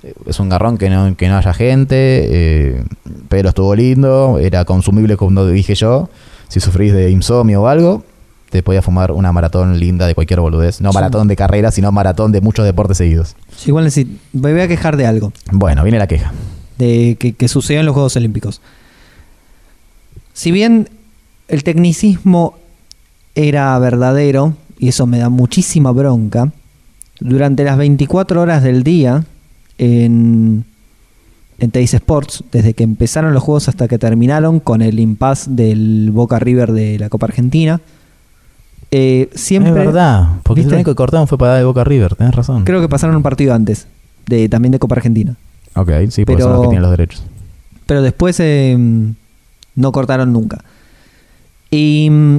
Eh, 0.04 0.14
Es 0.28 0.40
un 0.40 0.50
garrón 0.50 0.78
que 0.78 0.90
no, 0.92 1.16
que 1.18 1.28
no 1.30 1.38
haya 1.38 1.54
gente, 1.54 1.96
eh, 1.98 2.84
pero 3.28 3.50
estuvo 3.50 3.74
lindo, 3.76 4.38
era 4.40 4.66
consumible 4.66 5.18
como 5.18 5.46
dije 5.48 5.74
yo. 5.74 6.10
Si 6.48 6.60
sufrís 6.60 6.94
de 6.94 7.10
insomnio 7.10 7.64
o 7.64 7.68
algo, 7.68 8.04
te 8.52 8.62
podías 8.62 8.86
fumar 8.86 9.12
una 9.14 9.32
maratón 9.32 9.80
linda 9.80 10.06
de 10.06 10.14
cualquier 10.14 10.42
boludez. 10.42 10.80
No 10.82 10.92
Sí. 10.92 10.96
maratón 10.96 11.28
de 11.28 11.36
carrera, 11.36 11.72
sino 11.72 11.92
maratón 11.92 12.32
de 12.32 12.42
muchos 12.42 12.66
deportes 12.66 12.98
seguidos. 12.98 13.36
Igual 13.66 13.86
necesito- 13.86 14.16
me 14.34 14.52
voy 14.52 14.62
a 14.62 14.68
quejar 14.68 14.96
de 14.96 15.08
algo. 15.08 15.34
Bueno, 15.52 15.82
viene 15.82 15.98
la 15.98 16.06
queja. 16.08 16.32
De 16.82 17.16
que, 17.20 17.34
que 17.34 17.48
sucedió 17.48 17.80
en 17.80 17.86
los 17.86 17.94
Juegos 17.94 18.16
Olímpicos. 18.16 18.62
Si 20.34 20.52
bien 20.52 20.90
el 21.48 21.64
tecnicismo 21.64 22.56
era 23.36 23.78
verdadero, 23.80 24.54
y 24.80 24.88
eso 24.90 25.06
me 25.06 25.20
da 25.20 25.30
muchísima 25.30 25.92
bronca, 25.92 26.52
durante 27.20 27.64
las 27.64 27.78
24 27.78 28.42
horas 28.42 28.64
del 28.64 28.84
día 28.84 29.24
en, 29.78 30.66
en 31.60 31.72
Teis 31.72 31.94
Sports, 31.94 32.44
desde 32.52 32.74
que 32.74 32.84
empezaron 32.84 33.34
los 33.34 33.44
juegos 33.44 33.70
hasta 33.70 33.88
que 33.88 34.00
terminaron 34.00 34.60
con 34.60 34.82
el 34.82 35.00
impasse 35.00 35.52
del 35.52 36.10
Boca 36.12 36.40
River 36.40 36.72
de 36.72 36.98
la 37.00 37.10
Copa 37.10 37.28
Argentina, 37.28 37.80
Eh, 38.94 39.30
siempre. 39.36 39.72
Es 39.72 39.78
verdad, 39.78 40.42
porque 40.44 40.62
¿Viste? 40.62 40.74
el 40.74 40.80
único 40.80 40.92
que 40.92 40.96
cortaron 40.96 41.26
fue 41.26 41.38
para 41.38 41.56
de 41.56 41.64
Boca 41.64 41.86
River, 41.86 42.16
tenés 42.16 42.36
razón. 42.36 42.66
Creo 42.66 42.82
que 42.82 42.90
pasaron 42.90 43.16
un 43.16 43.24
partido 43.24 43.54
antes, 43.54 43.88
de, 44.28 44.50
también 44.50 44.74
de 44.74 44.80
Copa 44.80 44.96
Argentina. 44.96 45.38
Ok, 45.76 45.90
sí, 46.10 46.26
porque 46.26 46.38
Pero- 46.38 46.40
son 46.44 46.54
los 46.54 46.62
que 46.64 46.68
tienen 46.68 46.82
los 46.82 46.92
derechos. 46.92 47.24
Pero 47.86 48.02
después 48.02 48.38
eh, 48.40 48.78
no 49.76 49.92
cortaron 49.92 50.32
nunca. 50.32 50.64
Y 51.70 52.10
mm, 52.10 52.38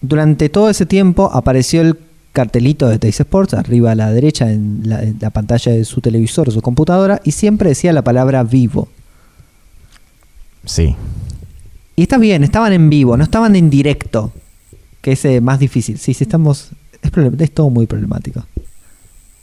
durante 0.00 0.48
todo 0.48 0.68
ese 0.70 0.86
tiempo 0.86 1.30
apareció 1.32 1.80
el 1.82 1.98
cartelito 2.32 2.88
de 2.88 2.98
Teis 2.98 3.20
Sports 3.20 3.54
arriba 3.54 3.92
a 3.92 3.94
la 3.94 4.10
derecha 4.10 4.50
en 4.50 4.82
la, 4.84 5.02
en 5.02 5.18
la 5.20 5.30
pantalla 5.30 5.72
de 5.72 5.84
su 5.84 6.00
televisor 6.00 6.48
o 6.48 6.52
su 6.52 6.62
computadora 6.62 7.20
y 7.24 7.32
siempre 7.32 7.68
decía 7.68 7.92
la 7.92 8.02
palabra 8.02 8.42
vivo. 8.42 8.88
Sí. 10.64 10.94
Y 11.96 12.02
está 12.02 12.18
bien, 12.18 12.42
estaban 12.44 12.72
en 12.72 12.88
vivo, 12.88 13.16
no 13.16 13.24
estaban 13.24 13.54
en 13.56 13.68
directo, 13.70 14.32
que 15.00 15.12
es 15.12 15.24
eh, 15.24 15.40
más 15.40 15.58
difícil. 15.58 15.98
Sí, 15.98 16.14
sí, 16.14 16.24
estamos. 16.24 16.70
Es, 17.02 17.10
es 17.40 17.50
todo 17.52 17.68
muy 17.70 17.86
problemático. 17.86 18.44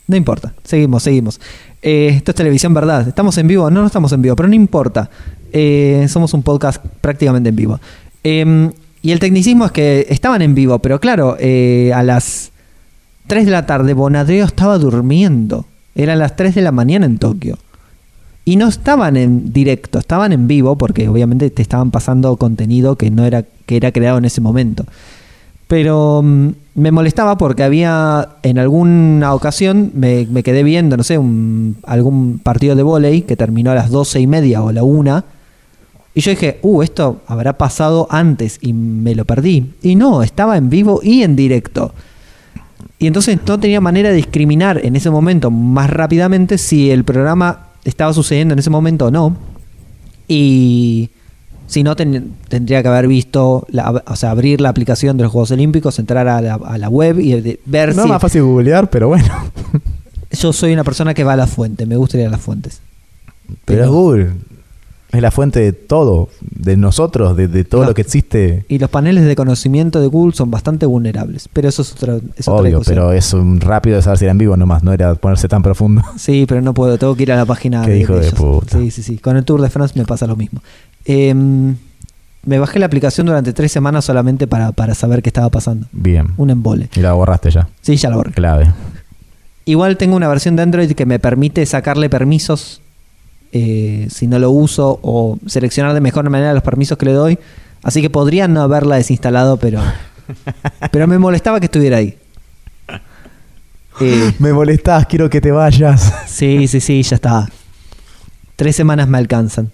No 0.06 0.16
importa, 0.16 0.54
seguimos, 0.64 1.02
seguimos. 1.04 1.40
Eh, 1.82 2.12
esto 2.16 2.32
es 2.32 2.36
televisión, 2.36 2.74
¿verdad? 2.74 3.08
¿Estamos 3.08 3.36
en 3.38 3.46
vivo? 3.46 3.70
No, 3.70 3.80
no 3.80 3.86
estamos 3.86 4.12
en 4.12 4.22
vivo, 4.22 4.36
pero 4.36 4.48
no 4.48 4.54
importa. 4.54 5.10
Eh, 5.52 6.06
somos 6.08 6.34
un 6.34 6.42
podcast 6.42 6.84
prácticamente 7.00 7.48
en 7.48 7.56
vivo. 7.56 7.80
Eh, 8.22 8.70
y 9.02 9.12
el 9.12 9.18
tecnicismo 9.18 9.66
es 9.66 9.72
que 9.72 10.06
estaban 10.10 10.42
en 10.42 10.54
vivo, 10.54 10.78
pero 10.80 11.00
claro, 11.00 11.36
eh, 11.38 11.92
a 11.94 12.02
las 12.02 12.52
3 13.28 13.46
de 13.46 13.50
la 13.50 13.66
tarde 13.66 13.94
Bonadeo 13.94 14.44
estaba 14.44 14.78
durmiendo. 14.78 15.64
Eran 15.94 16.18
las 16.18 16.36
3 16.36 16.54
de 16.54 16.62
la 16.62 16.72
mañana 16.72 17.06
en 17.06 17.18
Tokio. 17.18 17.58
Y 18.44 18.56
no 18.56 18.68
estaban 18.68 19.16
en 19.16 19.52
directo, 19.52 19.98
estaban 19.98 20.32
en 20.32 20.46
vivo 20.48 20.76
porque 20.76 21.08
obviamente 21.08 21.48
te 21.50 21.62
estaban 21.62 21.90
pasando 21.90 22.36
contenido 22.36 22.96
que 22.96 23.10
no 23.10 23.24
era 23.24 23.44
que 23.66 23.76
era 23.76 23.92
creado 23.92 24.18
en 24.18 24.24
ese 24.24 24.40
momento. 24.40 24.84
Pero 25.70 26.20
mm, 26.24 26.48
me 26.74 26.90
molestaba 26.90 27.38
porque 27.38 27.62
había 27.62 28.30
en 28.42 28.58
alguna 28.58 29.32
ocasión 29.32 29.92
me, 29.94 30.26
me 30.26 30.42
quedé 30.42 30.64
viendo, 30.64 30.96
no 30.96 31.04
sé, 31.04 31.16
un, 31.16 31.76
algún 31.84 32.40
partido 32.40 32.74
de 32.74 32.82
vóley 32.82 33.22
que 33.22 33.36
terminó 33.36 33.70
a 33.70 33.76
las 33.76 33.88
doce 33.88 34.18
y 34.18 34.26
media 34.26 34.64
o 34.64 34.72
la 34.72 34.82
una. 34.82 35.24
Y 36.12 36.22
yo 36.22 36.32
dije, 36.32 36.58
uh, 36.62 36.82
esto 36.82 37.20
habrá 37.28 37.56
pasado 37.56 38.08
antes 38.10 38.58
y 38.60 38.72
me 38.72 39.14
lo 39.14 39.24
perdí. 39.24 39.74
Y 39.80 39.94
no, 39.94 40.24
estaba 40.24 40.56
en 40.56 40.70
vivo 40.70 40.98
y 41.04 41.22
en 41.22 41.36
directo. 41.36 41.94
Y 42.98 43.06
entonces 43.06 43.38
no 43.46 43.60
tenía 43.60 43.80
manera 43.80 44.08
de 44.08 44.16
discriminar 44.16 44.84
en 44.84 44.96
ese 44.96 45.08
momento 45.08 45.52
más 45.52 45.88
rápidamente 45.88 46.58
si 46.58 46.90
el 46.90 47.04
programa 47.04 47.68
estaba 47.84 48.12
sucediendo 48.12 48.54
en 48.54 48.58
ese 48.58 48.70
momento 48.70 49.06
o 49.06 49.10
no. 49.12 49.36
Y 50.26 51.10
si 51.70 51.82
no, 51.82 51.94
ten- 51.96 52.34
tendría 52.48 52.82
que 52.82 52.88
haber 52.88 53.06
visto, 53.08 53.66
la- 53.70 54.02
o 54.06 54.16
sea, 54.16 54.32
abrir 54.32 54.60
la 54.60 54.68
aplicación 54.68 55.16
de 55.16 55.22
los 55.22 55.32
Juegos 55.32 55.50
Olímpicos, 55.52 55.98
entrar 55.98 56.26
a 56.28 56.40
la, 56.40 56.54
a 56.54 56.76
la 56.78 56.88
web 56.88 57.18
y 57.20 57.32
de- 57.40 57.60
ver 57.64 57.90
No 57.90 57.94
si... 57.94 58.00
es 58.00 58.06
más 58.08 58.20
fácil 58.20 58.42
googlear, 58.42 58.90
pero 58.90 59.08
bueno. 59.08 59.24
Yo 60.32 60.52
soy 60.52 60.72
una 60.72 60.84
persona 60.84 61.14
que 61.14 61.24
va 61.24 61.32
a 61.32 61.36
la 61.36 61.46
fuente, 61.46 61.86
me 61.86 61.96
gusta 61.96 62.18
ir 62.18 62.26
a 62.26 62.30
las 62.30 62.40
fuentes. 62.40 62.80
Pero 63.64 63.84
es 63.84 63.88
Google. 63.90 64.30
Es 65.12 65.20
la 65.20 65.32
fuente 65.32 65.58
de 65.58 65.72
todo, 65.72 66.28
de 66.40 66.76
nosotros, 66.76 67.36
de, 67.36 67.48
de 67.48 67.64
todo 67.64 67.80
No. 67.82 67.88
lo 67.88 67.94
que 67.94 68.02
existe. 68.02 68.64
Y 68.68 68.78
los 68.78 68.88
paneles 68.90 69.24
de 69.24 69.34
conocimiento 69.34 70.00
de 70.00 70.06
Google 70.06 70.34
son 70.36 70.52
bastante 70.52 70.86
vulnerables, 70.86 71.48
pero 71.52 71.68
eso 71.68 71.82
es, 71.82 71.92
otra 71.94 72.18
es 72.36 72.46
otra 72.46 72.60
Obvio, 72.60 72.78
discusión. 72.78 72.94
pero 72.94 73.12
es 73.12 73.32
un 73.32 73.60
rápido 73.60 73.96
de 73.96 74.02
saber 74.02 74.18
si 74.18 74.24
era 74.26 74.30
en 74.32 74.38
vivo 74.38 74.56
nomás, 74.56 74.84
no 74.84 74.92
era 74.92 75.16
ponerse 75.16 75.48
tan 75.48 75.64
profundo. 75.64 76.02
Sí, 76.16 76.44
pero 76.48 76.60
no 76.62 76.74
puedo, 76.74 76.96
tengo 76.96 77.16
que 77.16 77.24
ir 77.24 77.32
a 77.32 77.36
la 77.36 77.44
página 77.44 77.84
Qué 77.84 77.98
hijo 77.98 78.14
de 78.14 78.20
ellos. 78.28 78.34
puta. 78.34 78.78
Sí, 78.78 78.92
sí, 78.92 79.02
sí. 79.02 79.18
Con 79.18 79.36
el 79.36 79.44
Tour 79.44 79.60
de 79.62 79.68
France 79.70 79.98
me 79.98 80.04
pasa 80.04 80.28
lo 80.28 80.36
mismo. 80.36 80.62
Em, 81.04 81.76
me 82.44 82.58
bajé 82.58 82.78
la 82.78 82.86
aplicación 82.86 83.26
durante 83.26 83.52
tres 83.52 83.70
semanas 83.72 84.04
solamente 84.04 84.46
para, 84.46 84.72
para 84.72 84.94
saber 84.94 85.22
qué 85.22 85.28
estaba 85.28 85.48
pasando. 85.50 85.86
Bien. 85.92 86.28
Un 86.36 86.50
embole. 86.50 86.88
Y 86.94 87.00
la 87.00 87.12
borraste 87.12 87.50
ya. 87.50 87.68
Sí, 87.80 87.96
ya 87.96 88.10
lo 88.10 88.16
borré. 88.16 88.32
Clave. 88.32 88.72
Igual 89.66 89.96
tengo 89.96 90.16
una 90.16 90.28
versión 90.28 90.56
de 90.56 90.62
Android 90.62 90.92
que 90.92 91.06
me 91.06 91.18
permite 91.18 91.64
sacarle 91.66 92.08
permisos 92.08 92.80
eh, 93.52 94.06
si 94.10 94.26
no 94.26 94.38
lo 94.38 94.50
uso 94.50 94.98
o 95.02 95.38
seleccionar 95.46 95.92
de 95.94 96.00
mejor 96.00 96.28
manera 96.30 96.52
los 96.54 96.62
permisos 96.62 96.96
que 96.98 97.06
le 97.06 97.12
doy. 97.12 97.38
Así 97.82 98.00
que 98.02 98.10
podría 98.10 98.48
no 98.48 98.62
haberla 98.62 98.96
desinstalado, 98.96 99.56
pero, 99.58 99.80
pero 100.90 101.06
me 101.06 101.18
molestaba 101.18 101.60
que 101.60 101.66
estuviera 101.66 101.98
ahí. 101.98 102.16
Eh, 104.00 104.32
Me 104.38 104.52
molestás, 104.52 105.04
quiero 105.06 105.28
que 105.28 105.40
te 105.42 105.50
vayas. 105.50 106.12
Sí, 106.26 106.66
sí, 106.68 106.80
sí, 106.80 107.02
ya 107.02 107.16
está. 107.16 107.46
Tres 108.56 108.74
semanas 108.76 109.08
me 109.08 109.18
alcanzan. 109.18 109.70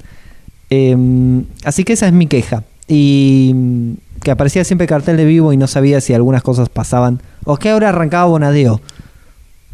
Eh, 0.70 1.42
así 1.64 1.84
que 1.84 1.92
esa 1.94 2.06
es 2.06 2.12
mi 2.12 2.26
queja. 2.26 2.62
Y 2.88 3.52
mm, 3.54 3.90
que 4.22 4.30
aparecía 4.30 4.64
siempre 4.64 4.86
cartel 4.86 5.16
de 5.16 5.24
vivo 5.24 5.52
y 5.52 5.56
no 5.56 5.66
sabía 5.66 6.00
si 6.00 6.14
algunas 6.14 6.42
cosas 6.42 6.68
pasaban. 6.68 7.20
O 7.44 7.56
que 7.56 7.70
ahora 7.70 7.90
arrancaba 7.90 8.24
Bonadeo. 8.26 8.80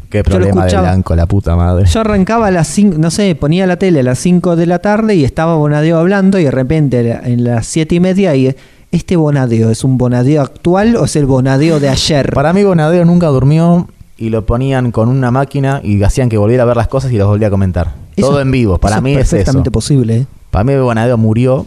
Qué 0.09 0.23
problema 0.23 0.65
de 0.65 0.77
blanco, 0.79 1.15
la 1.15 1.25
puta 1.25 1.55
madre. 1.55 1.85
Yo 1.87 2.01
arrancaba 2.01 2.47
a 2.47 2.51
las 2.51 2.67
5, 2.67 2.97
no 2.99 3.09
sé, 3.09 3.33
ponía 3.33 3.65
la 3.65 3.77
tele 3.77 4.01
a 4.01 4.03
las 4.03 4.19
5 4.19 4.55
de 4.55 4.67
la 4.67 4.77
tarde 4.77 5.15
y 5.15 5.23
estaba 5.23 5.55
Bonadeo 5.55 5.97
hablando 5.97 6.37
y 6.37 6.43
de 6.43 6.51
repente 6.51 7.19
en 7.23 7.43
las 7.43 7.65
7 7.65 7.95
y 7.95 7.99
media 7.99 8.35
y 8.35 8.55
¿este 8.91 9.15
Bonadeo 9.15 9.71
es 9.71 9.83
un 9.83 9.97
Bonadeo 9.97 10.43
actual 10.43 10.97
o 10.97 11.05
es 11.05 11.15
el 11.15 11.25
Bonadeo 11.25 11.79
de 11.79 11.89
ayer? 11.89 12.31
Para 12.31 12.53
mí 12.53 12.63
Bonadeo 12.63 13.03
nunca 13.05 13.25
durmió 13.27 13.87
y 14.15 14.29
lo 14.29 14.45
ponían 14.45 14.91
con 14.91 15.09
una 15.09 15.31
máquina 15.31 15.81
y 15.83 16.03
hacían 16.03 16.29
que 16.29 16.37
volviera 16.37 16.61
a 16.61 16.67
ver 16.67 16.77
las 16.77 16.87
cosas 16.89 17.11
y 17.11 17.17
los 17.17 17.27
volvía 17.27 17.47
a 17.47 17.51
comentar. 17.51 17.93
Eso- 18.15 18.27
Todo 18.29 18.41
en 18.41 18.51
vivo, 18.51 18.77
para 18.77 18.97
eso 18.97 19.01
mí 19.01 19.13
es 19.15 19.21
eso. 19.21 19.31
perfectamente 19.31 19.71
posible. 19.71 20.15
¿eh? 20.17 20.25
Para 20.53 20.65
mí 20.65 20.75
Bonadeo 20.75 21.17
murió 21.17 21.65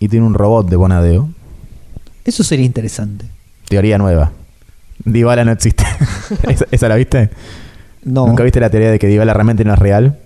y 0.00 0.08
tiene 0.08 0.26
un 0.26 0.34
robot 0.34 0.68
de 0.68 0.74
Bonadeo. 0.74 1.28
Eso 2.24 2.42
sería 2.42 2.66
interesante. 2.66 3.24
Teoría 3.68 3.98
nueva. 3.98 4.32
Dybala 5.04 5.44
no 5.44 5.52
existe. 5.52 5.84
¿Esa, 6.48 6.66
esa 6.72 6.88
la 6.88 6.96
viste? 6.96 7.30
No. 8.02 8.26
¿Nunca 8.26 8.42
viste 8.42 8.58
la 8.58 8.68
teoría 8.68 8.90
de 8.90 8.98
que 8.98 9.06
Dybala 9.06 9.32
realmente 9.32 9.64
no 9.64 9.72
es 9.74 9.78
real? 9.78 10.18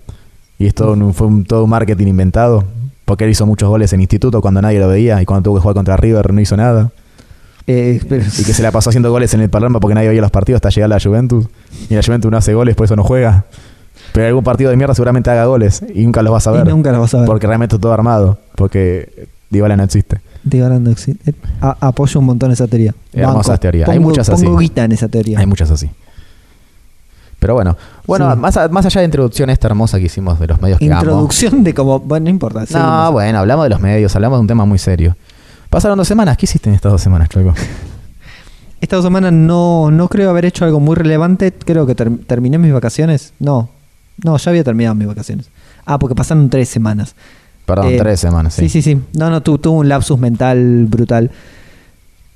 Y 0.57 0.65
es 0.65 0.73
todo 0.73 0.93
un, 0.93 1.13
fue 1.13 1.27
un, 1.27 1.45
todo 1.45 1.63
un 1.65 1.69
marketing 1.69 2.07
inventado. 2.07 2.63
Porque 3.05 3.25
él 3.25 3.29
hizo 3.29 3.45
muchos 3.45 3.69
goles 3.69 3.93
en 3.93 4.01
instituto 4.01 4.41
cuando 4.41 4.63
nadie 4.63 4.79
lo 4.79 4.87
veía 4.87 5.21
y 5.21 5.25
cuando 5.25 5.43
tuvo 5.51 5.57
que 5.57 5.61
jugar 5.61 5.75
contra 5.75 5.95
River 5.95 6.33
no 6.33 6.41
hizo 6.41 6.57
nada. 6.57 6.89
Eh, 7.67 8.01
pero- 8.09 8.23
Y 8.23 8.43
que 8.45 8.53
se 8.55 8.63
la 8.63 8.71
pasó 8.71 8.89
haciendo 8.89 9.11
goles 9.11 9.31
en 9.35 9.41
el 9.41 9.49
Palermo 9.51 9.79
porque 9.79 9.93
nadie 9.93 10.07
veía 10.09 10.21
los 10.21 10.31
partidos 10.31 10.57
hasta 10.57 10.69
llegar 10.69 10.87
a 10.91 10.95
la 10.95 10.99
Juventus. 10.99 11.45
Y 11.87 11.93
la 11.93 12.01
Juventus 12.01 12.31
no 12.31 12.37
hace 12.37 12.55
goles, 12.55 12.75
por 12.75 12.85
eso 12.85 12.95
no 12.95 13.03
juega. 13.03 13.45
Pero 14.13 14.27
algún 14.27 14.43
partido 14.43 14.69
de 14.69 14.77
mierda 14.77 14.93
seguramente 14.95 15.29
haga 15.29 15.45
goles 15.45 15.83
y 15.93 16.03
nunca 16.05 16.21
los 16.21 16.31
vas 16.33 16.47
a 16.47 16.51
Y 16.51 16.57
ver. 16.57 16.67
nunca 16.67 16.91
lo 16.91 17.01
vas 17.01 17.13
a 17.13 17.17
ver. 17.19 17.25
Porque 17.27 17.47
realmente 17.47 17.77
todo 17.79 17.91
armado. 17.93 18.37
Porque 18.55 19.27
Dybala 19.49 19.75
no 19.77 19.83
existe. 19.83 20.21
Ahora 20.61 20.79
no 20.79 20.91
existe. 20.91 21.31
Eh, 21.31 21.33
a- 21.59 21.75
apoyo 21.87 22.19
un 22.19 22.27
montón 22.27 22.51
esa 22.51 22.67
teoría. 22.67 22.93
Hermosas 23.13 23.59
teorías. 23.59 23.89
Hay 23.89 23.99
muchas 23.99 24.29
así. 24.29 24.45
Pongo 24.45 24.59
guita 24.59 24.83
en 24.83 24.91
esa 24.91 25.07
teoría. 25.07 25.39
Hay 25.39 25.45
muchas 25.47 25.71
así. 25.71 25.89
Pero 27.39 27.53
bueno, 27.55 27.75
bueno, 28.07 28.31
Sí. 28.33 28.39
más, 28.39 28.57
a- 28.57 28.69
más 28.69 28.85
allá 28.85 29.01
de 29.01 29.05
la 29.05 29.09
introducción 29.09 29.49
esta 29.49 29.67
hermosa 29.67 29.99
que 29.99 30.05
hicimos 30.05 30.39
de 30.39 30.47
los 30.47 30.61
medios 30.61 30.79
que 30.79 30.85
amo. 30.85 31.01
Introducción 31.01 31.63
de 31.63 31.73
como. 31.73 31.99
Bueno, 31.99 32.25
no 32.25 32.29
importa. 32.29 32.61
No, 32.61 32.65
seguimos. 32.67 33.11
bueno, 33.11 33.39
hablamos 33.39 33.65
de 33.65 33.69
los 33.69 33.81
medios, 33.81 34.15
hablamos 34.15 34.37
de 34.37 34.41
un 34.41 34.47
tema 34.47 34.65
muy 34.65 34.77
serio. 34.77 35.15
Pasaron 35.69 35.97
dos 35.97 36.07
semanas, 36.07 36.37
¿qué 36.37 36.45
hiciste 36.45 36.69
en 36.69 36.75
estas 36.75 36.91
dos 36.91 37.01
semanas, 37.01 37.27
Choico? 37.29 37.53
Esta 38.81 38.95
dos 38.97 39.05
semanas 39.05 39.33
no, 39.33 39.89
no 39.91 40.07
creo 40.09 40.29
haber 40.29 40.45
hecho 40.45 40.63
algo 40.65 40.79
muy 40.79 40.95
relevante. 40.95 41.51
Creo 41.51 41.85
que 41.85 41.95
ter- 41.95 42.17
terminé 42.27 42.57
mis 42.57 42.71
vacaciones. 42.73 43.33
No. 43.39 43.69
No, 44.23 44.37
ya 44.37 44.49
había 44.51 44.63
terminado 44.63 44.95
mis 44.95 45.07
vacaciones. 45.07 45.49
Ah, 45.85 45.99
porque 45.99 46.15
pasaron 46.15 46.49
tres 46.49 46.69
semanas. 46.69 47.15
Perdón, 47.65 47.93
Eh, 47.93 47.97
tres 47.97 48.19
semanas, 48.19 48.53
sí. 48.53 48.69
Sí, 48.69 48.81
sí, 48.81 48.93
sí. 48.93 49.01
No, 49.17 49.29
no, 49.29 49.41
tu- 49.41 49.57
tuve 49.57 49.77
un 49.79 49.89
lapsus 49.89 50.19
mental 50.19 50.85
brutal. 50.87 51.31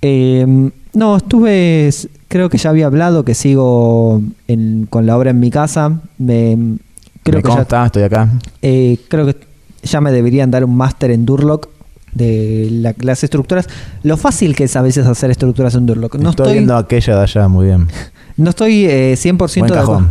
Eh, 0.01 0.71
no, 0.93 1.17
estuve, 1.17 1.89
creo 2.27 2.49
que 2.49 2.57
ya 2.57 2.69
había 2.69 2.85
hablado 2.87 3.23
que 3.25 3.33
sigo 3.35 4.21
en- 4.47 4.87
con 4.89 5.05
la 5.05 5.17
obra 5.17 5.31
en 5.31 5.39
mi 5.39 5.51
casa. 5.51 5.99
Me, 6.17 6.77
creo 7.23 7.37
Me 7.37 7.43
que 7.43 7.49
ya, 7.69 7.85
estoy 7.85 8.03
acá. 8.03 8.29
eh, 8.61 8.97
creo 9.07 9.25
que 9.25 9.37
ya 9.83 10.01
me 10.01 10.11
deberían 10.11 10.51
dar 10.51 10.63
un 10.63 10.75
máster 10.75 11.11
en 11.11 11.25
Durlock 11.25 11.67
de 12.13 12.69
la- 12.71 12.95
las 13.01 13.23
estructuras. 13.23 13.67
Lo 14.03 14.17
fácil 14.17 14.55
que 14.55 14.63
es 14.63 14.75
a 14.75 14.81
veces 14.81 15.05
hacer 15.05 15.29
estructuras 15.31 15.75
en 15.75 15.85
Durlock. 15.85 16.15
No 16.15 16.31
estoy, 16.31 16.45
estoy, 16.45 16.53
viendo 16.53 16.75
aquella 16.75 17.15
de 17.17 17.21
allá, 17.21 17.47
muy 17.47 17.67
bien. 17.67 17.87
no 18.39 18.49
estoy 18.49 18.85
eh, 18.85 19.13
100% 19.15 19.59
Buen 19.59 19.71
de 19.71 19.79
acuerdo. 19.79 20.07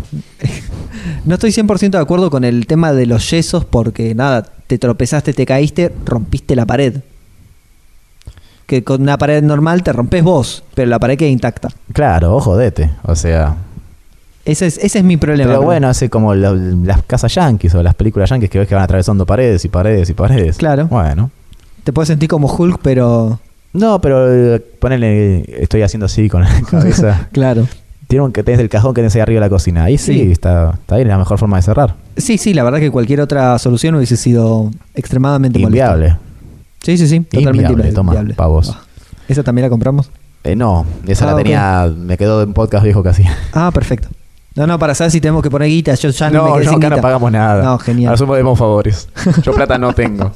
no 1.24 1.34
estoy 1.34 1.50
100% 1.50 1.90
de 1.90 1.98
acuerdo 1.98 2.30
con 2.30 2.44
el 2.44 2.66
tema 2.66 2.92
de 2.92 3.07
los 3.07 3.30
yesos 3.30 3.64
porque 3.64 4.14
nada, 4.14 4.42
te 4.66 4.78
tropezaste, 4.78 5.32
te 5.32 5.44
caíste, 5.46 5.92
rompiste 6.05 6.55
la 6.57 6.66
pared. 6.66 7.00
Que 8.66 8.84
con 8.84 9.00
una 9.00 9.16
pared 9.16 9.42
normal 9.42 9.82
te 9.82 9.92
rompes 9.92 10.22
vos, 10.22 10.62
pero 10.74 10.90
la 10.90 10.98
pared 10.98 11.16
queda 11.16 11.30
intacta. 11.30 11.68
Claro, 11.94 12.36
ojo, 12.36 12.57
dete. 12.57 12.90
O 13.03 13.16
sea. 13.16 13.57
Ese 14.44 14.66
es, 14.66 14.78
ese 14.78 14.98
es 14.98 15.05
mi 15.05 15.16
problema. 15.16 15.50
Pero 15.50 15.62
bueno, 15.62 15.88
hace 15.88 16.11
como 16.11 16.34
la- 16.34 16.53
las 16.53 17.03
casas 17.05 17.34
yankees 17.34 17.74
o 17.74 17.82
las 17.82 17.94
películas 17.94 18.28
yankees 18.30 18.50
que 18.50 18.59
ves 18.59 18.68
que 18.68 18.74
van 18.74 18.84
atravesando 18.84 19.24
paredes 19.26 19.64
y 19.64 19.68
paredes 19.68 20.11
y 20.11 20.14
paredes. 20.14 20.57
Claro. 20.59 20.86
Bueno. 20.86 21.30
Te 21.84 21.92
puedes 21.94 22.09
sentir 22.09 22.28
como 22.28 22.46
Hulk, 22.55 22.80
pero. 22.82 23.40
No, 23.72 24.00
pero 24.03 24.30
eh, 24.55 24.61
ponele, 24.78 25.44
estoy 25.62 25.80
haciendo 25.82 26.05
así 26.07 26.28
con 26.28 26.42
la 26.42 26.61
cabeza. 26.70 27.28
Claro. 27.32 27.66
Tiene 28.09 28.24
un 28.24 28.32
que 28.32 28.42
tenés 28.42 28.59
el 28.61 28.68
cajón 28.68 28.94
que 28.94 29.00
tenés 29.02 29.14
ahí 29.14 29.20
arriba 29.20 29.36
de 29.40 29.46
la 29.46 29.50
cocina. 29.50 29.84
Ahí 29.84 29.98
sí, 29.98 30.14
Sí. 30.14 30.32
está, 30.32 30.70
está 30.80 30.94
ahí, 30.96 31.02
es 31.02 31.09
la 31.09 31.18
mejor 31.18 31.38
forma 31.38 31.56
de 31.59 31.62
cerrar. 31.62 31.94
Sí, 32.16 32.38
sí, 32.38 32.54
la 32.54 32.64
verdad 32.64 32.78
que 32.80 32.90
cualquier 32.90 33.20
otra 33.20 33.59
solución 33.59 33.94
hubiese 33.94 34.16
sido 34.16 34.70
extremadamente 34.94 35.59
molesta. 35.59 35.84
Inviable. 35.94 36.16
Sí, 36.82 36.96
sí, 36.96 37.06
sí, 37.06 37.20
totalmente 37.20 37.70
Inviable, 37.72 37.88
inviable. 37.90 37.92
toma, 37.92 38.34
pavos. 38.36 38.70
Ah, 38.74 38.80
¿Esa 39.28 39.42
también 39.42 39.64
la 39.66 39.70
compramos? 39.70 40.11
Eh, 40.44 40.56
no, 40.56 40.86
esa 41.06 41.24
Ah, 41.24 41.28
la 41.28 41.32
ok. 41.34 41.38
tenía, 41.42 41.92
me 41.96 42.16
quedó 42.16 42.38
de 42.38 42.46
un 42.46 42.54
podcast 42.54 42.82
viejo 42.84 43.02
casi. 43.02 43.24
Ah, 43.52 43.70
perfecto. 43.74 44.09
No, 44.54 44.66
no, 44.66 44.78
para 44.78 44.94
saber 44.94 45.11
si 45.11 45.20
tenemos 45.20 45.42
que 45.42 45.50
poner 45.50 45.68
guita. 45.68 45.94
Yo 45.94 46.09
ya 46.09 46.30
no, 46.30 46.56
No, 46.59 46.61
no, 46.61 46.70
acá 46.76 46.88
no 46.90 47.00
pagamos 47.02 47.30
nada. 47.30 47.62
No, 47.62 47.78
genial. 47.78 48.09
Ahora 48.09 48.16
somos 48.18 48.36
demos 48.38 48.59
favores. 48.59 49.09
Yo 49.42 49.52
plata 49.52 49.76
no 49.78 49.92
tengo. 49.92 50.32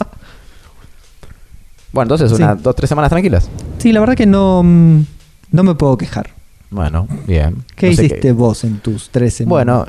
Bueno, 1.93 2.05
entonces, 2.15 2.31
Sí. 2.37 2.43
unas 2.43 2.63
dos, 2.63 2.75
tres 2.77 2.89
semanas 2.89 3.11
tranquilas. 3.11 3.49
Sí, 3.79 3.93
la 3.93 4.01
verdad 4.01 4.15
que 4.15 4.27
no, 4.27 4.63
mm, 4.63 5.05
no 5.53 5.63
me 5.63 5.75
puedo 5.75 5.97
quejar. 5.97 6.31
Bueno, 6.73 7.07
bien. 7.27 7.65
¿Qué 7.77 7.91
No 7.91 7.95
sé 7.95 8.07
hiciste 8.07 8.33
vos 8.33 8.65
en 8.65 8.79
tus 8.79 9.11
tres 9.11 9.35
semanas? 9.35 9.51
Bueno, 9.51 9.87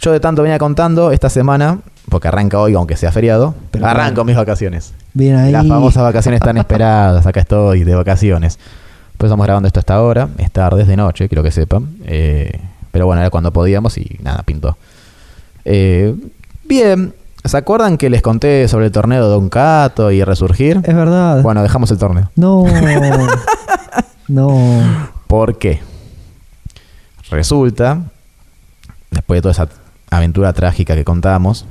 yo 0.00 0.12
de 0.12 0.20
tanto 0.20 0.42
venía 0.42 0.58
contando 0.58 1.10
esta 1.10 1.28
semana, 1.28 1.80
porque 2.08 2.28
arranca 2.28 2.58
hoy, 2.60 2.74
aunque 2.74 2.96
sea 2.96 3.12
feriado, 3.12 3.54
Pero 3.72 3.86
arranco 3.86 4.20
bueno. 4.22 4.24
mis 4.26 4.36
vacaciones. 4.36 4.94
bien 5.12 5.36
ahí. 5.36 5.52
Las 5.52 5.66
famosas 5.66 6.02
vacaciones 6.02 6.40
tan 6.40 6.56
esperadas, 6.56 7.26
acá 7.26 7.40
estoy 7.40 7.84
de 7.84 7.94
vacaciones. 7.94 8.58
Pues 9.18 9.28
estamos 9.28 9.44
grabando 9.44 9.66
esto 9.66 9.80
hasta 9.80 9.94
ahora, 9.94 10.28
es 10.38 10.50
tarde, 10.50 10.82
es 10.82 10.88
de 10.88 10.96
noche, 10.96 11.28
quiero 11.28 11.42
que 11.42 11.50
sepan. 11.50 11.88
Eh, 12.04 12.58
pero 12.90 13.06
bueno, 13.06 13.20
era 13.20 13.30
cuando 13.30 13.52
podíamos 13.52 13.98
y 13.98 14.18
nada, 14.22 14.42
pintó. 14.44 14.76
Eh, 15.64 16.14
bien, 16.64 17.14
¿se 17.44 17.56
acuerdan 17.56 17.98
que 17.98 18.10
les 18.10 18.22
conté 18.22 18.66
sobre 18.68 18.86
el 18.86 18.92
torneo 18.92 19.24
de 19.24 19.30
Don 19.30 19.48
Cato 19.48 20.10
y 20.10 20.22
Resurgir? 20.24 20.80
Es 20.84 20.94
verdad. 20.94 21.42
Bueno, 21.42 21.62
dejamos 21.62 21.90
el 21.90 21.98
torneo. 21.98 22.30
No. 22.36 22.64
no. 24.28 24.56
¿Por 25.26 25.58
qué? 25.58 25.80
Resulta, 27.32 28.02
después 29.10 29.38
de 29.38 29.42
toda 29.42 29.52
esa 29.52 29.68
aventura 30.10 30.52
trágica 30.52 30.94
que 30.94 31.04
contamos, 31.04 31.64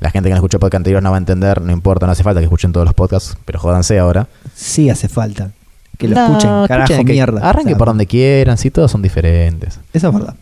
la 0.00 0.10
gente 0.10 0.28
que 0.28 0.30
no 0.30 0.36
escuchó 0.36 0.58
podcast 0.58 0.80
anterior 0.80 1.02
no 1.02 1.10
va 1.10 1.16
a 1.16 1.18
entender, 1.18 1.60
no 1.60 1.72
importa, 1.72 2.06
no 2.06 2.12
hace 2.12 2.22
falta 2.22 2.40
que 2.40 2.44
escuchen 2.44 2.72
todos 2.72 2.86
los 2.86 2.94
podcasts, 2.94 3.36
pero 3.44 3.58
jódanse 3.58 3.98
ahora. 3.98 4.28
Sí 4.54 4.88
hace 4.90 5.08
falta. 5.08 5.50
Que 5.98 6.08
lo 6.08 6.14
No, 6.16 6.26
escuchen, 6.26 6.50
carajo, 6.66 6.92
escuchen, 6.92 7.06
que 7.06 7.12
mierda. 7.12 7.40
Arranque 7.48 7.68
O 7.68 7.70
sea, 7.70 7.78
por 7.78 7.88
donde 7.88 8.06
quieran, 8.06 8.56
si 8.56 8.70
todos 8.70 8.90
son 8.90 9.02
diferentes. 9.02 9.78
Eso 9.92 10.08
es 10.08 10.14
verdad. 10.14 10.34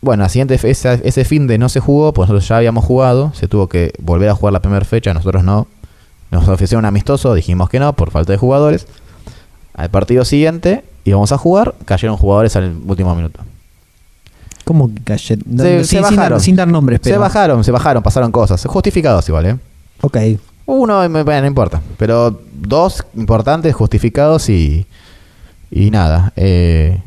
Bueno, 0.00 0.28
siguiente, 0.28 0.58
esa- 0.68 0.94
ese 0.94 1.24
fin 1.24 1.46
de 1.46 1.58
no 1.58 1.68
se 1.68 1.80
jugó, 1.80 2.12
pues 2.12 2.28
nosotros 2.28 2.48
ya 2.48 2.56
habíamos 2.56 2.84
jugado, 2.84 3.32
se 3.34 3.46
tuvo 3.46 3.68
que 3.68 3.92
volver 4.00 4.28
a 4.30 4.34
jugar 4.34 4.52
la 4.52 4.60
primera 4.60 4.84
fecha, 4.84 5.14
nosotros 5.14 5.44
no. 5.44 5.68
Nos 6.30 6.48
ofrecieron 6.48 6.80
un 6.84 6.86
amistoso, 6.88 7.34
dijimos 7.34 7.68
que 7.68 7.78
no, 7.78 7.92
por 7.92 8.10
falta 8.10 8.32
de 8.32 8.38
jugadores. 8.38 8.86
Al 9.74 9.90
partido 9.90 10.24
siguiente 10.24 10.82
íbamos 11.04 11.32
a 11.32 11.38
jugar, 11.38 11.74
cayeron 11.84 12.16
jugadores 12.16 12.54
al 12.56 12.74
último 12.86 13.14
minuto. 13.14 13.40
¿Cómo 14.64 14.94
que 14.94 15.02
cayer? 15.02 15.38
No, 15.46 15.62
Se- 15.62 15.84
se 15.84 15.96
sin, 15.96 16.02
dar, 16.02 16.10
bajaron. 16.16 16.40
sin 16.40 16.56
dar 16.56 16.68
nombres, 16.68 17.00
pero. 17.02 17.14
Se 17.14 17.18
bajaron, 17.18 17.64
se 17.64 17.70
bajaron, 17.72 18.02
pasaron 18.02 18.30
cosas, 18.30 18.64
justificados 18.66 19.28
igual, 19.28 19.46
¿eh? 19.46 19.56
Ok. 20.00 20.16
Uno, 20.66 21.08
bueno, 21.08 21.40
no 21.40 21.46
importa, 21.46 21.80
pero 21.98 22.40
dos 22.54 23.04
importantes, 23.16 23.74
justificados 23.74 24.48
y, 24.48 24.86
y 25.72 25.90
nada. 25.90 26.32
Eh, 26.36 27.02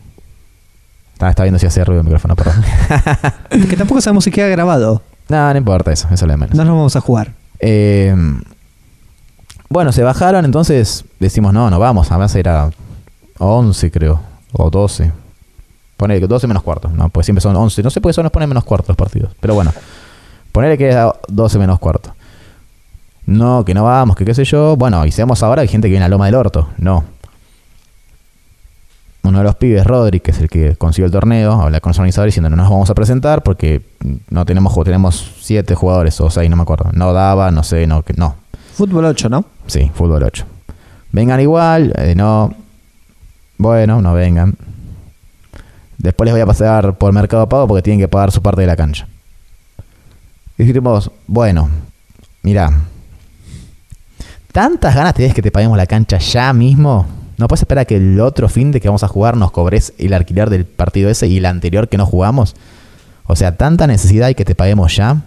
está, 1.14 1.30
está 1.30 1.43
viendo 1.43 1.58
si 1.58 1.66
hace 1.66 1.84
ruido 1.86 2.02
el 2.02 2.06
micrófono, 2.06 2.36
perdón. 2.36 2.62
que 3.70 3.78
tampoco 3.78 4.02
sabemos 4.02 4.26
si 4.26 4.32
queda 4.32 4.50
grabado. 4.50 5.02
no, 5.30 5.52
no 5.54 5.58
importa 5.58 5.93
eso, 5.93 6.08
eso 6.12 6.26
es 6.26 6.32
lo 6.32 6.38
menos. 6.38 6.54
No 6.56 6.66
nos 6.66 6.76
vamos 6.76 6.96
a 6.98 7.02
jugar. 7.02 7.32
Eh, 7.60 8.14
bueno, 9.70 9.93
se 9.93 10.04
bajaron, 10.04 10.43
entonces 10.43 11.06
decimos, 11.22 11.54
no, 11.54 11.70
no 11.70 11.80
vamos, 11.80 12.12
además 12.12 12.36
era 12.36 12.70
11 13.40 13.92
creo, 13.92 14.22
o 14.54 14.70
12. 14.70 15.12
Ponele 15.98 16.20
que 16.20 16.28
12 16.28 16.48
menos 16.48 16.64
cuarto, 16.64 16.90
no, 16.90 17.10
pues 17.10 17.26
siempre 17.26 17.42
son 17.42 17.56
11, 17.56 17.84
no 17.84 17.90
sé 17.90 18.02
por 18.02 18.10
qué 18.10 18.12
eso 18.12 18.24
nos 18.24 18.32
pone 18.32 18.48
menos 18.48 18.64
cuarto 18.64 18.88
los 18.90 18.98
partidos, 18.98 19.32
pero 19.40 19.54
bueno, 19.56 19.72
ponele 20.52 20.78
que 20.78 20.88
era 20.88 21.14
12 21.28 21.58
menos 21.58 21.80
cuarto. 21.80 22.14
No, 23.26 23.66
que 23.66 23.74
no 23.74 23.84
vamos, 23.84 24.16
que 24.16 24.26
qué 24.26 24.36
sé 24.36 24.44
yo, 24.44 24.76
bueno, 24.76 25.06
y 25.06 25.12
seamos 25.12 25.42
ahora, 25.42 25.62
hay 25.62 25.68
gente 25.68 25.88
que 25.88 25.92
viene 25.92 26.06
a 26.06 26.10
Loma 26.10 26.26
del 26.26 26.36
Orto, 26.36 26.70
no. 26.78 27.06
Uno 29.24 29.40
de 29.40 29.44
los 29.44 29.56
pibes, 29.56 29.84
Rodri, 29.84 30.20
que 30.20 30.30
es 30.30 30.40
el 30.40 30.50
que 30.50 30.76
consiguió 30.76 31.08
el 31.08 31.12
torneo, 31.12 31.54
habla 31.54 31.80
con 31.80 31.90
los 31.90 31.98
organizadores 31.98 32.34
diciendo 32.34 32.52
no 32.52 32.58
nos 32.58 32.70
vamos 32.70 32.92
a 32.92 32.94
presentar 32.94 33.42
porque 33.42 33.82
no 34.30 34.46
tenemos 34.46 34.76
tenemos 34.84 35.34
siete 35.40 35.74
jugadores 35.74 36.22
o 36.22 36.30
seis, 36.30 36.48
no 36.48 36.56
me 36.56 36.62
acuerdo. 36.62 36.92
No 36.94 37.12
daba, 37.12 37.50
no 37.50 37.64
sé, 37.64 37.88
no, 37.88 38.04
que 38.04 38.14
no. 38.14 38.36
Fútbol 38.76 39.06
8, 39.06 39.30
¿no? 39.30 39.46
Sí, 39.66 39.90
fútbol 39.96 40.22
8. 40.22 40.46
Vengan 41.12 41.40
igual, 41.40 41.94
eh, 41.98 42.14
no. 42.14 42.54
Bueno, 43.58 44.01
no 44.01 44.14
vengan. 44.14 44.56
Después 45.97 46.26
les 46.26 46.34
voy 46.34 46.41
a 46.41 46.45
pasar 46.45 46.97
por 46.97 47.14
Mercado 47.14 47.47
Pago 47.47 47.68
porque 47.68 47.82
tienen 47.82 47.99
que 47.99 48.08
pagar 48.08 48.32
su 48.32 48.41
parte 48.41 48.62
de 48.62 48.68
la 48.68 48.76
cancha. 48.76 49.08
Y 50.58 50.64
dijimos, 50.64 51.12
bueno, 51.28 51.70
mira, 52.43 52.72
¿tantas 54.51 54.95
ganas 54.95 55.14
tenés 55.14 55.34
que 55.34 55.41
te 55.41 55.51
paguemos 55.51 55.78
la 55.78 55.86
cancha 55.86 56.18
ya 56.18 56.53
mismo? 56.53 57.06
¿No 57.38 57.47
puedes 57.47 57.62
esperar 57.62 57.82
a 57.82 57.86
que 57.86 57.97
el 57.97 58.20
otro 58.22 58.47
fin 58.47 58.72
de 58.72 58.80
que 58.80 58.88
vamos 58.88 59.03
a 59.03 59.08
jugar 59.08 59.36
nos 59.36 59.51
cobres 59.51 59.93
el 59.97 60.14
alquiler 60.14 60.49
del 60.49 60.66
partido 60.66 61.10
ese 61.10 61.28
y 61.28 61.38
el 61.38 61.45
anterior 61.45 61.89
que 61.89 61.97
no 61.97 62.06
jugamos? 62.06 62.56
O 63.26 63.36
sea, 63.36 63.58
tanta 63.58 63.88
necesidad 63.88 64.28
hay 64.28 64.36
que 64.36 64.45
te 64.45 64.56
paguemos 64.56 64.95
ya. 64.95 65.24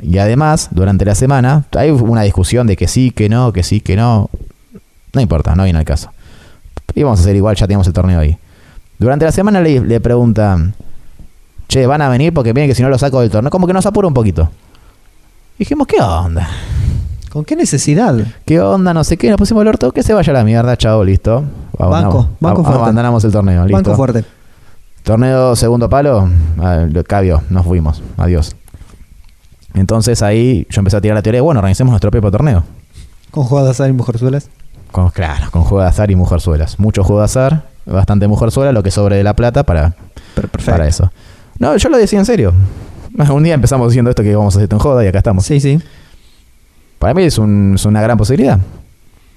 Y 0.00 0.18
además, 0.18 0.68
durante 0.70 1.04
la 1.04 1.14
semana, 1.14 1.64
hay 1.76 1.90
una 1.90 2.22
discusión 2.22 2.66
de 2.66 2.76
que 2.76 2.88
sí, 2.88 3.10
que 3.10 3.28
no, 3.28 3.52
que 3.52 3.62
sí, 3.62 3.80
que 3.80 3.96
no. 3.96 4.30
No 5.12 5.20
importa, 5.20 5.54
no 5.54 5.64
viene 5.64 5.78
al 5.78 5.84
caso. 5.84 6.10
Y 6.94 7.02
vamos 7.02 7.20
a 7.20 7.22
hacer 7.22 7.36
igual, 7.36 7.56
ya 7.56 7.66
tenemos 7.66 7.86
el 7.86 7.92
torneo 7.92 8.20
ahí. 8.20 8.36
Durante 8.98 9.24
la 9.24 9.32
semana 9.32 9.60
le, 9.60 9.80
le 9.80 10.00
preguntan, 10.00 10.74
che, 11.68 11.86
van 11.86 12.02
a 12.02 12.08
venir 12.08 12.32
porque 12.34 12.52
miren 12.54 12.68
que 12.68 12.74
si 12.74 12.82
no 12.82 12.88
lo 12.88 12.98
saco 12.98 13.20
del 13.20 13.30
torneo, 13.30 13.50
como 13.50 13.66
que 13.66 13.72
nos 13.72 13.86
apura 13.86 14.06
un 14.08 14.14
poquito. 14.14 14.50
Dijimos, 15.58 15.86
¿qué 15.86 16.00
onda? 16.00 16.48
¿Con 17.30 17.44
qué 17.44 17.56
necesidad? 17.56 18.14
¿Qué 18.44 18.60
onda? 18.60 18.92
No 18.92 19.04
sé 19.04 19.16
qué, 19.16 19.30
nos 19.30 19.38
pusimos 19.38 19.62
el 19.62 19.68
orto, 19.68 19.92
que 19.92 20.02
se 20.02 20.12
vaya 20.12 20.30
a 20.32 20.34
la 20.34 20.44
mierda, 20.44 20.76
chao, 20.76 21.02
listo. 21.02 21.44
Banco, 21.78 22.28
banco 22.40 22.60
Ab- 22.60 22.64
fuerte. 22.64 22.82
Abandonamos 22.82 23.24
el 23.24 23.32
torneo, 23.32 23.62
listo. 23.64 23.76
Banco 23.76 23.94
fuerte. 23.94 24.24
Torneo 25.02 25.56
segundo 25.56 25.88
palo, 25.88 26.28
ah, 26.60 26.86
lo 26.88 27.02
cabió, 27.04 27.42
nos 27.50 27.64
fuimos, 27.66 28.02
adiós. 28.18 28.54
Entonces 29.74 30.22
ahí 30.22 30.66
yo 30.70 30.80
empecé 30.80 30.96
a 30.98 31.00
tirar 31.00 31.16
la 31.16 31.22
teoría, 31.22 31.42
bueno, 31.42 31.58
organicemos 31.60 31.90
nuestro 31.90 32.10
propio 32.10 32.30
torneo. 32.30 32.62
Con 33.30 33.44
jugadas 33.44 33.80
y 33.80 33.92
mujerzuelas. 33.92 34.48
Con, 34.92 35.10
claro, 35.10 35.50
con 35.50 35.62
juego 35.64 35.82
de 35.82 35.88
azar 35.88 36.10
y 36.10 36.14
mujerzuelas. 36.16 36.78
Mucho 36.78 37.02
juego 37.02 37.20
de 37.20 37.24
azar, 37.24 37.64
bastante 37.86 38.28
mujerzuela, 38.28 38.70
lo 38.72 38.82
que 38.82 38.90
sobre 38.90 39.16
de 39.16 39.24
la 39.24 39.34
plata 39.34 39.64
para, 39.64 39.94
Perfecto. 40.34 40.70
para 40.70 40.86
eso. 40.86 41.10
No, 41.58 41.76
yo 41.76 41.88
lo 41.88 41.96
decía 41.98 42.18
en 42.18 42.26
serio. 42.26 42.52
Un 43.30 43.42
día 43.42 43.54
empezamos 43.54 43.88
diciendo 43.88 44.10
esto 44.10 44.22
que 44.22 44.30
íbamos 44.30 44.54
a 44.54 44.58
hacer 44.58 44.62
esto 44.64 44.76
en 44.76 44.80
joda 44.80 45.04
y 45.04 45.08
acá 45.08 45.18
estamos. 45.18 45.44
Sí, 45.44 45.60
sí. 45.60 45.80
Para 46.98 47.14
mí 47.14 47.24
es, 47.24 47.38
un- 47.38 47.72
es 47.74 47.84
una 47.84 48.00
gran 48.00 48.16
posibilidad. 48.16 48.58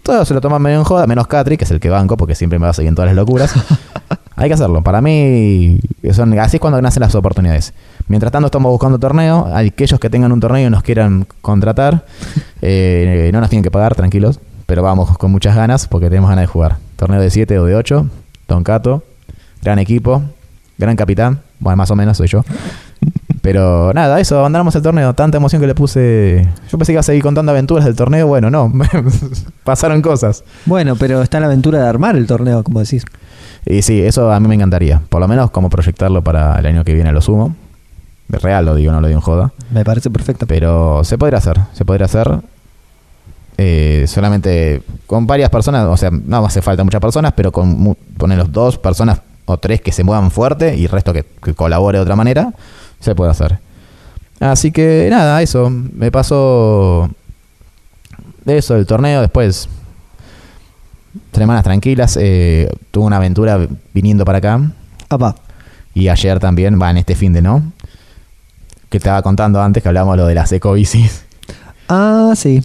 Todos 0.04 0.28
se 0.28 0.34
lo 0.36 0.42
toman 0.42 0.62
medio 0.62 0.78
en 0.78 0.84
joda, 0.84 1.08
menos 1.08 1.26
Catri, 1.28 1.58
que 1.58 1.64
es 1.64 1.72
el 1.72 1.80
que 1.80 1.90
banco, 1.90 2.16
porque 2.16 2.36
siempre 2.36 2.60
me 2.60 2.66
va 2.66 2.70
a 2.70 2.74
seguir 2.74 2.90
en 2.90 2.96
todas 2.96 3.08
las 3.10 3.16
locuras. 3.16 3.54
Hay 4.36 4.50
que 4.50 4.54
hacerlo. 4.54 4.84
Para 4.84 5.02
mí, 5.02 5.80
son, 6.12 6.38
así 6.38 6.58
es 6.58 6.62
cuando 6.62 6.80
nacen 6.82 7.02
las 7.02 7.16
oportunidades. 7.16 7.74
Mientras 8.08 8.32
tanto, 8.32 8.48
estamos 8.48 8.70
buscando 8.70 9.00
torneo. 9.00 9.50
Aquellos 9.54 10.00
que 10.00 10.10
tengan 10.10 10.32
un 10.32 10.40
torneo 10.40 10.68
y 10.68 10.70
nos 10.70 10.84
quieran 10.84 11.26
contratar, 11.42 12.06
eh, 12.62 13.30
no 13.34 13.40
nos 13.42 13.50
tienen 13.50 13.64
que 13.64 13.72
pagar, 13.72 13.96
tranquilos. 13.96 14.40
Pero 14.66 14.84
vamos 14.84 15.18
con 15.18 15.32
muchas 15.32 15.56
ganas, 15.56 15.88
porque 15.88 16.10
tenemos 16.10 16.30
ganas 16.30 16.44
de 16.44 16.48
jugar. 16.48 16.78
Torneo 16.96 17.22
de 17.22 17.30
7 17.30 17.60
o 17.60 17.66
de 17.66 17.76
8. 17.76 18.08
Don 18.48 18.64
Cato, 18.64 19.04
gran 19.62 19.80
equipo, 19.80 20.24
gran 20.78 20.96
capitán. 20.96 21.42
Bueno, 21.60 21.78
más 21.78 21.92
o 21.92 21.96
menos 21.96 22.18
soy 22.18 22.28
yo. 22.28 22.44
Pero 23.42 23.94
nada, 23.94 24.20
eso, 24.20 24.40
abandonamos 24.40 24.76
el 24.76 24.82
torneo. 24.82 25.14
Tanta 25.14 25.38
emoción 25.38 25.62
que 25.62 25.68
le 25.68 25.76
puse. 25.76 26.48
Yo 26.72 26.78
pensé 26.80 26.92
que 26.92 26.94
iba 26.94 27.02
a 27.02 27.04
seguir 27.04 27.22
contando 27.22 27.52
aventuras 27.52 27.86
del 27.86 27.96
torneo. 27.96 28.26
Bueno, 28.26 28.50
no. 28.50 28.74
Pasaron 29.64 30.02
cosas. 30.02 30.44
Bueno, 30.66 30.96
pero 30.96 31.22
está 31.22 31.40
la 31.40 31.46
aventura 31.46 31.80
de 31.80 31.88
armar 31.88 32.16
el 32.16 32.26
torneo, 32.26 32.64
como 32.64 32.80
decís. 32.80 33.06
Y 33.66 33.84
sí, 33.84 34.02
eso 34.02 34.32
a 34.32 34.40
mí 34.40 34.48
me 34.48 34.56
encantaría. 34.56 35.02
Por 35.10 35.22
lo 35.22 35.28
menos 35.28 35.52
como 35.52 35.70
proyectarlo 35.70 36.24
para 36.24 36.58
el 36.58 36.66
año 36.66 36.84
que 36.84 36.96
viene, 36.96 37.12
lo 37.12 37.22
sumo. 37.22 37.56
De 38.28 38.40
real 38.40 38.66
lo 38.66 38.74
digo, 38.74 38.92
no 38.92 39.00
lo 39.00 39.08
digo 39.08 39.20
en 39.20 39.22
joda. 39.22 39.52
Me 39.70 39.86
parece 39.86 40.10
perfecto. 40.10 40.48
Pero 40.48 41.04
se 41.04 41.20
podría 41.20 41.38
hacer, 41.38 41.60
se 41.74 41.86
podría 41.86 42.06
hacer. 42.06 42.40
Eh, 43.58 44.06
solamente 44.08 44.82
con 45.08 45.26
varias 45.26 45.50
personas, 45.50 45.86
o 45.88 45.96
sea, 45.96 46.12
no 46.12 46.46
hace 46.46 46.62
falta 46.62 46.84
muchas 46.84 47.02
personas, 47.02 47.34
pero 47.36 47.52
con 47.52 47.96
poner 48.18 48.52
dos 48.52 48.78
personas 48.78 49.22
o 49.46 49.58
tres 49.58 49.82
que 49.82 49.92
se 49.92 50.04
muevan 50.04 50.32
fuerte 50.32 50.76
y 50.76 50.84
el 50.84 50.90
resto 50.90 51.14
que, 51.14 51.24
que 51.24 51.54
colabore 51.54 52.00
de 52.00 52.02
otra 52.02 52.16
manera, 52.16 52.54
se 53.00 53.16
puede 53.16 53.32
hacer. 53.32 53.60
Así 54.40 54.72
que 54.72 55.08
nada, 55.10 55.42
eso. 55.42 55.70
Me 55.70 56.12
pasó 56.12 57.10
eso, 58.46 58.76
el 58.76 58.86
torneo. 58.86 59.22
Después, 59.22 59.70
semanas 61.34 61.64
tranquilas. 61.64 62.18
Eh, 62.20 62.70
tuve 62.92 63.06
una 63.06 63.18
aventura 63.18 63.68
viniendo 63.94 64.26
para 64.26 64.40
acá. 64.40 64.62
Apa. 65.10 65.36
Y 65.94 66.10
ayer 66.10 66.40
también, 66.40 66.80
va 66.82 66.92
en 66.92 66.98
este 66.98 67.16
fin 67.16 67.34
de 67.34 67.42
no. 67.42 67.72
Que 68.90 68.98
te 69.00 69.08
estaba 69.10 69.22
contando 69.22 69.62
antes 69.62 69.82
que 69.82 69.90
hablábamos 69.90 70.18
lo 70.18 70.28
de 70.28 70.36
las 70.36 70.52
ecobicis. 70.52 71.24
Ah, 71.88 72.34
sí. 72.36 72.64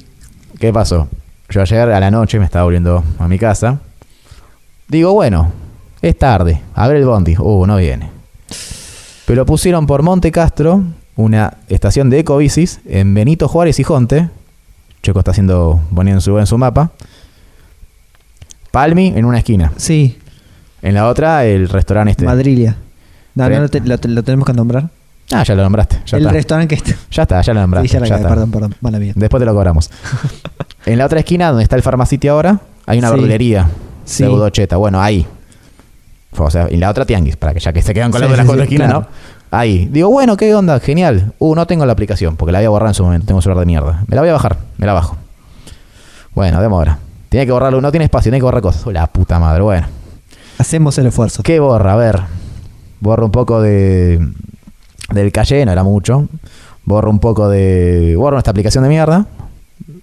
¿Qué 0.60 0.72
pasó? 0.72 1.08
Yo 1.48 1.62
ayer 1.62 1.90
a 1.90 1.98
la 2.00 2.10
noche 2.10 2.38
me 2.38 2.44
estaba 2.44 2.64
volviendo 2.64 3.02
a 3.18 3.26
mi 3.28 3.38
casa. 3.38 3.80
Digo, 4.88 5.12
bueno, 5.12 5.50
es 6.02 6.16
tarde. 6.18 6.60
A 6.74 6.86
ver 6.86 6.98
el 6.98 7.06
bondi. 7.06 7.34
Uh, 7.38 7.66
no 7.66 7.76
viene. 7.76 8.10
Pero 9.26 9.46
pusieron 9.46 9.86
por 9.86 10.02
Monte 10.02 10.30
Castro 10.30 10.82
una 11.16 11.54
estación 11.68 12.10
de 12.10 12.20
ecobicis 12.20 12.80
en 12.86 13.14
Benito 13.14 13.48
Juárez 13.48 13.78
y 13.80 13.84
Jonte. 13.84 14.28
Checo 15.02 15.18
está 15.20 15.30
haciendo, 15.30 15.80
poniendo 15.94 16.18
en 16.18 16.22
su, 16.22 16.38
en 16.38 16.46
su 16.46 16.58
mapa. 16.58 16.90
Palmi 18.70 19.08
en 19.16 19.24
una 19.24 19.38
esquina. 19.38 19.72
Sí, 19.76 20.18
En 20.82 20.94
la 20.94 21.08
otra, 21.08 21.44
el 21.46 21.68
restaurante 21.68 22.12
este. 22.12 22.24
Madrilia. 22.24 22.76
No, 23.34 23.48
no, 23.48 23.60
lo, 23.60 23.68
te- 23.68 23.80
lo- 23.80 23.96
lo 24.02 24.22
tenemos 24.22 24.46
que 24.46 24.52
nombrar. 24.52 24.90
Ah, 25.32 25.42
ya 25.44 25.54
lo 25.54 25.62
nombraste. 25.62 26.02
Ya 26.06 26.16
el 26.16 26.24
está. 26.24 26.32
restaurante 26.32 26.68
que 26.76 26.90
está. 26.90 27.00
Ya 27.10 27.22
está, 27.22 27.40
ya 27.40 27.54
lo 27.54 27.60
nombraste. 27.60 27.88
Sí, 27.88 27.94
ya 27.94 28.00
la 28.00 28.06
ya 28.06 28.16
está. 28.16 28.28
perdón, 28.28 28.50
perdón, 28.50 28.74
mala 28.80 28.98
mía. 28.98 29.12
Después 29.14 29.40
te 29.40 29.44
lo 29.46 29.54
cobramos. 29.54 29.90
en 30.86 30.98
la 30.98 31.06
otra 31.06 31.20
esquina, 31.20 31.48
donde 31.48 31.62
está 31.62 31.76
el 31.76 31.82
Pharmacity 31.82 32.28
ahora, 32.28 32.60
hay 32.86 32.98
una 32.98 33.08
Sí. 33.08 33.14
verdulería. 33.14 33.68
Sí. 34.04 34.24
Pseudocheta. 34.24 34.76
Bueno, 34.76 35.00
ahí. 35.00 35.26
O 36.36 36.50
sea, 36.50 36.68
y 36.70 36.76
la 36.76 36.90
otra 36.90 37.04
tianguis, 37.04 37.36
para 37.36 37.52
que 37.54 37.60
ya 37.60 37.72
que 37.72 37.82
se 37.82 37.92
quedan 37.94 38.10
con 38.10 38.20
Sí, 38.20 38.24
la 38.24 38.30
de 38.30 38.36
las 38.38 38.46
cuatro 38.46 38.62
esquinas, 38.64 38.88
claro. 38.88 39.06
¿no? 39.10 39.56
Ahí. 39.56 39.88
Digo, 39.92 40.10
bueno, 40.10 40.36
¿qué 40.36 40.54
onda? 40.54 40.78
Genial. 40.80 41.32
Uh, 41.38 41.54
no 41.54 41.66
tengo 41.66 41.84
la 41.86 41.92
aplicación, 41.92 42.36
porque 42.36 42.52
la 42.52 42.58
había 42.58 42.68
borrado 42.70 42.90
en 42.90 42.94
su 42.94 43.02
momento. 43.04 43.26
Tengo 43.26 43.38
un 43.38 43.42
celular 43.42 43.60
de 43.60 43.66
mierda. 43.66 44.04
Me 44.06 44.14
la 44.16 44.22
voy 44.22 44.30
a 44.30 44.32
bajar, 44.34 44.58
me 44.78 44.86
la 44.86 44.92
bajo. 44.92 45.16
Bueno, 46.34 46.60
demos 46.60 46.76
ahora. 46.78 46.98
Tiene 47.28 47.46
que 47.46 47.52
borrarlo, 47.52 47.80
no 47.80 47.90
tiene 47.90 48.04
espacio, 48.04 48.30
tiene 48.30 48.38
que 48.38 48.44
borrar 48.44 48.62
cosas. 48.62 48.84
Oh, 48.86 48.92
la 48.92 49.06
puta 49.06 49.38
madre, 49.38 49.62
bueno. 49.62 49.86
Hacemos 50.58 50.96
el 50.98 51.06
esfuerzo. 51.06 51.42
¿Qué 51.42 51.58
borra? 51.60 51.92
A 51.92 51.96
ver. 51.96 52.20
Borro 53.00 53.24
un 53.26 53.32
poco 53.32 53.60
de. 53.60 54.20
Del 55.12 55.32
calle, 55.32 55.64
no 55.66 55.72
era 55.72 55.82
mucho. 55.82 56.28
Borro 56.84 57.10
un 57.10 57.18
poco 57.18 57.48
de. 57.48 58.14
Borro 58.16 58.38
esta 58.38 58.50
aplicación 58.50 58.84
de 58.84 58.90
mierda. 58.90 59.26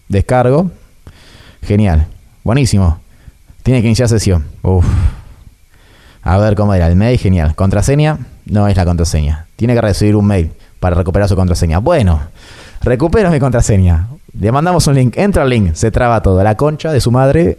Descargo. 0.07 0.71
Genial. 1.61 2.07
Buenísimo. 2.43 2.99
Tiene 3.63 3.81
que 3.81 3.87
iniciar 3.87 4.07
sesión. 4.09 4.45
Uf. 4.63 4.85
A 6.23 6.37
ver 6.37 6.55
cómo 6.55 6.73
era 6.73 6.87
el 6.87 6.95
mail. 6.95 7.17
Genial. 7.17 7.55
Contraseña. 7.55 8.17
No 8.45 8.67
es 8.67 8.75
la 8.77 8.85
contraseña. 8.85 9.45
Tiene 9.55 9.73
que 9.73 9.81
recibir 9.81 10.15
un 10.15 10.25
mail 10.25 10.51
para 10.79 10.95
recuperar 10.95 11.27
su 11.27 11.35
contraseña. 11.35 11.79
Bueno. 11.79 12.19
Recupero 12.81 13.31
mi 13.31 13.39
contraseña. 13.39 14.07
Le 14.39 14.51
mandamos 14.51 14.87
un 14.87 14.95
link. 14.95 15.17
Entra 15.17 15.43
al 15.43 15.49
link. 15.49 15.73
Se 15.73 15.89
traba 15.91 16.21
todo. 16.21 16.41
La 16.43 16.55
concha 16.55 16.91
de 16.91 17.01
su 17.01 17.11
madre. 17.11 17.57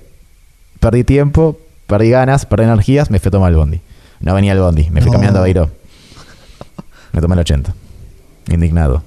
Perdí 0.80 1.04
tiempo. 1.04 1.58
Perdí 1.86 2.10
ganas. 2.10 2.46
Perdí 2.46 2.64
energías. 2.64 3.10
Me 3.10 3.18
fui 3.18 3.28
a 3.28 3.32
tomar 3.32 3.50
el 3.50 3.56
bondi. 3.56 3.80
No 4.20 4.34
venía 4.34 4.52
el 4.52 4.60
bondi. 4.60 4.88
Me 4.90 5.00
fui 5.00 5.06
No. 5.10 5.12
caminando 5.12 5.40
a 5.40 5.42
Beiró. 5.42 5.70
Me 7.18 7.22
tomé 7.22 7.34
el 7.34 7.40
80. 7.40 7.74
Indignado. 8.52 9.02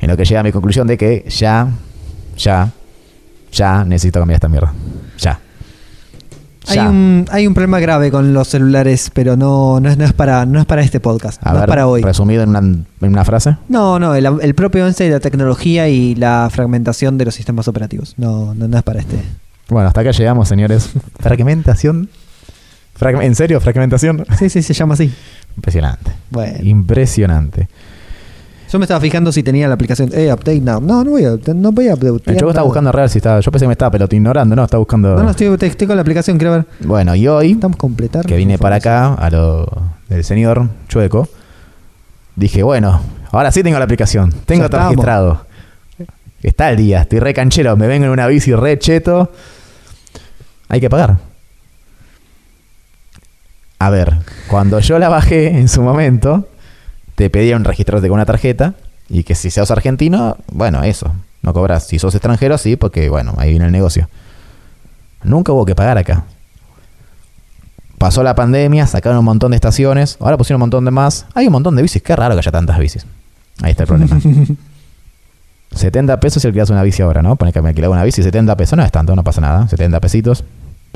En 0.00 0.08
lo 0.08 0.16
que 0.16 0.24
llega 0.24 0.40
a 0.40 0.42
mi 0.42 0.50
conclusión 0.50 0.86
de 0.86 0.96
que 0.96 1.26
ya, 1.28 1.68
ya, 2.38 2.70
ya 3.52 3.84
necesito 3.84 4.18
cambiar 4.18 4.36
esta 4.36 4.48
mierda. 4.48 4.72
Ya. 5.18 5.38
Hay 6.68 6.78
un, 6.78 7.26
hay 7.30 7.46
un 7.46 7.52
problema 7.52 7.80
grave 7.80 8.10
con 8.10 8.32
los 8.32 8.48
celulares, 8.48 9.10
pero 9.12 9.36
no, 9.36 9.78
no, 9.78 9.90
es, 9.90 9.98
no, 9.98 10.06
es, 10.06 10.14
para, 10.14 10.46
no 10.46 10.58
es 10.58 10.64
para 10.64 10.80
este 10.80 11.00
podcast. 11.00 11.46
A 11.46 11.50
no 11.50 11.56
ver, 11.56 11.64
es 11.64 11.68
para 11.68 11.86
hoy. 11.86 12.00
resumido 12.00 12.42
en 12.42 12.48
una, 12.48 12.60
en 12.60 12.86
una 13.02 13.26
frase. 13.26 13.58
No, 13.68 13.98
no, 13.98 14.14
el, 14.14 14.24
el 14.40 14.54
propio 14.54 14.80
avance 14.80 15.04
de 15.04 15.10
la 15.10 15.20
tecnología 15.20 15.86
y 15.90 16.14
la 16.14 16.48
fragmentación 16.50 17.18
de 17.18 17.26
los 17.26 17.34
sistemas 17.34 17.68
operativos. 17.68 18.14
No, 18.16 18.54
no, 18.54 18.68
no 18.68 18.78
es 18.78 18.82
para 18.82 19.00
este. 19.00 19.18
Bueno, 19.68 19.88
hasta 19.88 20.00
acá 20.00 20.12
llegamos, 20.12 20.48
señores. 20.48 20.92
Fragmentación. 21.20 22.08
¿En 23.00 23.34
serio? 23.34 23.60
¿Fragmentación? 23.60 24.24
Sí, 24.38 24.48
sí, 24.48 24.62
se 24.62 24.74
llama 24.74 24.94
así. 24.94 25.12
Impresionante. 25.56 26.12
Bueno. 26.30 26.58
Impresionante. 26.62 27.68
Yo 28.72 28.78
me 28.78 28.84
estaba 28.86 29.00
fijando 29.00 29.30
si 29.30 29.42
tenía 29.44 29.68
la 29.68 29.74
aplicación. 29.74 30.10
Eh, 30.12 30.32
update 30.32 30.60
now. 30.60 30.80
No, 30.80 31.04
no 31.04 31.12
voy 31.12 31.24
a, 31.24 31.36
no 31.54 31.70
voy 31.70 31.88
a 31.88 31.94
update. 31.94 32.30
El 32.30 32.36
chico 32.36 32.50
está 32.50 32.62
buscando 32.62 32.90
real 32.90 33.08
si 33.08 33.18
estaba. 33.18 33.38
Yo 33.38 33.52
pensé 33.52 33.64
que 33.64 33.68
me 33.68 33.74
estaba 33.74 33.92
pelota 33.92 34.16
ignorando, 34.16 34.56
no, 34.56 34.64
está 34.64 34.78
buscando. 34.78 35.14
No, 35.14 35.22
no, 35.22 35.30
estoy, 35.30 35.46
estoy 35.60 35.86
con 35.86 35.94
la 35.94 36.02
aplicación, 36.02 36.38
quiero 36.38 36.54
ver. 36.54 36.66
Bueno, 36.80 37.14
y 37.14 37.28
hoy, 37.28 37.52
Estamos 37.52 37.76
completar. 37.76 38.26
que 38.26 38.36
vine 38.36 38.58
para 38.58 38.76
acá, 38.76 39.14
a 39.14 39.30
lo 39.30 39.70
del 40.08 40.24
señor 40.24 40.68
Chueco, 40.88 41.28
dije, 42.34 42.64
bueno, 42.64 43.00
ahora 43.30 43.52
sí 43.52 43.62
tengo 43.62 43.78
la 43.78 43.84
aplicación. 43.84 44.34
Tengo 44.44 44.68
todo 44.68 44.88
registrado. 44.88 45.46
Está 46.42 46.70
el 46.70 46.76
día, 46.76 47.02
estoy 47.02 47.20
re 47.20 47.32
canchero, 47.32 47.76
me 47.76 47.86
vengo 47.86 48.06
en 48.06 48.10
una 48.10 48.26
bici 48.26 48.52
re 48.54 48.78
cheto. 48.78 49.30
Hay 50.68 50.80
que 50.80 50.90
pagar. 50.90 51.16
A 53.84 53.90
ver, 53.90 54.14
cuando 54.48 54.80
yo 54.80 54.98
la 54.98 55.10
bajé 55.10 55.58
en 55.58 55.68
su 55.68 55.82
momento, 55.82 56.48
te 57.16 57.28
pedían 57.28 57.64
registrarte 57.64 58.08
con 58.08 58.14
una 58.14 58.24
tarjeta 58.24 58.72
y 59.10 59.24
que 59.24 59.34
si 59.34 59.50
seas 59.50 59.70
argentino, 59.70 60.38
bueno, 60.50 60.82
eso, 60.82 61.14
no 61.42 61.52
cobras. 61.52 61.86
Si 61.86 61.98
sos 61.98 62.14
extranjero, 62.14 62.56
sí, 62.56 62.76
porque 62.76 63.10
bueno, 63.10 63.34
ahí 63.36 63.50
viene 63.50 63.66
el 63.66 63.72
negocio. 63.72 64.08
Nunca 65.22 65.52
hubo 65.52 65.66
que 65.66 65.74
pagar 65.74 65.98
acá. 65.98 66.24
Pasó 67.98 68.22
la 68.22 68.34
pandemia, 68.34 68.86
sacaron 68.86 69.18
un 69.18 69.26
montón 69.26 69.50
de 69.50 69.56
estaciones, 69.56 70.16
ahora 70.18 70.38
pusieron 70.38 70.60
un 70.60 70.60
montón 70.60 70.86
de 70.86 70.90
más. 70.90 71.26
Hay 71.34 71.46
un 71.48 71.52
montón 71.52 71.76
de 71.76 71.82
bicis, 71.82 72.02
qué 72.02 72.16
raro 72.16 72.34
que 72.34 72.38
haya 72.38 72.52
tantas 72.52 72.78
bicis. 72.78 73.04
Ahí 73.60 73.72
está 73.72 73.82
el 73.82 73.88
problema. 73.88 74.18
70 75.72 76.20
pesos 76.20 76.40
si 76.40 76.48
alquilas 76.48 76.70
una 76.70 76.82
bici 76.82 77.02
ahora, 77.02 77.20
¿no? 77.20 77.36
Pone 77.36 77.52
que 77.52 77.60
me 77.60 77.68
alquilaba 77.68 77.92
una 77.92 78.04
bici, 78.04 78.22
70 78.22 78.56
pesos, 78.56 78.78
no 78.78 78.82
es 78.82 78.90
tanto, 78.90 79.14
no 79.14 79.22
pasa 79.22 79.42
nada. 79.42 79.68
70 79.68 80.00
pesitos 80.00 80.42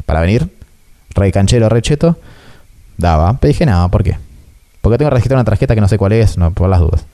para 0.07 0.22
venir. 0.22 0.49
Re 1.14 1.30
canchero, 1.32 1.68
re 1.68 1.82
cheto. 1.82 2.16
Daba. 2.99 3.38
Pero 3.40 3.49
dije, 3.49 3.64
no, 3.64 3.90
¿por 3.90 4.03
qué? 4.05 4.18
Porque 4.82 4.99
tengo 4.99 5.11
registrado 5.11 5.38
una 5.40 5.44
tarjeta 5.44 5.74
que 5.74 5.80
no 5.80 5.88
sé 5.88 5.96
cuál 5.99 6.12
es, 6.12 6.36
no, 6.36 6.51
por 6.53 6.68
las 6.68 6.80
dudas. 6.80 7.05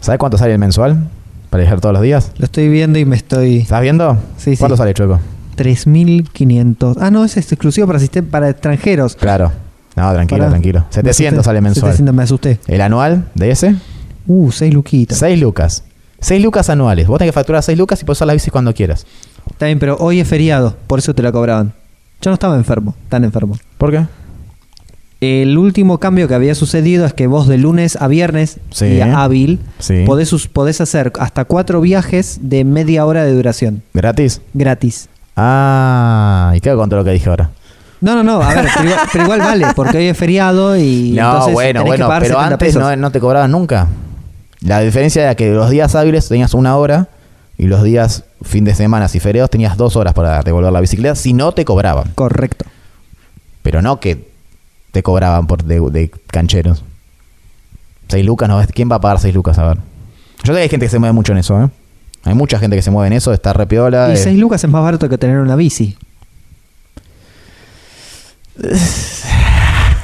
¿Sabes 0.00 0.18
cuánto 0.18 0.38
sale 0.38 0.52
el 0.52 0.58
mensual? 0.58 1.08
Para 1.50 1.62
viajar 1.62 1.80
todos 1.80 1.92
los 1.92 2.02
días. 2.02 2.32
Lo 2.38 2.44
estoy 2.44 2.68
viendo 2.68 2.98
y 2.98 3.04
me 3.04 3.16
estoy. 3.16 3.58
¿Estás 3.58 3.80
viendo? 3.82 4.16
Sí, 4.36 4.52
sí. 4.52 4.56
¿Cuánto 4.58 4.76
sale, 4.76 4.94
Chueco? 4.94 5.18
3.500. 5.56 6.98
Ah, 7.00 7.10
no, 7.10 7.24
ese 7.24 7.40
es 7.40 7.50
exclusivo 7.52 7.86
para, 7.86 7.98
para 8.30 8.50
extranjeros. 8.50 9.16
Claro. 9.16 9.50
No, 9.96 10.12
tranquilo, 10.12 10.38
Pará. 10.38 10.50
tranquilo. 10.50 10.80
Me 10.80 10.86
700 10.92 11.38
asusté. 11.38 11.44
sale 11.44 11.60
mensual. 11.60 11.92
700, 11.92 12.14
me 12.14 12.22
asusté. 12.22 12.60
El 12.66 12.80
anual 12.80 13.24
de 13.34 13.50
ese, 13.50 13.76
Uh, 14.30 14.52
6 14.52 14.74
luquitas. 14.74 15.18
6 15.18 15.40
lucas. 15.40 15.84
6 16.20 16.42
lucas 16.44 16.68
anuales. 16.68 17.06
Vos 17.08 17.16
tenés 17.18 17.30
que 17.30 17.34
facturar 17.34 17.62
6 17.62 17.78
lucas 17.78 18.00
y 18.02 18.04
puedes 18.04 18.18
usar 18.18 18.26
la 18.26 18.34
bici 18.34 18.50
cuando 18.50 18.74
quieras. 18.74 19.06
Está 19.50 19.66
bien, 19.66 19.78
pero 19.78 19.96
hoy 19.98 20.20
es 20.20 20.28
feriado, 20.28 20.76
por 20.86 20.98
eso 20.98 21.14
te 21.14 21.22
la 21.22 21.32
cobraban. 21.32 21.72
Yo 22.20 22.30
no 22.30 22.34
estaba 22.34 22.56
enfermo, 22.56 22.94
tan 23.08 23.24
enfermo. 23.24 23.56
¿Por 23.78 23.90
qué? 23.92 24.06
El 25.20 25.58
último 25.58 25.98
cambio 25.98 26.28
que 26.28 26.34
había 26.34 26.54
sucedido 26.54 27.04
es 27.04 27.12
que 27.12 27.26
vos 27.26 27.48
de 27.48 27.58
lunes 27.58 27.96
a 28.00 28.06
viernes 28.06 28.58
Sí. 28.70 28.86
y 28.86 29.00
hábil 29.00 29.58
Sí. 29.80 30.04
podés, 30.06 30.32
podés 30.48 30.80
hacer 30.80 31.12
hasta 31.18 31.44
cuatro 31.44 31.80
viajes 31.80 32.38
de 32.42 32.64
media 32.64 33.04
hora 33.04 33.24
de 33.24 33.32
duración, 33.34 33.82
¿Gratis? 33.94 34.40
gratis. 34.54 35.08
Ah, 35.36 36.52
¿y 36.56 36.60
qué 36.60 36.70
hago 36.70 36.80
con 36.80 36.88
todo 36.90 37.00
lo 37.00 37.04
que 37.04 37.10
dije 37.12 37.28
ahora? 37.28 37.50
No, 38.00 38.14
no, 38.14 38.22
no, 38.22 38.40
a 38.40 38.54
ver, 38.54 38.66
pero 38.76 38.84
igual, 38.88 39.00
pero 39.12 39.24
igual 39.24 39.40
vale, 39.40 39.66
porque 39.74 39.98
hoy 39.98 40.06
es 40.06 40.16
feriado 40.16 40.76
y 40.76 41.12
no, 41.16 41.26
entonces 41.30 41.52
bueno, 41.52 41.80
tenés 41.80 41.82
que 41.82 41.88
bueno, 41.88 42.06
pagar 42.06 42.22
pero 42.22 42.34
70 42.34 42.54
antes 42.54 42.74
no, 42.76 42.96
no 42.96 43.10
te 43.10 43.18
cobraban 43.20 43.50
nunca. 43.50 43.88
La 44.60 44.80
diferencia 44.80 45.22
era 45.22 45.34
que 45.34 45.50
los 45.50 45.70
días 45.70 45.94
hábiles 45.96 46.28
tenías 46.28 46.54
una 46.54 46.76
hora 46.76 47.08
y 47.58 47.66
los 47.66 47.82
días 47.82 48.24
fin 48.42 48.64
de 48.64 48.74
semana 48.74 49.08
y 49.12 49.20
feriados 49.20 49.50
tenías 49.50 49.76
dos 49.76 49.96
horas 49.96 50.14
para 50.14 50.42
devolver 50.42 50.72
la 50.72 50.80
bicicleta 50.80 51.16
si 51.16 51.32
no 51.34 51.52
te 51.52 51.64
cobraban. 51.64 52.12
Correcto. 52.14 52.64
Pero 53.62 53.82
no 53.82 53.98
que 53.98 54.28
te 54.92 55.02
cobraban 55.02 55.48
por 55.48 55.64
de, 55.64 55.80
de 55.90 56.10
cancheros. 56.28 56.84
6 58.08 58.24
lucas, 58.24 58.48
¿no? 58.48 58.64
¿Quién 58.72 58.90
va 58.90 58.96
a 58.96 59.00
pagar 59.00 59.18
6 59.18 59.34
lucas? 59.34 59.58
A 59.58 59.66
ver. 59.66 59.78
Yo 60.44 60.52
sé 60.52 60.58
que 60.58 60.62
hay 60.62 60.68
gente 60.68 60.86
que 60.86 60.90
se 60.90 60.98
mueve 61.00 61.12
mucho 61.12 61.32
en 61.32 61.38
eso, 61.38 61.60
¿eh? 61.62 61.68
Hay 62.24 62.34
mucha 62.34 62.58
gente 62.58 62.76
que 62.76 62.82
se 62.82 62.90
mueve 62.90 63.08
en 63.08 63.12
eso, 63.14 63.32
está 63.32 63.52
repiola. 63.52 64.10
Y 64.10 64.12
eh. 64.12 64.16
6 64.16 64.38
lucas 64.38 64.62
es 64.62 64.70
más 64.70 64.82
barato 64.82 65.08
que 65.08 65.18
tener 65.18 65.38
una 65.38 65.56
bici. 65.56 65.98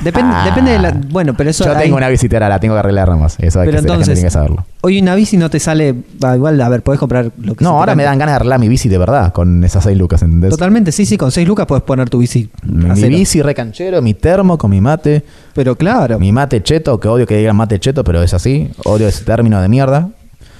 Depende, 0.00 0.32
Ah. 0.34 0.44
depende 0.46 0.72
de 0.72 0.78
la. 0.78 0.90
Bueno, 1.10 1.34
pero 1.34 1.50
eso. 1.50 1.64
Yo 1.64 1.72
hay- 1.76 1.84
tengo 1.84 1.96
una 1.96 2.08
bicicleta, 2.08 2.48
la 2.48 2.58
tengo 2.60 2.74
que 2.74 2.80
arreglar 2.80 3.08
nomás. 3.08 3.36
Eso 3.38 3.60
hay 3.60 3.66
Pero 3.66 3.78
que, 3.80 3.88
la 3.88 3.88
gente 3.88 3.92
entonces, 3.92 4.14
tiene 4.14 4.26
que 4.26 4.30
saberlo. 4.30 4.66
Hoy 4.82 5.00
una 5.00 5.14
bici 5.14 5.36
no 5.36 5.48
te 5.48 5.58
sale. 5.60 5.94
igual, 6.34 6.60
a 6.60 6.68
ver, 6.68 6.82
podés 6.82 6.98
comprar 7.00 7.30
lo 7.38 7.54
que 7.54 7.64
No, 7.64 7.70
ahora 7.78 7.94
me 7.94 8.02
dan 8.04 8.18
ganas 8.18 8.32
de 8.32 8.36
arreglar 8.36 8.58
mi 8.60 8.68
bici 8.68 8.88
de 8.88 8.98
verdad 8.98 9.32
con 9.32 9.64
esas 9.64 9.84
6 9.84 9.96
lucas, 9.96 10.22
¿entendés? 10.22 10.50
Totalmente, 10.50 10.92
sí, 10.92 11.06
sí, 11.06 11.16
con 11.16 11.30
6 11.30 11.46
lucas 11.48 11.66
puedes 11.66 11.84
poner 11.84 12.10
tu 12.10 12.18
bici. 12.18 12.50
Mi, 12.64 12.90
a 12.90 12.94
mi 12.94 13.00
cero. 13.00 13.16
bici 13.16 13.40
re 13.42 13.54
canchero, 13.54 14.02
mi 14.02 14.14
termo 14.14 14.58
con 14.58 14.70
mi 14.70 14.80
mate, 14.80 15.24
Pero 15.54 15.76
claro, 15.76 16.18
mi 16.18 16.32
mate 16.32 16.62
cheto, 16.62 16.98
que 17.00 17.08
odio 17.08 17.26
que 17.26 17.36
digan 17.38 17.56
mate 17.56 17.78
cheto, 17.78 18.02
pero 18.04 18.22
es 18.22 18.34
así. 18.34 18.70
Odio 18.84 19.06
ese 19.08 19.24
término 19.24 19.60
de 19.62 19.68
mierda. 19.68 20.08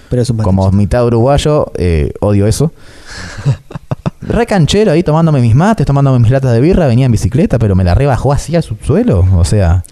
pero 0.09 0.23
es 0.23 0.31
un 0.31 0.37
Como 0.39 0.71
mitad 0.71 1.05
uruguayo, 1.05 1.73
eh, 1.77 2.13
odio 2.21 2.47
eso. 2.47 2.71
Re 4.27 4.47
canchero 4.47 4.93
ahí 4.93 5.03
tomándome 5.03 5.41
mis 5.41 5.55
mates, 5.55 5.87
tomándome 5.87 6.19
mis 6.19 6.31
latas 6.31 6.53
de 6.53 6.61
birra, 6.61 6.87
venía 6.87 7.07
en 7.07 7.13
bicicleta, 7.13 7.59
pero 7.59 7.75
me 7.75 7.85
la 7.85 7.95
rebajó 7.95 8.33
así 8.33 8.57
al 8.57 8.63
subsuelo. 8.63 9.27
O 9.37 9.45
sea, 9.45 9.85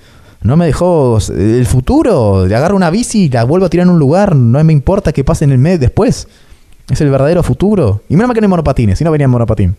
no 0.42 0.56
me 0.56 0.64
dejó 0.66 1.18
el 1.36 1.66
futuro. 1.66 2.46
Le 2.46 2.54
agarro 2.56 2.74
una 2.74 2.90
bici 2.90 3.24
y 3.24 3.28
la 3.28 3.44
vuelvo 3.44 3.66
a 3.66 3.68
tirar 3.68 3.86
en 3.86 3.92
un 3.92 3.98
lugar, 3.98 4.34
no 4.34 4.62
me 4.64 4.72
importa 4.72 5.12
que 5.12 5.22
pase 5.22 5.44
en 5.44 5.52
el 5.52 5.58
mes 5.58 5.80
después. 5.80 6.28
Es 6.88 7.00
el 7.00 7.10
verdadero 7.10 7.42
futuro. 7.42 8.02
Y 8.08 8.14
menos 8.14 8.28
mal 8.28 8.34
que 8.34 8.40
no 8.40 8.46
hay 8.46 8.50
monopatines, 8.50 8.98
si 8.98 9.04
no 9.04 9.10
venía 9.10 9.26
en 9.26 9.30
monopatín. 9.30 9.76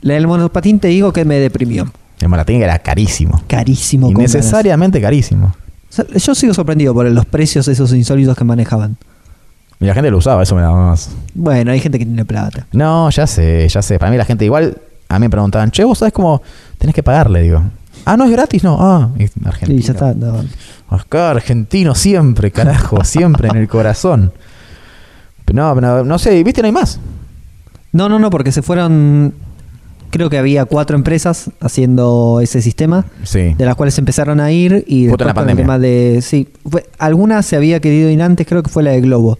La 0.00 0.14
del 0.14 0.26
monopatín 0.26 0.80
te 0.80 0.88
digo 0.88 1.12
que 1.12 1.24
me 1.24 1.38
deprimió. 1.38 1.92
El 2.20 2.28
monopatín 2.28 2.62
era 2.62 2.78
carísimo. 2.78 3.42
Carísimo. 3.46 4.06
con 4.06 4.16
Innecesariamente 4.16 5.00
carísimo. 5.00 5.42
ganas. 5.42 5.56
O 5.90 5.94
sea, 5.94 6.06
yo 6.18 6.34
sigo 6.34 6.54
sorprendido 6.54 6.94
por 6.94 7.04
los 7.10 7.26
precios 7.26 7.68
esos 7.68 7.92
insólitos 7.92 8.36
que 8.36 8.44
manejaban. 8.44 8.96
Y 9.82 9.86
la 9.86 9.94
gente 9.94 10.10
lo 10.10 10.18
usaba, 10.18 10.42
eso 10.44 10.54
me 10.54 10.62
daba 10.62 10.90
más. 10.90 11.10
Bueno, 11.34 11.72
hay 11.72 11.80
gente 11.80 11.98
que 11.98 12.06
tiene 12.06 12.24
plata. 12.24 12.66
No, 12.72 13.10
ya 13.10 13.26
sé, 13.26 13.68
ya 13.68 13.82
sé. 13.82 13.98
Para 13.98 14.10
mí 14.12 14.16
la 14.16 14.24
gente 14.24 14.44
igual, 14.44 14.78
a 15.08 15.18
mí 15.18 15.26
me 15.26 15.30
preguntaban, 15.30 15.70
che, 15.72 15.84
vos 15.84 15.98
sabés 15.98 16.14
cómo 16.14 16.40
tenés 16.78 16.94
que 16.94 17.02
pagarle, 17.02 17.42
digo. 17.42 17.62
Ah, 18.04 18.16
no 18.16 18.24
es 18.24 18.30
gratis, 18.30 18.62
no. 18.64 18.76
Ah, 18.80 19.10
es 19.18 19.32
argentino. 19.44 19.80
Sí, 19.80 19.86
ya 19.86 19.92
está. 19.92 20.14
no. 20.14 20.44
Acá, 20.88 21.30
argentino 21.30 21.94
siempre, 21.94 22.50
carajo, 22.50 23.02
siempre 23.04 23.48
en 23.48 23.56
el 23.56 23.68
corazón. 23.68 24.32
No, 25.52 25.74
no, 25.74 26.02
no 26.04 26.18
sé, 26.18 26.42
¿viste? 26.44 26.62
No 26.62 26.66
hay 26.66 26.72
más. 26.72 26.98
No, 27.92 28.08
no, 28.08 28.18
no, 28.18 28.30
porque 28.30 28.52
se 28.52 28.62
fueron. 28.62 29.34
creo 30.10 30.30
que 30.30 30.38
había 30.38 30.64
cuatro 30.64 30.96
empresas 30.96 31.50
haciendo 31.60 32.40
ese 32.42 32.62
sistema, 32.62 33.04
Sí. 33.24 33.54
de 33.54 33.64
las 33.64 33.74
cuales 33.74 33.98
empezaron 33.98 34.40
a 34.40 34.50
ir 34.52 34.84
y 34.86 35.06
después 35.06 35.26
la 35.26 35.32
con 35.34 35.42
el 35.42 35.46
pandemia. 35.46 35.62
tema 35.64 35.78
de 35.78 36.20
sí, 36.22 36.48
fue, 36.68 36.86
alguna 36.98 37.42
se 37.42 37.56
había 37.56 37.80
querido 37.80 38.08
ir 38.10 38.22
antes, 38.22 38.46
creo 38.46 38.62
que 38.62 38.70
fue 38.70 38.82
la 38.82 38.92
de 38.92 39.00
Globo. 39.00 39.38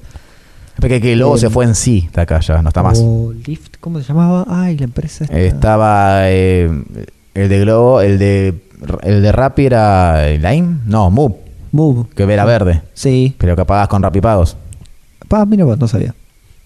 Porque 0.81 1.01
que 1.01 1.15
luego 1.17 1.39
se 1.39 1.51
fue 1.51 1.65
en 1.65 1.75
sí 1.75 2.09
de 2.15 2.23
acá 2.23 2.41
ya, 2.41 2.63
no 2.63 2.69
está 2.69 2.83
más. 2.83 2.99
O 3.03 3.33
Lyft, 3.47 3.77
¿cómo 3.81 4.01
se 4.01 4.07
llamaba? 4.09 4.45
Ay, 4.49 4.77
la 4.79 4.85
empresa 4.85 5.25
esta. 5.25 5.39
Estaba 5.39 6.31
eh, 6.31 6.71
el 7.35 7.49
de 7.49 7.61
Globo, 7.61 8.01
el 8.01 8.19
de 8.19 8.55
el 9.03 9.23
de 9.23 9.33
Rappi 9.33 9.67
era 9.67 10.29
Lime, 10.29 10.79
no, 10.87 11.11
Move, 11.11 11.37
Move. 11.71 12.09
que 12.17 12.25
era 12.25 12.45
verde, 12.45 12.83
Sí. 12.95 13.35
pero 13.39 13.55
que 13.55 13.65
pagabas 13.65 13.89
con 13.89 14.03
Rappi 14.03 14.21
Pagos. 14.21 14.57
Pa, 15.29 15.47
mira 15.47 15.65
vos, 15.65 15.79
no 15.79 15.87
sabía. 15.87 16.15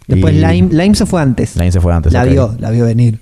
Después 0.07 0.35
Y- 0.35 0.39
Lime, 0.39 0.69
Lime 0.73 0.95
se 0.95 1.05
fue 1.05 1.21
antes. 1.21 1.57
Lime 1.57 1.73
se 1.73 1.81
fue 1.81 1.93
antes. 1.93 2.13
la 2.13 2.25
vio, 2.25 2.55
la 2.59 2.71
vio 2.71 2.85
venir. 2.87 3.19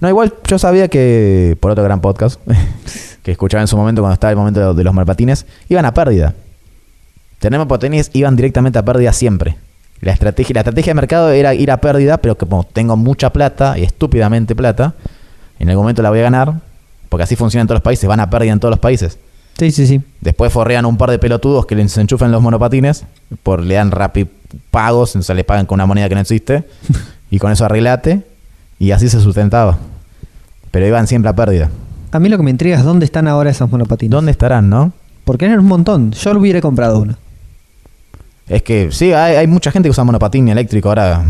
No, 0.00 0.08
igual 0.08 0.32
yo 0.46 0.58
sabía 0.58 0.88
que 0.88 1.56
por 1.60 1.70
otro 1.72 1.84
gran 1.84 2.00
podcast 2.00 2.40
que 3.22 3.32
escuchaba 3.32 3.60
en 3.62 3.68
su 3.68 3.76
momento 3.76 4.00
cuando 4.02 4.14
estaba 4.14 4.30
el 4.30 4.36
momento 4.36 4.74
de, 4.74 4.84
los 4.84 4.94
monopatines, 4.94 5.46
iban 5.68 5.84
a 5.84 5.92
pérdida. 5.92 6.34
Tenemos 7.38 7.66
patines 7.66 8.10
iban 8.12 8.36
directamente 8.36 8.78
a 8.78 8.84
pérdida 8.84 9.12
siempre. 9.12 9.56
La 10.00 10.12
estrategia, 10.12 10.54
la 10.54 10.60
estrategia 10.60 10.90
de 10.90 10.94
mercado 10.94 11.30
era 11.30 11.54
ir 11.54 11.70
a 11.70 11.78
pérdida, 11.78 12.18
pero 12.18 12.36
que 12.36 12.46
como 12.46 12.64
tengo 12.64 12.96
mucha 12.96 13.30
plata 13.30 13.78
y 13.78 13.82
estúpidamente 13.82 14.54
plata, 14.54 14.94
en 15.58 15.68
algún 15.68 15.84
momento 15.84 16.02
la 16.02 16.10
voy 16.10 16.20
a 16.20 16.22
ganar, 16.22 16.54
porque 17.08 17.24
así 17.24 17.36
funciona 17.36 17.62
en 17.62 17.66
todos 17.66 17.76
los 17.76 17.82
países, 17.82 18.08
van 18.08 18.20
a 18.20 18.30
pérdida 18.30 18.52
en 18.52 18.60
todos 18.60 18.72
los 18.72 18.80
países. 18.80 19.18
Sí, 19.58 19.70
sí, 19.72 19.86
sí. 19.86 20.00
Después 20.22 20.52
forrean 20.52 20.86
un 20.86 20.96
par 20.96 21.10
de 21.10 21.18
pelotudos 21.18 21.66
que 21.66 21.74
les 21.74 21.96
enchufan 21.98 22.32
los 22.32 22.40
monopatines, 22.40 23.04
por 23.42 23.62
le 23.62 23.74
dan 23.74 23.90
rapi 23.90 24.26
pagos, 24.70 25.14
o 25.16 25.22
sea, 25.22 25.34
le 25.34 25.44
pagan 25.44 25.66
con 25.66 25.76
una 25.76 25.86
moneda 25.86 26.08
que 26.08 26.14
no 26.14 26.22
existe, 26.22 26.64
y 27.30 27.38
con 27.38 27.52
eso 27.52 27.66
arreglate, 27.66 28.22
y 28.78 28.92
así 28.92 29.08
se 29.10 29.20
sustentaba. 29.20 29.78
Pero 30.70 30.86
iban 30.86 31.06
siempre 31.06 31.28
a 31.28 31.34
pérdida. 31.34 31.68
A 32.12 32.18
mí 32.18 32.28
lo 32.28 32.38
que 32.38 32.42
me 32.42 32.50
intriga 32.50 32.78
es 32.78 32.84
dónde 32.84 33.04
están 33.04 33.28
ahora 33.28 33.50
esas 33.50 33.70
monopatinas. 33.70 34.12
¿Dónde 34.12 34.32
estarán, 34.32 34.70
no? 34.70 34.92
Porque 35.24 35.44
eran 35.44 35.58
un 35.60 35.66
montón. 35.66 36.12
Yo 36.12 36.32
lo 36.32 36.40
hubiera 36.40 36.60
comprado 36.60 36.98
una. 36.98 37.18
Es 38.50 38.62
que 38.62 38.90
sí, 38.92 39.12
hay, 39.12 39.36
hay 39.36 39.46
mucha 39.46 39.70
gente 39.70 39.86
que 39.86 39.90
usa 39.92 40.04
monopatín 40.04 40.48
eléctrico 40.48 40.88
ahora. 40.90 41.24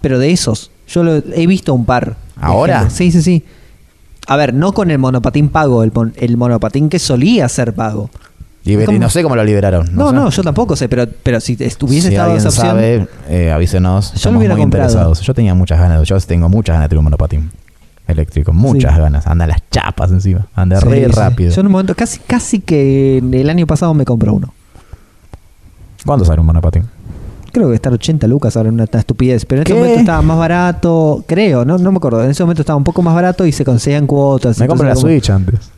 Pero 0.00 0.18
de 0.20 0.30
esos. 0.30 0.70
Yo 0.86 1.02
lo, 1.02 1.16
he 1.16 1.46
visto 1.48 1.74
un 1.74 1.84
par. 1.84 2.16
¿Ahora? 2.40 2.80
gente. 2.80 2.94
Sí, 2.94 3.10
sí, 3.12 3.22
sí. 3.22 3.44
A 4.28 4.36
ver, 4.36 4.54
no 4.54 4.72
con 4.72 4.90
el 4.92 4.98
monopatín 4.98 5.48
pago, 5.48 5.82
el, 5.82 5.90
mon- 5.92 6.12
el 6.16 6.36
monopatín 6.36 6.88
que 6.88 6.98
solía 6.98 7.48
ser 7.48 7.74
pago. 7.74 8.10
Liber- 8.64 8.98
no 8.98 9.08
sé 9.08 9.22
cómo 9.22 9.34
lo 9.36 9.42
liberaron. 9.42 9.88
No, 9.96 10.10
sé. 10.10 10.14
no, 10.14 10.28
yo 10.30 10.42
tampoco 10.42 10.76
sé, 10.76 10.86
pero, 10.88 11.06
pero 11.22 11.40
si 11.40 11.56
estuviese 11.58 12.08
si 12.08 12.14
estado 12.14 12.36
esa 12.36 12.48
opción. 12.48 12.66
sabe, 12.66 13.06
eh, 13.28 13.50
avísenos. 13.50 14.12
Yo 14.14 14.30
lo 14.30 14.38
hubiera 14.38 14.54
muy 14.54 14.62
comprado. 14.62 14.86
interesados. 14.90 15.22
Yo 15.22 15.32
tenía 15.32 15.54
muchas 15.54 15.78
ganas. 15.80 16.06
Yo 16.06 16.20
tengo 16.20 16.48
muchas 16.50 16.74
ganas 16.74 16.84
de 16.84 16.88
tener 16.90 16.98
un 16.98 17.04
monopatín 17.04 17.50
eléctrico. 18.06 18.52
Muchas 18.52 18.94
Sí. 18.94 19.00
ganas. 19.00 19.26
Anda 19.26 19.46
las 19.46 19.62
chapas 19.70 20.10
encima. 20.10 20.46
Anda 20.54 20.78
Sí, 20.80 20.86
re 20.88 21.06
sí. 21.06 21.12
rápido. 21.12 21.50
Yo 21.54 21.60
en 21.62 21.66
un 21.66 21.72
momento, 21.72 21.94
casi, 21.94 22.18
casi 22.20 22.60
que 22.60 23.18
el 23.18 23.48
año 23.48 23.66
pasado 23.66 23.94
me 23.94 24.04
compré 24.04 24.30
uno. 24.30 24.52
¿Cuándo 26.04 26.24
sale 26.24 26.40
un 26.40 26.46
monopatín? 26.46 26.84
Creo 27.52 27.68
que 27.68 27.74
estar 27.74 27.92
80 27.92 28.26
lucas 28.28 28.56
ahora 28.56 28.68
en 28.68 28.74
una 28.76 28.84
estupidez, 28.84 29.44
pero 29.44 29.62
en 29.62 29.64
¿Qué? 29.64 29.74
momento 29.74 29.98
estaba 30.00 30.22
más 30.22 30.38
barato, 30.38 31.24
creo, 31.26 31.64
no 31.64 31.78
no 31.78 31.90
me 31.90 31.96
acuerdo. 31.96 32.22
En 32.22 32.30
ese 32.30 32.42
momento 32.44 32.62
estaba 32.62 32.76
un 32.76 32.84
poco 32.84 33.02
más 33.02 33.14
barato 33.14 33.44
y 33.44 33.50
se 33.52 33.64
conseguían 33.64 34.06
cuotas. 34.06 34.58
Me 34.60 34.68
compré 34.68 34.86
la 34.86 34.92
entonces 34.92 35.10
Switch 35.22 35.30
antes. 35.30 35.58
como- 35.58 35.70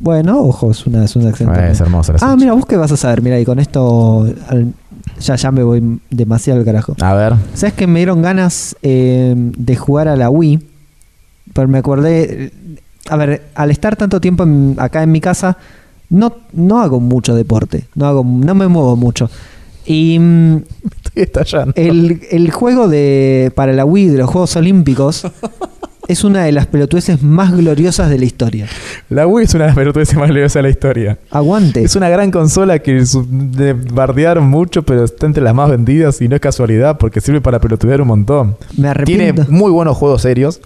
Bueno, 0.00 0.40
ojo, 0.40 0.72
es 0.72 0.84
una, 0.86 1.04
es 1.04 1.14
una 1.14 1.30
excelente. 1.30 1.70
Es 1.70 1.80
hermosa 1.80 2.12
la 2.12 2.18
ah, 2.22 2.28
Switch. 2.30 2.40
mira, 2.40 2.52
vos 2.54 2.66
qué 2.66 2.76
vas 2.76 2.90
a 2.90 2.96
saber, 2.96 3.22
mira, 3.22 3.38
y 3.38 3.44
con 3.44 3.60
esto 3.60 4.26
al- 4.48 4.72
ya, 5.20 5.36
ya 5.36 5.52
me 5.52 5.62
voy 5.62 6.00
demasiado 6.10 6.58
al 6.58 6.64
carajo. 6.66 6.96
A 7.00 7.14
ver. 7.14 7.34
¿Sabes 7.54 7.74
que 7.74 7.86
me 7.86 8.00
dieron 8.00 8.20
ganas 8.20 8.74
eh, 8.82 9.34
de 9.36 9.76
jugar 9.76 10.08
a 10.08 10.16
la 10.16 10.28
Wii? 10.28 10.58
Pero 11.52 11.68
me 11.68 11.78
acordé. 11.78 12.52
A 13.08 13.16
ver, 13.16 13.44
al 13.54 13.70
estar 13.70 13.94
tanto 13.94 14.20
tiempo 14.20 14.42
en- 14.42 14.74
acá 14.78 15.04
en 15.04 15.12
mi 15.12 15.20
casa, 15.20 15.56
no, 16.10 16.32
no 16.52 16.80
hago 16.80 16.98
mucho 16.98 17.34
deporte. 17.36 17.84
No, 17.94 18.06
hago, 18.06 18.24
no 18.24 18.54
me 18.56 18.66
muevo 18.66 18.96
mucho. 18.96 19.30
Y 19.86 20.18
mm, 20.18 20.56
Estoy 21.04 21.22
estallando. 21.24 21.72
el, 21.76 22.20
el 22.30 22.50
juego 22.50 22.88
de 22.88 23.52
para 23.54 23.72
la 23.72 23.84
Wii 23.84 24.08
de 24.08 24.18
los 24.18 24.30
Juegos 24.30 24.54
Olímpicos 24.56 25.26
es 26.08 26.24
una 26.24 26.44
de 26.44 26.52
las 26.52 26.66
pelotudeces 26.66 27.22
más 27.22 27.52
gloriosas 27.56 28.10
de 28.10 28.18
la 28.18 28.24
historia. 28.24 28.66
La 29.08 29.26
Wii 29.26 29.44
es 29.44 29.54
una 29.54 29.64
de 29.64 29.68
las 29.68 29.76
pelotudeces 29.76 30.16
más 30.16 30.28
gloriosas 30.28 30.54
de 30.54 30.62
la 30.62 30.68
historia. 30.68 31.18
Aguante. 31.30 31.82
Es 31.84 31.96
una 31.96 32.08
gran 32.08 32.30
consola 32.30 32.78
que 32.80 33.04
bardearon 33.92 34.46
mucho, 34.48 34.82
pero 34.82 35.04
está 35.04 35.26
entre 35.26 35.42
las 35.42 35.54
más 35.54 35.70
vendidas 35.70 36.20
y 36.20 36.28
no 36.28 36.34
es 36.36 36.40
casualidad 36.40 36.98
porque 36.98 37.20
sirve 37.20 37.40
para 37.40 37.60
pelotudear 37.60 38.00
un 38.00 38.08
montón. 38.08 38.56
Me 38.76 38.92
Tiene 39.04 39.28
arrepiento. 39.28 39.46
muy 39.48 39.70
buenos 39.70 39.96
juegos 39.96 40.22
serios, 40.22 40.60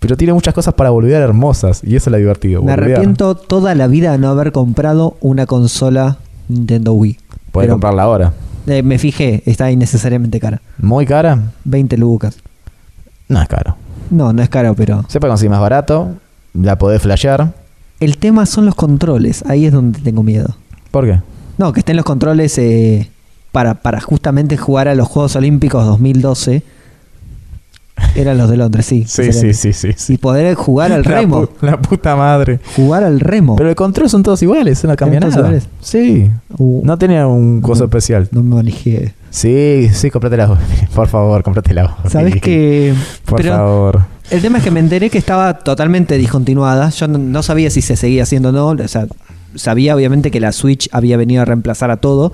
pero 0.00 0.16
tiene 0.16 0.32
muchas 0.32 0.52
cosas 0.54 0.74
para 0.74 0.90
boludear 0.90 1.22
hermosas 1.22 1.82
y 1.84 1.96
eso 1.96 2.10
es 2.10 2.12
lo 2.12 2.18
divertido. 2.18 2.62
Me 2.62 2.72
arrepiento 2.72 3.34
toda 3.34 3.74
la 3.74 3.86
vida 3.86 4.12
de 4.12 4.18
no 4.18 4.28
haber 4.28 4.52
comprado 4.52 5.16
una 5.20 5.46
consola 5.46 6.18
Nintendo 6.48 6.92
Wii. 6.92 7.18
Puedes 7.52 7.66
Pero- 7.66 7.74
comprarla 7.74 8.02
ahora. 8.02 8.32
Eh, 8.66 8.82
me 8.82 8.98
fijé, 8.98 9.42
está 9.46 9.70
innecesariamente 9.70 10.38
cara. 10.40 10.60
¿Muy 10.78 11.04
cara? 11.06 11.38
20 11.64 11.96
lucas. 11.96 12.36
No 13.28 13.40
es 13.42 13.48
caro. 13.48 13.76
No, 14.10 14.32
no 14.32 14.42
es 14.42 14.48
caro, 14.48 14.74
pero. 14.74 15.04
Se 15.08 15.18
puede 15.20 15.30
conseguir 15.30 15.50
más 15.50 15.60
barato, 15.60 16.10
la 16.54 16.76
podés 16.78 17.02
flashear. 17.02 17.52
El 18.00 18.18
tema 18.18 18.46
son 18.46 18.66
los 18.66 18.74
controles. 18.74 19.44
Ahí 19.48 19.66
es 19.66 19.72
donde 19.72 20.00
tengo 20.00 20.22
miedo. 20.22 20.54
¿Por 20.90 21.06
qué? 21.06 21.20
No, 21.58 21.72
que 21.72 21.80
estén 21.80 21.96
los 21.96 22.04
controles 22.04 22.56
eh, 22.58 23.10
para, 23.52 23.74
para 23.74 24.00
justamente 24.00 24.56
jugar 24.56 24.88
a 24.88 24.94
los 24.94 25.08
Juegos 25.08 25.34
Olímpicos 25.36 25.84
2012. 25.86 26.62
Eran 28.14 28.36
los 28.38 28.50
de 28.50 28.56
Londres, 28.58 28.86
sí. 28.86 29.02
excelente. 29.02 29.54
sí, 29.54 29.72
sí. 29.72 30.12
Y 30.12 30.18
poder 30.18 30.54
jugar 30.54 30.92
al 30.92 31.02
La 31.06 31.10
remo. 31.10 31.42
pu- 31.42 31.48
La, 31.62 31.80
puta 31.80 32.14
madre. 32.16 32.60
Jugar 32.76 33.04
al 33.04 33.20
remo. 33.20 33.56
Pero 33.56 33.68
el 33.70 33.74
control 33.74 34.10
son 34.10 34.22
todos 34.22 34.42
iguales, 34.42 34.84
no 34.84 34.94
cambia 34.96 35.16
¿Eran 35.18 35.30
todos 35.30 35.44
nada. 35.44 35.56
iguales? 35.56 35.68
Sí. 35.80 36.30
Uh, 36.58 36.82
No 36.84 36.98
tenía 36.98 37.26
un 37.26 37.60
coso 37.62 37.80
No. 37.80 37.84
especial. 37.86 38.28
no 38.32 38.42
me 38.42 38.54
manejé. 38.56 39.14
Sí, 39.30 39.88
sí, 39.92 40.10
cómprate 40.10 40.36
la 40.36 40.58
Por 40.94 41.08
favor, 41.08 41.42
cómprate 41.42 41.72
la 41.72 41.96
¿Sabes 42.08 42.40
que 42.40 42.94
Por 43.24 43.40
pero 43.40 43.56
favor. 43.56 44.00
El 44.30 44.42
tema 44.42 44.58
es 44.58 44.64
que 44.64 44.70
me 44.70 44.80
enteré 44.80 45.08
que 45.10 45.18
estaba 45.18 45.58
totalmente 45.58 46.16
discontinuada. 46.18 46.90
Yo 46.90 47.08
no, 47.08 47.18
no 47.18 47.42
sabía 47.42 47.70
si 47.70 47.80
se 47.82 47.96
seguía 47.96 48.22
haciendo 48.24 48.50
o 48.50 48.52
no. 48.52 48.68
O 48.68 48.88
sea, 48.88 49.06
sabía 49.54 49.94
obviamente 49.96 50.30
que 50.30 50.40
la 50.40 50.52
Switch 50.52 50.88
había 50.92 51.16
venido 51.16 51.42
a 51.42 51.44
reemplazar 51.44 51.90
a 51.90 51.96
todo. 51.98 52.32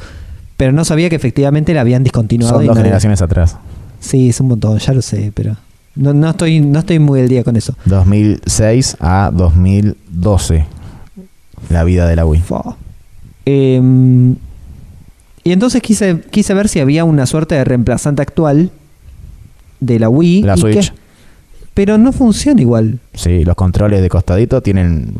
Pero 0.57 0.73
no 0.73 0.85
sabía 0.85 1.09
que 1.09 1.15
efectivamente 1.17 1.73
la 1.73 1.83
habían 1.83 2.03
discontinuado. 2.03 2.57
Son 2.57 2.67
dos 2.67 2.75
no- 2.77 2.83
generaciones 2.83 3.23
atrás. 3.23 3.57
Sí, 4.01 4.29
es 4.31 4.41
un 4.41 4.49
montón, 4.49 4.79
ya 4.79 4.93
lo 4.93 5.03
sé, 5.03 5.31
pero. 5.35 5.57
No, 5.99 6.15
no 6.15 6.31
estoy, 6.31 6.61
no 6.61 6.79
estoy 6.79 7.01
muy 7.01 7.21
al 7.21 7.29
día 7.29 7.43
con 7.43 7.57
eso. 7.57 7.75
2006 7.87 8.97
a 9.01 9.31
2012. 9.35 10.65
La 11.71 11.83
vida 11.83 12.07
de 12.07 12.15
la 12.15 12.25
Wii. 12.25 12.43
Em, 13.45 14.37
y 15.43 15.53
entonces 15.53 15.83
quise, 15.83 16.21
quise 16.31 16.55
ver 16.55 16.69
si 16.69 16.79
había 16.79 17.05
una 17.05 17.27
suerte 17.27 17.57
de 17.57 17.65
reemplazante 17.65 18.23
actual 18.23 18.71
de 19.81 19.99
la 19.99 20.09
Wii. 20.09 20.43
La 20.43 20.57
Switch. 20.57 20.91
que- 20.93 20.97
pero 21.75 21.99
no 21.99 22.13
funciona 22.13 22.61
igual. 22.61 22.99
Sí, 23.15 23.45
los 23.45 23.55
controles 23.57 24.01
de 24.01 24.09
costadito 24.09 24.61
tienen 24.63 25.15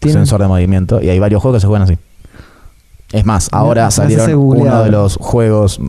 Tienen- 0.00 0.20
sensor 0.20 0.40
de 0.40 0.48
movimiento 0.48 1.02
y 1.02 1.08
hay 1.10 1.18
varios 1.18 1.40
juegos 1.42 1.58
que 1.58 1.60
se 1.62 1.66
juegan 1.66 1.82
así. 1.82 1.96
Es 3.12 3.24
más, 3.24 3.48
ahora 3.52 3.90
salieron 3.90 4.34
uno 4.34 4.84
de 4.84 4.90
los 4.90 5.16
juegos 5.16 5.80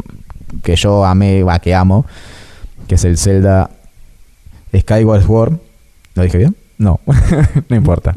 que 0.63 0.75
yo 0.75 1.05
amé, 1.05 1.43
va, 1.43 1.59
que 1.59 1.73
amo, 1.75 2.05
que 2.87 2.95
es 2.95 3.03
el 3.05 3.17
Zelda 3.17 3.69
Skyward 4.77 5.23
Sword. 5.25 5.53
¿Lo 6.15 6.23
dije 6.23 6.37
bien? 6.37 6.55
No, 6.77 6.99
no 7.69 7.75
importa. 7.75 8.13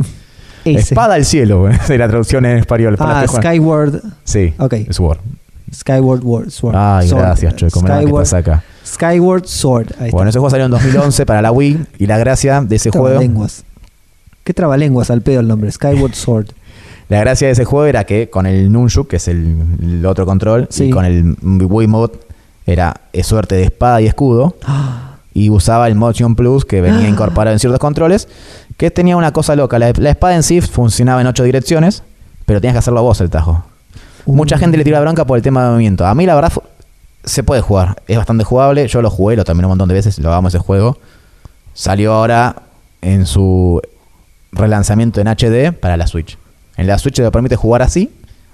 Ese. 0.65 0.79
Espada 0.81 1.15
al 1.15 1.25
cielo, 1.25 1.69
la 1.89 2.09
traducción 2.09 2.45
en 2.47 2.59
español. 2.59 2.97
para 2.97 3.21
Ah. 3.21 3.27
Skyward. 3.27 4.01
Sí, 4.25 4.55
Ok. 4.59 4.75
Sword. 4.91 5.19
Skyward 5.75 6.23
Word, 6.23 6.51
Sword. 6.51 6.77
Ay, 6.77 7.09
Sword. 7.09 7.21
gracias, 7.23 7.55
que 7.55 7.71
Skyward, 7.71 8.35
acá. 8.35 8.63
Skyward 8.87 9.47
Sword. 9.47 9.87
Ahí 9.99 10.11
Bueno, 10.11 10.29
ese 10.29 10.39
juego 10.39 10.51
salió 10.51 10.67
en 10.67 10.71
2011 10.71 11.25
para 11.25 11.41
la 11.41 11.51
Wii 11.51 11.79
y 11.99 12.07
la 12.07 12.19
gracia 12.19 12.61
de 12.61 12.77
ese 12.77 12.91
está. 12.91 12.99
juego... 12.99 13.15
Trabalenguas. 13.17 13.65
¿Qué 14.45 14.53
trabalenguas 14.53 15.11
al 15.11 15.23
pedo 15.23 15.41
el 15.41 15.49
nombre? 15.49 15.71
Skyward 15.73 16.15
Sword. 16.15 16.47
La 17.09 17.21
gracia 17.21 17.47
de 17.49 17.53
ese 17.53 17.65
juego 17.65 17.85
era 17.87 18.05
que 18.05 18.31
con 18.31 18.47
el 18.47 18.73
Nunchuk, 18.73 19.07
que 19.09 19.17
es 19.17 19.29
el, 19.29 19.57
el 19.83 20.07
otro 20.07 20.25
control, 20.25 20.67
Sí. 20.71 20.85
y 20.85 20.91
con 20.91 21.05
el 21.05 21.37
Wiimote 21.43 22.19
era 22.65 23.03
eh, 23.13 23.23
suerte 23.23 23.55
de 23.57 23.65
espada 23.65 24.01
y 24.01 24.07
escudo, 24.07 24.57
y 25.35 25.51
usaba 25.51 25.89
el 25.89 25.95
Motion 25.95 26.35
Plus 26.37 26.65
que 26.65 26.81
venía 26.81 27.07
Ah. 27.07 27.09
incorporado 27.09 27.53
en 27.55 27.59
ciertos 27.59 27.79
controles, 27.81 28.29
que 28.77 28.91
tenía 28.91 29.17
una 29.17 29.33
cosa 29.33 29.57
loca. 29.57 29.79
La, 29.79 29.93
la 29.97 30.11
espada 30.11 30.35
en 30.35 30.43
sí 30.43 30.61
funcionaba 30.61 31.21
en 31.21 31.27
ocho 31.27 31.43
direcciones, 31.45 32.03
pero 32.47 32.61
tenías 32.61 32.75
que 32.75 32.79
hacerlo 32.81 33.03
vos 33.03 33.21
el 33.21 33.31
tajo. 33.31 33.65
Mucha 34.27 34.57
Uh. 34.57 34.59
gente 34.59 34.77
le 34.77 34.85
tira 34.85 34.99
la 34.99 35.03
bronca 35.03 35.25
por 35.25 35.37
el 35.37 35.43
tema 35.43 35.65
de 35.65 35.71
movimiento. 35.73 36.07
A 36.07 36.15
mí 36.15 36.27
la 36.27 36.35
verdad 36.35 36.53
se 37.25 37.43
puede 37.43 37.61
jugar, 37.61 38.03
es 38.09 38.17
bastante 38.17 38.45
jugable. 38.45 38.87
Yo 38.89 39.01
lo 39.03 39.11
jugué, 39.11 39.37
lo 39.37 39.45
terminé 39.45 39.67
un 39.67 39.71
montón 39.71 39.89
de 39.89 39.95
veces, 39.95 40.19
lo 40.19 40.29
hagamos 40.31 40.55
ese 40.55 40.63
juego. 40.63 40.99
Salió 41.75 42.13
ahora 42.13 42.57
en 43.01 43.27
su 43.27 43.81
relanzamiento 44.53 45.21
en 45.21 45.29
HD 45.29 45.73
para 45.73 45.97
la 45.97 46.07
Switch. 46.07 46.37
En 46.77 46.87
la 46.87 46.99
Switch 46.99 47.17
te 47.17 47.31
permite 47.31 47.57
jugar 47.57 47.83
así 47.83 48.11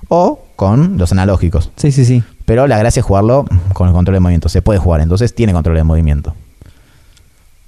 o 0.09 0.41
con 0.57 0.97
los 0.99 1.13
analógicos. 1.13 1.71
Sí, 1.77 1.93
sí, 1.93 2.05
sí. 2.05 2.23
Pero 2.45 2.67
la 2.67 2.79
gracia 2.79 3.01
es 3.01 3.07
jugarlo 3.07 3.45
con 3.75 3.89
el 3.89 3.95
control 3.95 4.15
de 4.15 4.21
movimiento. 4.21 4.49
Se 4.49 4.63
puede 4.63 4.79
jugar, 4.79 5.01
entonces 5.01 5.35
tiene 5.35 5.53
control 5.53 5.77
de 5.77 5.85
movimiento. 5.85 6.35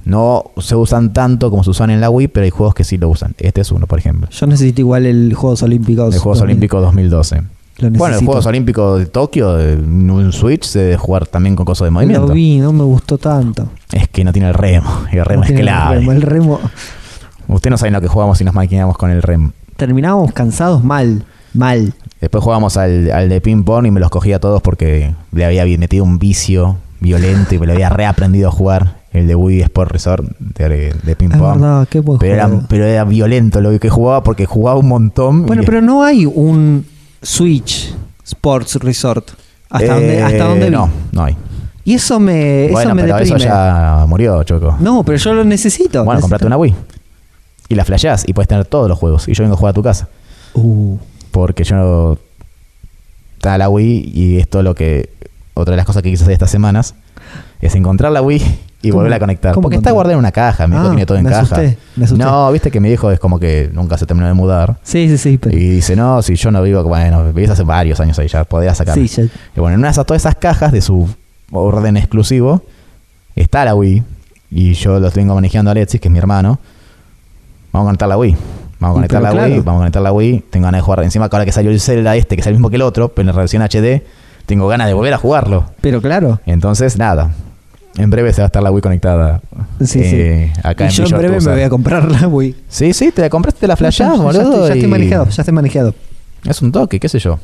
No 0.05 0.45
se 0.59 0.75
usan 0.77 1.13
tanto 1.13 1.51
como 1.51 1.63
se 1.63 1.71
usan 1.71 1.91
en 1.91 2.01
la 2.01 2.11
Wii, 2.11 2.29
pero 2.29 2.45
hay 2.45 2.51
juegos 2.51 2.75
que 2.75 2.85
sí 2.85 2.97
lo 2.99 3.09
usan. 3.09 3.35
Este 3.39 3.61
es 3.61 3.71
uno, 3.71 3.87
por 3.87 3.99
ejemplo. 3.99 4.29
Yo 4.31 4.47
necesito 4.47 4.81
igual 4.81 5.07
el 5.07 5.35
Juegos 5.35 5.63
Olímpicos. 5.63 6.15
El 6.15 6.21
Juegos 6.21 6.39
2000. 6.39 6.51
Olímpicos 6.53 6.83
2012. 6.83 7.43
Lo 7.79 7.91
Bueno, 7.91 8.19
el. 8.19 8.25
Juegos 8.25 8.47
Olímpicos 8.47 8.99
de 8.99 9.07
Tokio, 9.07 9.55
un 9.55 10.33
Switch 10.33 10.65
se 10.65 10.79
debe 10.81 10.97
jugar 10.97 11.27
también 11.27 11.55
con 11.57 11.65
cosas 11.67 11.87
de 11.87 11.91
movimiento. 11.91 12.27
Lo 12.27 12.35
vi, 12.35 12.59
no 12.59 12.73
me 12.73 12.85
gustó 12.85 13.19
tanto. 13.19 13.69
Es 13.93 14.09
que 14.09 14.25
no 14.25 14.33
tiene 14.33 14.49
el 14.49 14.55
remo. 14.55 14.91
Y 15.13 15.17
el 15.19 15.25
remo 15.25 15.41
No 15.41 15.45
es 15.45 15.49
tiene 15.49 15.61
el 15.63 15.67
clave. 15.67 15.97
remo, 15.97 16.13
El 16.13 16.23
remo. 16.23 16.61
Usted 17.49 17.71
no 17.71 17.79
sabe 17.79 17.91
lo 17.91 18.01
que 18.01 18.09
jugamos 18.09 18.39
si 18.39 18.45
nos 18.45 18.55
maquinamos 18.55 18.97
con 18.97 19.11
el 19.11 19.23
remo. 19.23 19.53
Terminábamos 19.77 20.33
cansados 20.33 20.85
mal. 20.85 21.25
Mal. 21.53 21.93
Después 22.21 22.45
jugamos 22.45 22.77
al, 22.77 23.11
al 23.11 23.29
de 23.29 23.41
ping 23.41 23.65
pong 23.65 23.87
y 23.87 23.91
me 23.91 23.99
los 23.99 24.11
cogía 24.11 24.37
a 24.37 24.39
todos 24.39 24.63
porque 24.63 25.15
le 25.33 25.45
había 25.45 25.65
metido 25.79 26.05
un 26.05 26.19
vicio 26.19 26.77
violento 27.01 27.55
y 27.55 27.59
me 27.59 27.67
lo 27.67 27.73
había 27.73 27.89
reaprendido 27.89 28.49
a 28.49 28.53
jugar. 28.53 29.00
El 29.13 29.27
de 29.27 29.35
Wii 29.35 29.61
Sport 29.63 29.91
Resort 29.91 30.25
de, 30.39 30.95
de 31.03 31.17
ping 31.17 31.31
Es 31.33 31.37
pong. 31.39 31.61
verdad, 31.61 31.89
qué 31.89 31.99
buen 32.01 32.19
Pero 32.21 32.35
era, 32.35 32.47
juego. 32.47 32.63
pero 32.69 32.85
era 32.85 33.05
violento 33.05 33.61
lo 33.61 33.77
que 33.81 33.89
jugaba 33.91 34.23
porque 34.23 34.47
jugaba 34.47 34.79
un 34.79 34.87
montón. 34.89 35.47
Bueno, 35.47 35.63
y- 35.63 35.67
pero 35.67 35.81
no 35.81 36.05
hay 36.05 36.27
un 36.27 36.87
Switch 37.21 37.93
Sports 38.25 38.77
Resort. 38.77 39.31
¿Hasta, 39.69 39.85
Eh, 39.87 39.89
dónde, 39.89 40.23
hasta 40.23 40.45
dónde 40.45 40.65
vi? 40.67 40.71
No, 40.71 40.91
no 41.13 41.25
hay. 41.25 41.37
Y 41.85 41.95
eso 41.95 42.21
me, 42.21 42.67
eso 42.67 42.73
bueno, 42.73 42.95
me 42.95 43.03
pero 43.03 43.17
deprime. 43.17 43.37
eso 43.37 43.45
ya 43.47 44.05
murió, 44.07 44.43
Choco. 44.45 44.77
No, 44.79 45.03
pero 45.03 45.19
yo 45.19 45.35
lo 45.35 45.45
necesito. 45.45 46.05
bueno, 46.05 46.19
necesito. 46.19 46.23
comprate 46.23 46.47
una 46.47 46.57
Wii. 46.57 46.75
Y 47.69 47.75
la 47.75 47.85
flasheás 47.85 48.25
y 48.29 48.33
puedes 48.33 48.49
tener 48.49 48.65
todos 48.67 48.89
los 48.89 48.99
juegos. 48.99 49.27
Y 49.29 49.35
yo 49.35 49.43
vengo 49.43 49.55
a 49.55 49.59
jugar 49.59 49.71
a 49.71 49.75
tu 49.75 49.83
casa. 49.83 50.09
Uh, 50.55 50.99
Porque 51.33 51.65
yo. 51.65 52.19
Está 53.37 53.57
la 53.59 53.69
Wii 53.69 54.11
y 54.15 54.39
esto 54.39 54.63
lo 54.63 54.75
que. 54.75 55.11
Otra 55.55 55.73
de 55.73 55.77
las 55.79 55.87
cosas 55.87 56.03
que 56.03 56.11
quise 56.11 56.23
hacer 56.25 56.33
estas 56.35 56.51
semanas 56.51 56.95
es 57.61 57.75
encontrar 57.75 58.13
la 58.13 58.23
Wii 58.23 58.43
y 58.83 58.91
volverla 58.91 59.17
a 59.17 59.21
conectar. 59.21 59.53
¿Cómo 59.55 59.63
Porque 59.65 59.77
está 59.77 59.91
guardada 59.91 60.15
en 60.15 60.19
una 60.21 60.33
caja. 60.33 60.67
Mi 60.67 60.75
hijo 60.77 60.85
Ah, 60.87 60.89
tiene 60.91 61.07
todo 61.07 61.19
en 61.19 61.25
me 61.25 61.31
caja. 61.31 61.43
asusté, 61.43 61.79
me 61.97 62.05
asusté. 62.07 62.25
No, 62.25 62.51
viste 62.53 62.71
que 62.71 62.81
mi 62.81 62.91
hijo 62.91 63.11
es 63.11 63.19
como 63.21 63.39
que 63.39 63.71
nunca 63.73 63.99
se 63.99 64.07
terminó 64.07 64.27
de 64.27 64.35
mudar. 64.35 64.79
sí, 64.83 65.09
sí, 65.09 65.19
sí. 65.19 65.39
Pero, 65.39 65.57
Y 65.57 65.61
dice, 65.69 65.95
no, 65.97 66.23
si 66.23 66.35
yo 66.37 66.51
no 66.51 66.63
vivo, 66.63 66.83
bueno, 66.85 67.25
vivís 67.33 67.51
hace 67.51 67.63
varios 67.63 68.01
años 68.01 68.19
ahí, 68.19 68.29
ya 68.29 68.45
podía 68.45 68.75
sacar. 68.75 68.95
sí, 68.95 69.07
ya- 69.07 69.25
Y 69.25 69.61
bueno, 69.61 69.75
en 69.75 69.81
una 69.81 69.93
de 69.93 70.05
todas 70.05 70.23
esas 70.23 70.35
cajas 70.37 70.73
de 70.73 70.81
su 70.81 71.09
orden 71.53 71.97
exclusivo 71.97 72.63
está 73.37 73.65
la 73.65 73.75
Wii. 73.75 74.03
Y 74.51 74.73
yo 74.75 74.99
lo 74.99 75.11
tengo 75.11 75.35
manejando 75.35 75.71
a 75.71 75.73
Alexis, 75.73 76.01
que 76.01 76.09
es 76.09 76.13
mi 76.13 76.19
hermano. 76.19 76.59
Vamos 77.73 77.87
a 77.87 77.89
conectar 77.91 78.09
la 78.09 78.17
Wii. 78.19 78.37
Vamos 78.81 78.97
a 78.97 79.05
Y 79.05 79.09
conectar 79.09 79.23
la 79.23 79.45
Wii, 79.47 79.59
vamos 79.61 79.75
a 79.75 79.79
conectar 79.83 80.03
la 80.03 80.13
Wii. 80.13 80.45
Tengo 80.51 80.65
ganas 80.65 80.79
de 80.79 80.83
jugar. 80.83 81.05
Encima, 81.05 81.27
ahora 81.31 81.45
que 81.45 81.53
salió 81.53 81.71
el 81.71 81.81
Zelda 81.81 82.17
este, 82.17 82.35
que 82.35 82.41
es 82.41 82.47
el 82.47 82.55
mismo 82.55 82.71
que 82.71 82.77
el 82.77 82.83
otro, 82.83 83.11
pero 83.11 83.29
en 83.31 83.37
versión 83.37 83.63
HD, 83.63 84.03
tengo 84.47 84.67
ganas 84.69 84.87
de 84.89 84.95
volver 84.95 85.13
a 85.15 85.19
jugarlo. 85.19 85.67
pero 85.81 86.01
claro. 86.01 86.41
Entonces, 86.47 86.97
nada. 86.99 87.31
En 87.97 88.09
breve 88.09 88.33
se 88.33 88.41
va 88.41 88.45
a 88.45 88.47
estar 88.47 88.63
la 88.63 88.71
Wii 88.71 88.83
conectada. 88.83 89.41
Sí, 89.85 90.01
eh, 90.03 90.53
sí. 90.55 90.61
Acá 90.63 90.85
y 90.85 90.89
en 90.89 90.93
yo 90.93 91.05
en 91.05 91.11
breve 91.11 91.41
me 91.41 91.53
voy 91.53 91.63
a 91.63 91.71
comprar 91.71 92.11
la 92.11 92.29
Wii. 92.29 92.55
Sí, 92.69 92.93
sí, 92.93 93.11
te 93.11 93.23
la 93.23 93.31
compraste, 93.31 93.61
te 93.61 93.67
la 93.67 93.77
flashás, 93.77 94.17
ya 94.17 94.23
boludo. 94.23 94.43
estoy, 94.43 94.69
ya 94.69 94.75
estoy 94.75 94.89
manejado, 94.89 95.25
ya 95.29 95.43
estoy 95.43 95.55
manejado. 95.55 95.95
Es 96.45 96.63
un 96.63 96.73
toque, 96.73 97.01
qué 97.01 97.09
sé 97.09 97.19
yo. 97.19 97.39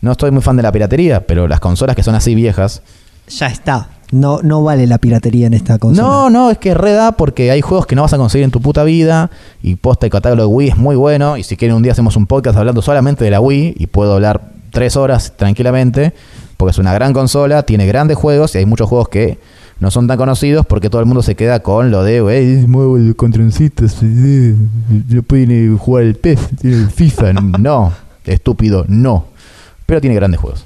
No 0.00 0.12
estoy 0.12 0.30
muy 0.30 0.42
fan 0.42 0.56
de 0.56 0.62
la 0.62 0.72
piratería, 0.72 1.26
pero 1.26 1.48
las 1.48 1.60
consolas 1.60 1.96
que 1.96 2.02
son 2.02 2.14
así 2.14 2.34
viejas. 2.34 2.82
Ya 3.28 3.46
está. 3.48 3.88
No, 4.10 4.40
no 4.42 4.62
vale 4.62 4.86
la 4.86 4.98
piratería 4.98 5.46
en 5.46 5.54
esta 5.54 5.78
consola. 5.78 6.08
No, 6.08 6.30
no, 6.30 6.50
es 6.50 6.58
que 6.58 6.72
reda 6.72 7.12
porque 7.12 7.50
hay 7.50 7.60
juegos 7.60 7.86
que 7.86 7.94
no 7.94 8.02
vas 8.02 8.12
a 8.12 8.16
conseguir 8.16 8.44
en 8.44 8.50
tu 8.50 8.60
puta 8.60 8.84
vida. 8.84 9.30
Y 9.62 9.76
posta 9.76 10.06
y 10.06 10.10
catálogo 10.10 10.42
de 10.42 10.46
Wii 10.46 10.68
es 10.70 10.76
muy 10.76 10.96
bueno. 10.96 11.36
Y 11.36 11.42
si 11.42 11.56
quieren 11.56 11.76
un 11.76 11.82
día 11.82 11.92
hacemos 11.92 12.16
un 12.16 12.26
podcast 12.26 12.56
hablando 12.56 12.80
solamente 12.80 13.24
de 13.24 13.30
la 13.30 13.40
Wii. 13.40 13.74
Y 13.78 13.86
puedo 13.88 14.14
hablar 14.14 14.52
tres 14.70 14.96
horas 14.96 15.34
tranquilamente. 15.36 16.14
Porque 16.56 16.70
es 16.70 16.78
una 16.78 16.94
gran 16.94 17.12
consola, 17.12 17.64
tiene 17.64 17.86
grandes 17.86 18.16
juegos. 18.16 18.54
Y 18.54 18.58
hay 18.58 18.66
muchos 18.66 18.88
juegos 18.88 19.08
que 19.08 19.38
no 19.80 19.90
son 19.90 20.06
tan 20.06 20.16
conocidos 20.18 20.66
porque 20.66 20.90
todo 20.90 21.00
el 21.00 21.06
mundo 21.06 21.22
se 21.22 21.34
queda 21.34 21.60
con 21.60 21.90
lo 21.90 22.02
de, 22.02 22.18
"Ey, 22.18 22.66
muevo 22.66 22.96
el 22.96 23.14
controncito, 23.16 23.84
eh, 24.02 24.54
no 25.08 25.22
pueden 25.22 25.76
jugar 25.78 26.04
el 26.04 26.14
PES, 26.16 26.40
el 26.64 26.90
FIFA. 26.90 27.32
No, 27.58 27.92
estúpido, 28.24 28.84
no. 28.88 29.26
Pero 29.86 30.00
tiene 30.00 30.16
grandes 30.16 30.40
juegos. 30.40 30.64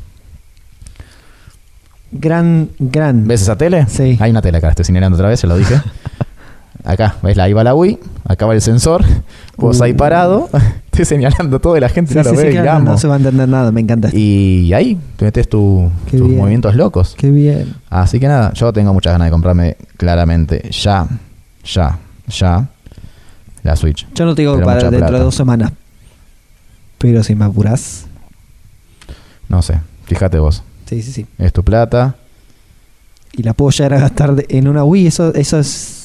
Gran, 2.11 2.69
gran. 2.79 3.27
¿Ves 3.27 3.43
esa 3.43 3.57
tele? 3.57 3.87
Sí. 3.89 4.19
Hay 4.21 4.31
una 4.31 4.43
tele 4.43 4.59
acá, 4.59 4.69
estoy 4.69 4.85
señalando 4.85 5.17
otra 5.17 5.29
vez, 5.29 5.41
ya 5.41 5.49
lo 5.49 5.57
dije. 5.57 5.81
Acá, 6.85 7.17
¿ves? 7.23 7.39
Ahí 7.39 7.53
va 7.53 7.63
la 7.63 7.75
Wii, 7.77 7.99
acá 8.25 8.45
va 8.47 8.55
el 8.55 8.61
sensor, 8.61 9.05
vos 9.57 9.81
ahí 9.81 9.93
Uh. 9.93 9.97
parado, 9.97 10.51
estoy 10.87 11.05
señalando 11.05 11.61
todo 11.61 11.77
y 11.77 11.81
la 11.81 11.89
gente 11.89 12.13
Sí, 12.13 12.19
no 12.19 12.25
lo 12.25 12.31
sí, 12.31 12.37
ve 12.37 12.51
claro, 12.51 12.83
no 12.83 12.99
se 12.99 13.07
va 13.07 13.15
a 13.15 13.17
entender 13.19 13.49
nada, 13.49 13.71
me 13.71 13.81
encanta. 13.81 14.09
Y 14.13 14.73
ahí 14.73 14.99
te 15.17 15.25
metes 15.27 15.49
tu- 15.49 15.89
tus 16.11 16.21
bien. 16.21 16.37
movimientos 16.39 16.75
locos. 16.75 17.15
Qué 17.17 17.31
bien. 17.31 17.75
Así 17.89 18.19
que 18.19 18.27
nada, 18.27 18.53
yo 18.55 18.73
tengo 18.73 18.93
muchas 18.93 19.13
ganas 19.13 19.27
de 19.27 19.31
comprarme 19.31 19.77
claramente 19.97 20.69
ya, 20.73 21.07
ya, 21.65 21.99
ya 22.27 22.67
la 23.63 23.77
Switch. 23.77 24.09
Yo 24.15 24.25
no 24.25 24.35
te 24.35 24.43
digo 24.43 24.61
para 24.61 24.91
dentro 24.91 25.19
de 25.19 25.25
dos 25.25 25.37
semanas. 25.37 25.71
Pero 26.99 27.23
si 27.23 27.35
me 27.37 27.45
apurás. 27.45 28.07
No 29.49 29.63
sé, 29.63 29.79
fíjate 30.07 30.39
vos. 30.41 30.63
Sí, 30.87 31.01
sí, 31.03 31.13
sí. 31.13 31.27
Es 31.39 31.53
tu 31.53 31.63
plata. 31.63 32.17
Y 33.33 33.43
la 33.45 33.55
puedo 33.55 33.71
llegar 33.71 33.95
a 33.95 34.01
gastar 34.01 34.35
en 34.49 34.67
una 34.69 34.83
Wii. 34.85 35.07
Eso, 35.07 35.33
eso 35.35 35.59
es. 35.61 36.02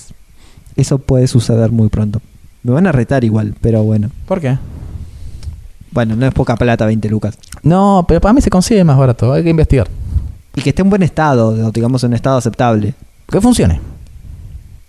Eso 0.77 0.99
puede 0.99 1.27
suceder 1.27 1.71
muy 1.71 1.89
pronto. 1.89 2.21
Me 2.63 2.71
van 2.71 2.87
a 2.87 2.91
retar 2.91 3.23
igual, 3.23 3.55
pero 3.61 3.83
bueno. 3.83 4.11
¿Por 4.27 4.39
qué? 4.39 4.57
Bueno, 5.91 6.15
no 6.15 6.27
es 6.27 6.33
poca 6.33 6.55
plata, 6.55 6.85
20 6.85 7.09
lucas. 7.09 7.37
No, 7.63 8.05
pero 8.07 8.21
para 8.21 8.33
mí 8.33 8.41
se 8.41 8.49
consigue 8.49 8.83
más 8.83 8.97
barato, 8.97 9.33
hay 9.33 9.43
que 9.43 9.49
investigar. 9.49 9.87
Y 10.55 10.61
que 10.61 10.69
esté 10.69 10.83
en 10.83 10.89
buen 10.89 11.03
estado, 11.03 11.71
digamos 11.71 12.03
en 12.03 12.13
estado 12.13 12.37
aceptable. 12.37 12.93
Que 13.27 13.41
funcione. 13.41 13.81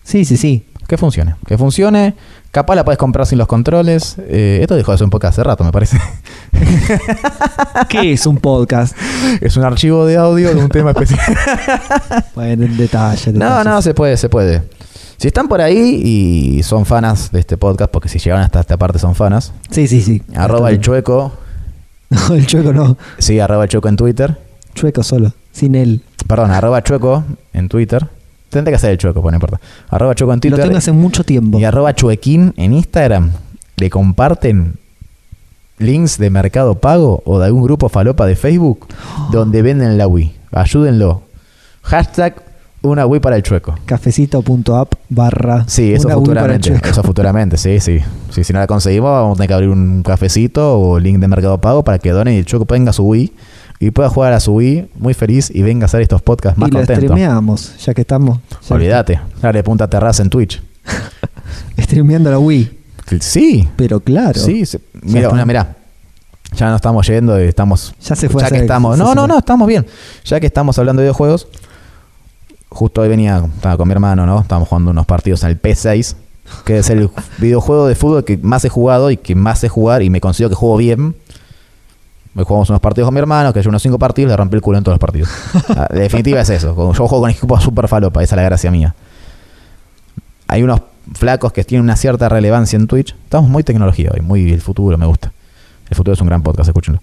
Sí, 0.05 0.24
sí, 0.24 0.36
sí. 0.36 0.64
Que 0.86 0.97
funcione. 0.97 1.36
Que 1.47 1.59
funcione. 1.59 2.14
Capaz 2.51 2.74
la 2.74 2.84
puedes 2.84 2.99
comprar 2.99 3.26
sin 3.26 3.36
los 3.36 3.47
controles. 3.47 4.16
Eh, 4.18 4.59
esto 4.62 4.74
dejó 4.74 4.93
de 4.93 4.99
ser 4.99 5.05
un 5.05 5.11
podcast 5.11 5.34
hace 5.39 5.45
rato, 5.45 5.64
me 5.64 5.70
parece. 5.70 5.99
¿Qué 7.91 8.12
es 8.12 8.26
un 8.26 8.39
podcast? 8.39 8.97
es 9.43 9.57
un 9.59 9.64
archivo 9.64 10.07
de 10.07 10.16
audio 10.16 10.55
de 10.55 10.62
un 10.62 10.70
tema 10.70 10.91
especial. 10.99 11.36
Bueno, 12.34 12.64
en 12.64 12.76
detalle. 12.78 13.32
no, 13.32 13.64
no, 13.64 13.82
se 13.82 13.93
puede, 13.93 14.16
se 14.16 14.30
puede. 14.30 14.62
Si 15.19 15.27
están 15.29 15.49
por 15.49 15.61
ahí 15.61 16.01
y 16.05 16.62
son 16.62 16.87
fanas 16.87 17.31
de 17.33 17.41
este 17.41 17.57
podcast, 17.57 17.91
porque 17.91 18.09
si 18.09 18.19
llegaron 18.19 18.45
hasta 18.45 18.61
esta 18.61 18.77
parte 18.77 18.99
son 18.99 19.14
fanas, 19.14 19.53
Sí, 19.71 19.87
sí, 19.89 20.01
sí. 20.01 20.23
arroba 20.35 20.71
el 20.71 20.81
chueco. 20.81 21.33
No, 22.11 22.35
el 22.35 22.47
chueco 22.47 22.73
no. 22.73 22.97
Sí, 23.19 23.39
arroba 23.39 23.64
el 23.64 23.69
chueco 23.69 23.87
en 23.89 23.97
Twitter. 23.97 24.39
Chueco 24.75 25.03
solo. 25.03 25.33
Sin 25.53 25.75
él. 25.75 26.01
Perdón, 26.27 26.53
arroba 26.53 26.83
chueco 26.83 27.23
en 27.53 27.69
Twitter. 27.69 28.07
Tendré 28.49 28.73
que 28.73 28.77
hacer 28.77 28.93
el 28.93 28.97
chueco, 28.97 29.21
pues 29.21 29.31
no 29.33 29.37
importa. 29.37 29.61
Arroba 29.91 30.14
chueco 30.14 30.33
en 30.33 30.37
Lo 30.39 30.41
Twitter. 30.41 30.64
tengo 30.64 30.79
hace 30.79 30.93
mucho 30.93 31.23
tiempo. 31.23 31.59
Y 31.59 31.64
arroba 31.64 31.95
chuequín 31.95 32.55
en 32.57 32.73
Instagram. 32.73 33.33
Le 33.77 33.91
comparten 33.91 34.77
links 35.77 36.16
de 36.16 36.31
Mercado 36.31 36.77
Pago 36.77 37.23
o 37.27 37.39
de 37.39 37.45
algún 37.45 37.62
grupo 37.64 37.91
falopa 37.91 38.25
de 38.25 38.37
Facebook 38.37 38.87
donde 39.31 39.61
venden 39.61 39.99
la 39.99 40.07
Wii. 40.07 40.35
Ayúdenlo. 40.53 41.23
Hashtag 41.83 42.43
una 42.83 43.07
Wii 43.07 43.20
para 43.20 43.37
el 43.37 43.43
chueco. 43.43 43.74
Cafecito.app 43.87 44.95
barra. 45.09 45.64
Sí, 45.66 45.93
eso 45.95 46.09
futuramente. 46.09 46.81
Eso 46.89 47.03
futuramente, 47.03 47.57
sí, 47.57 47.81
sí. 47.81 48.01
Sí, 48.31 48.45
Si 48.45 48.53
no 48.53 48.61
la 48.61 48.66
conseguimos, 48.66 49.11
vamos 49.11 49.33
a 49.33 49.37
tener 49.37 49.49
que 49.49 49.55
abrir 49.55 49.68
un 49.70 50.03
cafecito 50.03 50.79
o 50.81 50.99
link 50.99 51.18
de 51.18 51.29
Mercado 51.29 51.61
Pago 51.61 51.83
para 51.85 51.99
que 51.99 52.11
donen 52.11 52.35
y 52.35 52.39
el 52.39 52.47
chueco 52.47 52.66
tenga 52.66 52.93
su 52.93 53.05
Wii 53.05 53.33
y 53.81 53.91
pueda 53.91 54.09
jugar 54.09 54.33
a 54.33 54.41
su 54.41 54.53
Wii 54.55 54.91
muy 54.97 55.14
feliz 55.14 55.51
y 55.55 55.62
venga 55.62 55.85
a 55.85 55.87
hacer 55.87 56.03
estos 56.03 56.22
podcasts 56.22 56.59
más 56.59 56.68
y 56.68 56.72
lo 56.72 56.79
contentos. 56.81 57.05
streameamos, 57.05 57.76
ya 57.85 57.95
que 57.95 58.01
estamos. 58.03 58.39
ya 58.68 58.74
Olvídate. 58.74 59.20
Dale 59.43 59.62
punta 59.62 59.89
terraza 59.89 60.22
en 60.22 60.31
Twitch. 60.31 60.61
Streameando 61.79 62.31
la 62.31 62.39
Wii. 62.39 62.79
Sí, 63.20 63.66
Pero 63.76 64.01
claro. 64.01 64.39
Sí, 64.39 64.66
se- 64.66 64.81
mira, 65.03 65.31
mira. 65.47 65.74
Ya 66.57 66.70
no 66.70 66.76
estamos 66.76 67.07
yendo, 67.07 67.37
eh, 67.37 67.49
estamos. 67.49 67.95
Ya 68.03 68.16
se 68.16 68.29
fue 68.29 68.43
a 68.43 68.47
Ya 68.49 68.57
que 68.57 68.62
estamos. 68.62 68.97
No, 68.99 69.14
no, 69.14 69.26
no, 69.26 69.39
estamos 69.39 69.68
bien. 69.68 69.87
Ya 70.24 70.41
que 70.41 70.47
estamos 70.47 70.79
hablando 70.79 71.01
de 71.03 71.07
videojuegos, 71.07 71.47
justo 72.79 73.01
hoy 73.01 73.09
venía, 73.09 73.43
estaba 73.57 73.76
con 73.76 73.89
mi 73.89 73.93
hermano, 73.93 74.24
¿no? 74.24 74.41
Estábamos 74.41 74.68
jugando 74.68 74.93
unos 74.93 75.05
partidos 75.05 75.43
en 75.43 75.49
el 75.49 75.61
P6, 75.61 76.14
que 76.64 76.79
es 76.79 76.89
el 76.91 77.11
videojuego 77.39 77.89
de 77.89 77.97
fútbol 77.97 78.24
que 78.24 78.37
más 78.37 78.64
he 78.64 78.68
jugado 78.68 79.11
y 79.11 79.16
que 79.16 79.35
más 79.35 79.59
sé 79.59 79.68
jugar 79.68 80.01
y 80.03 80.11
me 80.11 80.20
considero 80.20 80.49
que 80.49 80.55
juego 80.55 80.76
bien. 80.76 81.16
Me 82.35 82.45
jugamos 82.45 82.70
unos 82.70 82.81
partidos 82.81 83.09
con 83.09 83.14
mi 83.14 83.18
hermano, 83.18 83.53
que 83.53 83.62
yo 83.62 83.68
unos 83.68 83.83
cinco 83.83 83.99
partidos, 83.99 84.31
le 84.31 84.37
rompí 84.37 84.55
el 84.55 84.62
culo 84.62 84.79
en 84.79 84.85
todos 84.85 84.95
los 84.95 85.01
partidos. 85.01 85.29
Ah, 85.76 85.89
de 85.91 86.03
definitiva 86.03 86.41
es 86.41 86.51
eso. 86.51 86.68
Yo 86.68 87.09
juego 87.09 87.22
con 87.22 87.31
equipos 87.31 87.64
super 87.64 87.89
falopa, 87.89 88.22
esa 88.22 88.37
es 88.37 88.37
la 88.37 88.43
gracia 88.45 88.70
mía. 88.70 88.95
Hay 90.47 90.62
unos 90.62 90.81
flacos 91.14 91.53
que 91.53 91.64
tienen 91.64 91.83
una 91.83 91.97
cierta 91.97 92.29
relevancia 92.29 92.76
en 92.76 92.87
Twitch. 92.87 93.12
Estamos 93.24 93.51
muy 93.51 93.64
tecnología 93.64 94.12
hoy, 94.14 94.20
muy 94.20 94.53
el 94.53 94.61
futuro, 94.61 94.97
me 94.97 95.07
gusta. 95.07 95.33
El 95.91 95.97
futuro 95.97 96.14
es 96.14 96.20
un 96.20 96.29
gran 96.29 96.45
podcast, 96.45 96.68
escúchenlo. 96.68 97.01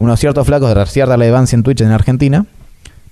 Unos 0.00 0.18
ciertos 0.18 0.44
flacos 0.44 0.74
de 0.74 0.86
cierta 0.86 1.14
relevancia 1.14 1.54
en 1.54 1.62
Twitch 1.62 1.82
en 1.82 1.92
Argentina 1.92 2.46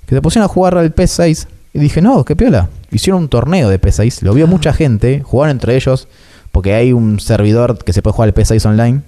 que 0.07 0.15
se 0.15 0.23
pusieron 0.23 0.45
a 0.45 0.49
jugar 0.49 0.77
al 0.77 0.95
P6 0.95 1.47
y 1.73 1.79
dije, 1.79 2.01
no, 2.01 2.25
qué 2.25 2.37
piola. 2.37 2.69
Hicieron 2.91 3.23
un 3.23 3.29
torneo 3.29 3.69
de 3.69 3.81
P6, 3.81 4.23
lo 4.23 4.35
vio 4.35 4.47
mucha 4.47 4.73
gente, 4.73 5.23
jugaron 5.25 5.53
entre 5.53 5.75
ellos, 5.77 6.09
porque 6.53 6.75
hay 6.75 6.93
un 6.93 7.19
servidor 7.21 7.83
que 7.83 7.93
se 7.93 8.03
puede 8.03 8.15
jugar 8.15 8.29
al 8.29 8.35
P6 8.35 8.65
online, 8.67 9.03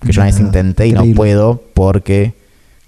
que 0.00 0.12
yo 0.12 0.20
una 0.20 0.26
vez 0.26 0.36
Ah, 0.38 0.42
intenté 0.42 0.86
y 0.86 0.92
no 0.92 1.04
puedo 1.14 1.60
porque 1.74 2.34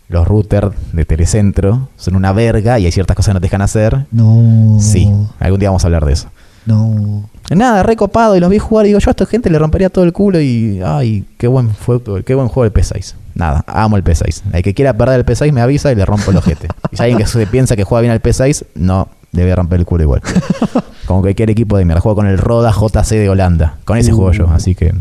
los 0.08 0.26
routers 0.26 0.74
de 0.92 1.04
Telecentro 1.04 1.88
son 1.96 2.16
una 2.16 2.32
verga 2.32 2.78
y 2.78 2.86
hay 2.86 2.92
ciertas 2.92 3.16
cosas 3.16 3.30
que 3.30 3.34
no 3.34 3.40
te 3.40 3.46
dejan 3.46 3.62
hacer. 3.62 4.06
No. 4.12 4.78
Sí, 4.80 5.10
algún 5.38 5.60
día 5.60 5.70
vamos 5.70 5.84
a 5.84 5.86
hablar 5.88 6.04
de 6.04 6.12
eso. 6.12 6.28
No. 6.66 7.28
Nada, 7.50 7.82
recopado 7.82 8.36
y 8.36 8.40
los 8.40 8.50
vi 8.50 8.58
jugar 8.58 8.86
y 8.86 8.90
digo, 8.90 9.00
yo 9.00 9.10
a 9.10 9.12
esta 9.12 9.26
gente 9.26 9.50
le 9.50 9.58
rompería 9.58 9.88
todo 9.88 10.04
el 10.04 10.12
culo 10.12 10.40
y 10.40 10.80
ay, 10.84 11.24
qué 11.38 11.48
buen 11.48 11.70
fue, 11.70 12.00
qué 12.24 12.34
buen 12.34 12.48
juego 12.48 12.64
el 12.64 12.72
P6. 12.72 13.14
Nada, 13.34 13.64
amo 13.66 13.96
el 13.96 14.04
P6. 14.04 14.42
El 14.52 14.62
que 14.62 14.74
quiera 14.74 14.92
perder 14.94 15.20
el 15.20 15.26
P6 15.26 15.52
me 15.52 15.60
avisa 15.60 15.90
y 15.92 15.94
le 15.94 16.04
rompo 16.04 16.30
el 16.30 16.36
ojete. 16.36 16.68
y 16.90 16.96
si 16.96 17.02
alguien 17.02 17.18
que 17.18 17.26
se 17.26 17.46
piensa 17.46 17.76
que 17.76 17.84
juega 17.84 18.00
bien 18.02 18.12
al 18.12 18.22
P6, 18.22 18.64
no, 18.74 19.08
le 19.32 19.42
voy 19.42 19.50
a 19.52 19.56
romper 19.56 19.78
el 19.80 19.86
culo 19.86 20.02
igual. 20.02 20.22
Como 21.06 21.22
cualquier 21.22 21.50
equipo 21.50 21.76
de 21.78 21.84
mierda. 21.84 22.00
Juego 22.00 22.16
con 22.16 22.26
el 22.26 22.38
Roda 22.38 22.72
JC 22.72 23.10
de 23.16 23.28
Holanda. 23.28 23.78
Con 23.84 23.98
ese 23.98 24.12
juego 24.12 24.32
yo, 24.32 24.48
así 24.50 24.74
que 24.74 24.94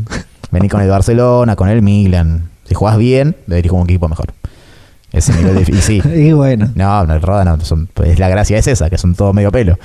vení 0.52 0.68
con 0.70 0.82
el 0.82 0.90
Barcelona, 0.90 1.56
con 1.56 1.70
el 1.70 1.82
Milan. 1.82 2.50
Si 2.66 2.74
jugás 2.76 2.98
bien, 2.98 3.36
deberías 3.48 3.70
jugar 3.72 3.84
un 3.84 3.90
equipo 3.90 4.08
mejor. 4.08 4.28
Ese 5.12 5.34
nivel 5.34 5.56
de... 5.66 5.72
Y 5.72 5.82
sí. 5.82 6.02
Y 6.16 6.32
bueno. 6.34 6.70
No, 6.76 7.06
no, 7.06 7.14
el 7.16 7.22
Roda 7.22 7.44
no. 7.46 7.60
son- 7.62 7.90
la 8.18 8.30
gracia 8.30 8.58
es 8.58 8.68
esa, 8.68 8.90
que 8.90 8.98
son 8.98 9.16
todos 9.16 9.34
medio 9.36 9.52
pelo. 9.52 9.78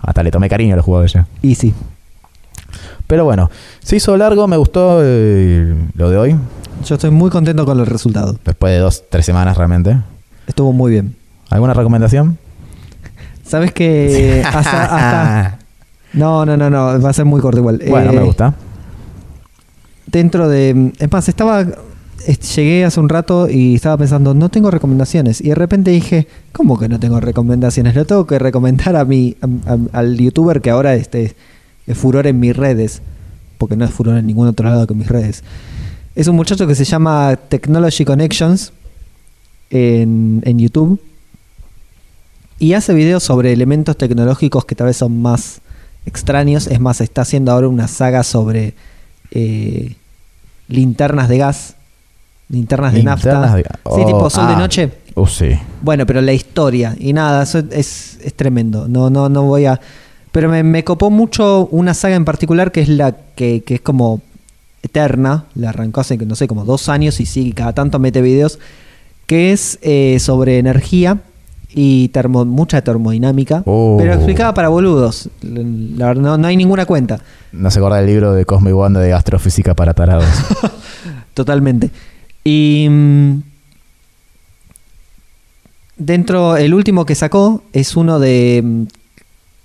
Hasta 0.00 0.22
le 0.22 0.30
tomé 0.30 0.48
cariño 0.48 0.74
a 0.74 0.76
los 0.76 0.84
jugadores 0.84 1.12
ya. 1.12 1.26
Y 1.42 1.54
sí. 1.54 1.74
Pero 3.08 3.24
bueno, 3.24 3.50
se 3.82 3.96
hizo 3.96 4.16
largo, 4.16 4.46
me 4.46 4.56
gustó 4.56 5.00
eh, 5.02 5.74
lo 5.94 6.10
de 6.10 6.16
hoy. 6.16 6.36
Yo 6.84 6.94
estoy 6.94 7.10
muy 7.10 7.30
contento 7.30 7.64
con 7.66 7.80
el 7.80 7.86
resultado. 7.86 8.38
Después 8.44 8.72
de 8.72 8.78
dos, 8.78 9.02
tres 9.10 9.26
semanas 9.26 9.56
realmente. 9.56 9.96
Estuvo 10.46 10.72
muy 10.72 10.92
bien. 10.92 11.16
¿Alguna 11.50 11.74
recomendación? 11.74 12.38
¿Sabes 13.44 13.72
que 13.72 14.44
hasta, 14.46 14.60
hasta- 14.84 15.58
No, 16.12 16.46
no, 16.46 16.56
no, 16.56 16.70
no. 16.70 17.00
Va 17.02 17.10
a 17.10 17.12
ser 17.12 17.24
muy 17.24 17.40
corto 17.40 17.58
igual. 17.58 17.82
bueno, 17.88 18.12
Eh, 18.12 18.16
me 18.16 18.22
gusta. 18.22 18.54
Dentro 20.06 20.48
de... 20.48 20.92
Es 20.98 21.10
más, 21.10 21.28
estaba... 21.28 21.62
es- 22.26 22.56
Llegué 22.56 22.84
hace 22.84 23.00
un 23.00 23.08
rato 23.08 23.48
y 23.48 23.74
estaba 23.76 23.96
pensando, 23.96 24.34
no 24.34 24.48
tengo 24.48 24.70
recomendaciones. 24.70 25.40
Y 25.40 25.48
de 25.48 25.54
repente 25.54 25.90
dije, 25.90 26.26
¿cómo 26.52 26.78
que 26.78 26.88
no 26.88 27.00
tengo 27.00 27.20
recomendaciones? 27.20 27.94
Lo 27.94 28.04
tengo 28.04 28.26
que 28.26 28.38
recomendar 28.38 28.96
a 28.96 29.04
mi, 29.04 29.36
a- 29.40 29.72
a- 29.72 29.98
al 29.98 30.16
youtuber 30.18 30.60
que 30.60 30.70
ahora 30.70 30.94
este, 30.94 31.34
es 31.88 31.98
furor 31.98 32.26
en 32.26 32.38
mis 32.38 32.56
redes. 32.56 33.02
Porque 33.58 33.76
no 33.76 33.84
es 33.84 33.90
furor 33.90 34.16
en 34.18 34.26
ningún 34.26 34.46
otro 34.46 34.68
lado 34.68 34.86
que 34.86 34.94
mis 34.94 35.08
redes. 35.08 35.42
Es 36.14 36.28
un 36.28 36.36
muchacho 36.36 36.66
que 36.66 36.74
se 36.74 36.84
llama 36.84 37.36
Technology 37.48 38.04
Connections 38.04 38.72
en, 39.70 40.42
en 40.44 40.58
YouTube. 40.58 41.00
Y 42.60 42.74
hace 42.74 42.92
videos 42.94 43.22
sobre 43.22 43.52
elementos 43.52 43.96
tecnológicos 43.96 44.64
que 44.64 44.74
tal 44.74 44.88
vez 44.88 44.96
son 44.96 45.20
más 45.22 45.60
extraños. 46.06 46.66
Es 46.66 46.80
más, 46.80 47.00
está 47.00 47.22
haciendo 47.22 47.52
ahora 47.52 47.68
una 47.68 47.88
saga 47.88 48.22
sobre 48.22 48.74
eh, 49.30 49.94
linternas 50.68 51.28
de 51.28 51.38
gas, 51.38 51.74
linternas 52.48 52.94
de 52.94 53.02
nafta. 53.02 53.56
Sí, 53.56 53.62
Oh, 53.84 54.06
tipo 54.06 54.30
sol 54.30 54.46
de 54.48 54.54
ah. 54.54 54.58
noche. 54.58 54.90
Uh, 55.14 55.26
sí. 55.26 55.50
Bueno, 55.82 56.06
pero 56.06 56.20
la 56.20 56.32
historia 56.32 56.96
y 56.98 57.12
nada, 57.12 57.42
eso 57.42 57.62
es, 57.70 58.18
es 58.22 58.34
tremendo. 58.34 58.88
No, 58.88 59.10
no, 59.10 59.28
no 59.28 59.42
voy 59.42 59.66
a. 59.66 59.80
Pero 60.32 60.48
me, 60.48 60.62
me 60.62 60.84
copó 60.84 61.10
mucho 61.10 61.68
una 61.70 61.94
saga 61.94 62.16
en 62.16 62.24
particular 62.24 62.72
que 62.72 62.82
es 62.82 62.88
la 62.88 63.16
que, 63.34 63.62
que 63.64 63.76
es 63.76 63.80
como 63.80 64.20
eterna. 64.82 65.46
La 65.54 65.70
arrancó 65.70 66.00
hace, 66.00 66.16
no 66.18 66.34
sé, 66.34 66.48
como 66.48 66.64
dos 66.64 66.88
años 66.88 67.20
y 67.20 67.26
sigue 67.26 67.52
cada 67.52 67.72
tanto 67.72 67.98
mete 67.98 68.20
videos. 68.22 68.58
Que 69.26 69.52
es 69.52 69.78
eh, 69.82 70.18
sobre 70.20 70.58
energía 70.58 71.20
y 71.70 72.08
termo, 72.08 72.44
mucha 72.44 72.80
termodinámica. 72.82 73.62
Oh. 73.66 73.96
Pero 73.98 74.14
explicada 74.14 74.54
para 74.54 74.68
boludos. 74.68 75.28
La 75.42 76.06
verdad, 76.06 76.22
no, 76.22 76.38
no 76.38 76.46
hay 76.46 76.56
ninguna 76.56 76.86
cuenta. 76.86 77.20
No 77.52 77.70
se 77.70 77.78
acuerda 77.78 77.98
del 77.98 78.06
libro 78.06 78.32
de 78.32 78.44
Cosmo 78.44 78.70
y 78.70 78.72
Wanda 78.72 79.00
de 79.00 79.12
astrofísica 79.12 79.74
para 79.74 79.94
tarados. 79.94 80.26
Totalmente. 81.34 81.90
Y 82.42 82.86
mm, 82.88 83.42
dentro, 85.98 86.56
el 86.56 86.72
último 86.72 87.04
que 87.04 87.14
sacó 87.14 87.62
es 87.72 87.96
uno 87.96 88.18
de 88.18 88.62
mm, 88.64 88.82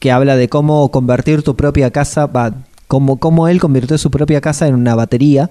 que 0.03 0.11
habla 0.11 0.35
de 0.35 0.49
cómo 0.49 0.91
convertir 0.91 1.43
tu 1.43 1.55
propia 1.55 1.89
casa, 1.89 2.25
va, 2.25 2.51
cómo, 2.89 3.19
cómo 3.19 3.47
él 3.47 3.61
convirtió 3.61 3.97
su 3.97 4.11
propia 4.11 4.41
casa 4.41 4.67
en 4.67 4.75
una 4.75 4.95
batería, 4.95 5.49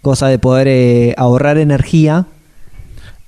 cosa 0.00 0.28
de 0.28 0.38
poder 0.38 0.68
eh, 0.68 1.14
ahorrar 1.18 1.58
energía. 1.58 2.26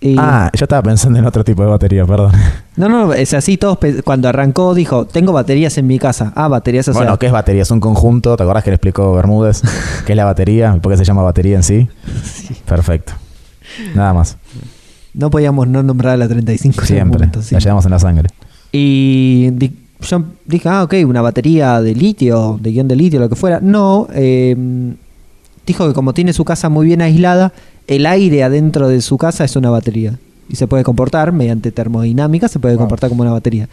Y- 0.01 0.15
ah, 0.17 0.53
yo 0.55 0.67
estaba 0.67 0.81
pensando 0.81 1.19
en 1.19 1.25
otro 1.27 1.43
tipo 1.43 1.63
de 1.65 1.69
batería, 1.69 2.07
perdón. 2.07 2.31
No, 2.77 2.89
no, 2.89 3.13
es 3.13 3.35
así, 3.35 3.57
todos 3.57 3.77
cuando 4.05 4.29
arrancó 4.29 4.73
dijo, 4.73 5.05
tengo 5.05 5.33
baterías 5.33 5.77
en 5.79 5.89
mi 5.89 5.99
casa. 5.99 6.33
Ah, 6.37 6.47
baterías, 6.47 6.87
o 6.87 6.93
sea, 6.93 7.01
bueno, 7.03 7.19
¿qué 7.19 7.27
es 7.27 7.33
batería? 7.33 7.63
Es 7.63 7.71
un 7.73 7.81
conjunto. 7.81 8.37
¿Te 8.37 8.45
acordás 8.45 8.63
que 8.63 8.71
le 8.71 8.77
explicó 8.77 9.13
Bermúdez? 9.15 9.63
¿Qué 10.07 10.13
es 10.13 10.17
la 10.17 10.25
batería? 10.27 10.73
¿Y 10.77 10.79
por 10.79 10.93
qué 10.93 10.97
se 10.97 11.05
llama 11.05 11.23
batería 11.23 11.57
en 11.57 11.65
sí? 11.65 11.89
Perfecto. 12.67 13.15
Nada 13.97 14.15
más. 14.15 14.37
no 15.13 15.29
podíamos 15.29 15.67
no 15.67 15.83
nombrar 15.83 16.15
a 16.15 16.17
la 16.19 16.29
35 16.29 16.85
en 16.89 17.01
algún 17.01 17.19
Siempre. 17.19 17.43
sí. 17.43 17.55
La 17.57 17.59
llevamos 17.61 17.85
en 17.85 17.91
la 17.91 17.99
sangre. 17.99 18.29
Y 18.71 19.51
yo 20.03 20.25
dije, 20.45 20.69
ah, 20.69 20.83
ok, 20.85 20.95
una 21.07 21.23
batería 21.23 21.81
de 21.81 21.95
litio, 21.95 22.59
de 22.61 22.71
guion 22.73 22.89
de 22.89 22.97
litio, 22.97 23.21
lo 23.21 23.29
que 23.29 23.37
fuera. 23.37 23.61
No, 23.61 24.09
eh, 24.13 24.57
dijo 25.67 25.87
que 25.89 25.95
como 25.95 26.13
tiene 26.15 26.33
su 26.33 26.45
casa 26.45 26.69
muy 26.69 26.87
bien 26.87 27.03
aislada, 27.03 27.53
el 27.87 28.07
aire 28.07 28.43
adentro 28.45 28.89
de 28.89 29.01
su 29.01 29.17
casa 29.19 29.45
es 29.45 29.57
una 29.57 29.71
batería. 29.71 30.19
Y 30.49 30.57
se 30.57 30.67
puede 30.67 30.85
comportar, 30.85 31.33
mediante 31.33 31.73
termodinámica, 31.73 32.49
se 32.49 32.59
puede 32.59 32.75
Wow. 32.75 32.83
comportar 32.85 33.09
como 33.09 33.23
una 33.23 33.33
batería. 33.33 33.69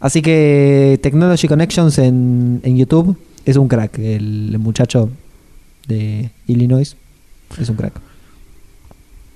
Así 0.00 0.22
que 0.22 0.98
Technology 1.02 1.46
Connections 1.48 1.98
en, 1.98 2.60
en 2.64 2.76
YouTube 2.76 3.16
es 3.44 3.56
un 3.56 3.68
crack. 3.68 3.98
El, 3.98 4.50
el 4.52 4.58
muchacho 4.58 5.08
de 5.86 6.30
Illinois 6.46 6.96
es 7.60 7.68
un 7.68 7.76
crack. 7.76 7.94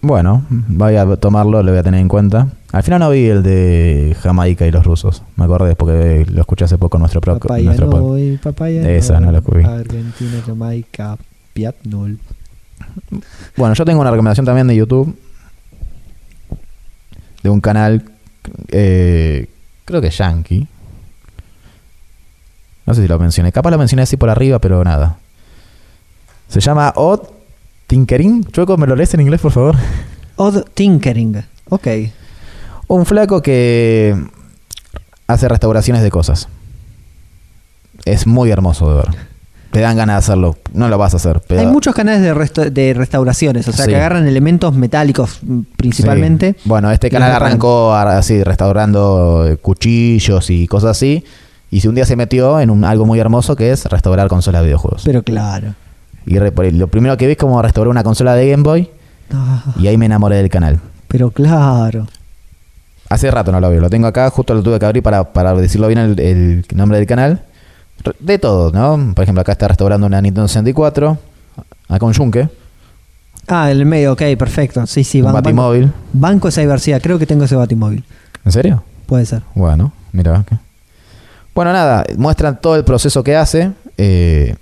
Bueno, 0.00 0.44
voy 0.48 0.94
a 0.94 1.16
tomarlo, 1.16 1.62
lo 1.62 1.72
voy 1.72 1.80
a 1.80 1.82
tener 1.82 2.00
en 2.00 2.08
cuenta. 2.08 2.48
Al 2.70 2.82
final 2.84 3.00
no 3.00 3.10
vi 3.10 3.26
el 3.26 3.42
de 3.42 4.16
Jamaica 4.22 4.64
y 4.66 4.70
los 4.70 4.84
rusos. 4.84 5.22
Me 5.36 5.44
acordé 5.44 5.74
porque 5.74 6.24
lo 6.30 6.40
escuché 6.40 6.64
hace 6.66 6.78
poco 6.78 6.98
en 6.98 7.00
nuestro, 7.00 7.20
pro- 7.20 7.38
Papaya 7.40 7.64
nuestro 7.64 7.86
no, 7.86 8.16
papaya 8.42 8.88
Esa 8.90 9.18
no 9.18 9.32
la 9.32 9.40
cubrí. 9.40 9.64
Argentina, 9.64 10.40
Jamaica, 10.46 11.16
Piatnol. 11.52 12.18
Bueno, 13.56 13.74
yo 13.74 13.84
tengo 13.84 14.00
una 14.00 14.10
recomendación 14.10 14.46
también 14.46 14.68
de 14.68 14.76
YouTube. 14.76 15.16
De 17.42 17.50
un 17.50 17.60
canal, 17.60 18.04
eh, 18.68 19.48
creo 19.84 20.00
que 20.00 20.10
Yankee. 20.10 20.68
No 22.86 22.94
sé 22.94 23.02
si 23.02 23.08
lo 23.08 23.18
mencioné. 23.18 23.50
Capaz 23.50 23.70
lo 23.70 23.78
mencioné 23.78 24.02
así 24.02 24.16
por 24.16 24.30
arriba, 24.30 24.60
pero 24.60 24.82
nada. 24.84 25.18
Se 26.48 26.60
llama 26.60 26.92
Odd 26.96 27.20
Tinkering. 27.88 28.44
Chueco, 28.44 28.76
¿me 28.76 28.86
lo 28.86 28.94
lees 28.94 29.12
en 29.14 29.20
inglés, 29.20 29.40
por 29.40 29.50
favor? 29.50 29.74
Odd 30.36 30.62
Tinkering. 30.74 31.42
Ok. 31.70 31.88
Un 32.86 33.04
flaco 33.06 33.42
que 33.42 34.14
hace 35.26 35.48
restauraciones 35.48 36.02
de 36.02 36.10
cosas. 36.10 36.48
Es 38.04 38.26
muy 38.26 38.50
hermoso 38.50 38.88
de 38.90 38.96
ver. 38.96 39.06
Te 39.72 39.80
dan 39.80 39.96
ganas 39.96 40.14
de 40.14 40.18
hacerlo. 40.18 40.56
No 40.72 40.88
lo 40.88 40.96
vas 40.96 41.12
a 41.14 41.16
hacer. 41.18 41.42
Pero 41.46 41.60
Hay 41.60 41.66
muchos 41.66 41.94
canales 41.94 42.22
de, 42.22 42.94
restauraciones, 42.94 43.68
o 43.68 43.72
sea, 43.72 43.84
Sí. 43.84 43.90
que 43.90 43.96
agarran 43.96 44.26
elementos 44.26 44.74
metálicos 44.74 45.38
mm, 45.42 45.60
principalmente. 45.76 46.54
Sí. 46.58 46.60
Bueno, 46.68 46.90
este 46.90 47.10
canal 47.10 47.32
arrancó 47.32 47.92
a- 47.92 48.16
así, 48.18 48.42
restaurando 48.42 49.46
eh, 49.46 49.56
cuchillos 49.56 50.48
y 50.50 50.66
cosas 50.68 50.92
así. 50.92 51.24
Y 51.70 51.80
si 51.80 51.88
un 51.88 51.94
día 51.94 52.06
se 52.06 52.16
metió 52.16 52.60
en 52.60 52.70
un, 52.70 52.84
algo 52.84 53.04
muy 53.04 53.18
hermoso 53.18 53.56
que 53.56 53.70
es 53.72 53.84
restaurar 53.86 54.28
consolas 54.28 54.62
de 54.62 54.66
videojuegos. 54.68 55.02
Pero 55.04 55.22
claro. 55.22 55.74
Y 56.28 56.38
re- 56.38 56.52
por- 56.52 56.72
lo 56.72 56.86
primero 56.88 57.16
que 57.16 57.26
vi 57.26 57.32
es 57.32 57.38
como 57.38 57.60
restaurar 57.62 57.90
una 57.90 58.02
consola 58.04 58.34
de 58.34 58.48
Game 58.50 58.62
Boy. 58.62 58.88
Ah, 59.32 59.62
Y 59.78 59.86
ahí 59.88 59.96
me 59.98 60.06
enamoré 60.06 60.36
del 60.36 60.48
canal. 60.50 60.78
pero 61.08 61.30
claro. 61.30 62.06
Hace 63.10 63.30
rato 63.30 63.50
no 63.52 63.60
lo 63.60 63.70
veo. 63.70 63.80
Lo 63.80 63.88
tengo 63.90 64.06
acá, 64.06 64.28
justo 64.30 64.52
lo 64.54 64.62
tuve 64.62 64.78
que 64.78 64.84
abrir 64.86 65.02
para, 65.02 65.24
para 65.32 65.54
decirlo 65.54 65.86
bien 65.88 65.98
el, 65.98 66.20
el 66.20 66.64
nombre 66.74 66.98
del 66.98 67.06
canal. 67.06 67.42
De 68.20 68.38
todo, 68.38 68.70
¿no? 68.70 69.14
Por 69.14 69.22
ejemplo, 69.22 69.40
acá 69.40 69.52
está 69.52 69.66
restaurando 69.68 70.06
una 70.06 70.20
Nintendo 70.20 70.46
64. 70.46 71.18
Acá 71.88 72.04
un 72.06 72.12
Yunque. 72.12 72.48
Ah, 73.48 73.70
el 73.70 73.86
medio, 73.86 74.12
ok, 74.12 74.22
perfecto. 74.38 74.86
Sí, 74.86 75.04
sí, 75.04 75.20
ban- 75.20 75.32
banco, 75.32 75.36
Batimóvil. 75.44 75.90
banco 76.12 76.48
esa 76.48 76.60
diversidad. 76.60 77.00
Creo 77.00 77.18
que 77.18 77.24
tengo 77.26 77.44
ese 77.44 77.56
batimóvil. 77.56 78.04
¿En 78.44 78.52
serio? 78.52 78.84
Puede 79.06 79.24
ser. 79.24 79.42
Bueno, 79.54 79.90
mira. 80.12 80.44
Bueno, 81.54 81.72
nada, 81.72 82.04
muestran 82.18 82.60
todo 82.60 82.76
el 82.76 82.84
proceso 82.84 83.24
que 83.24 83.34
hace 83.36 83.72
eh, 83.96 84.54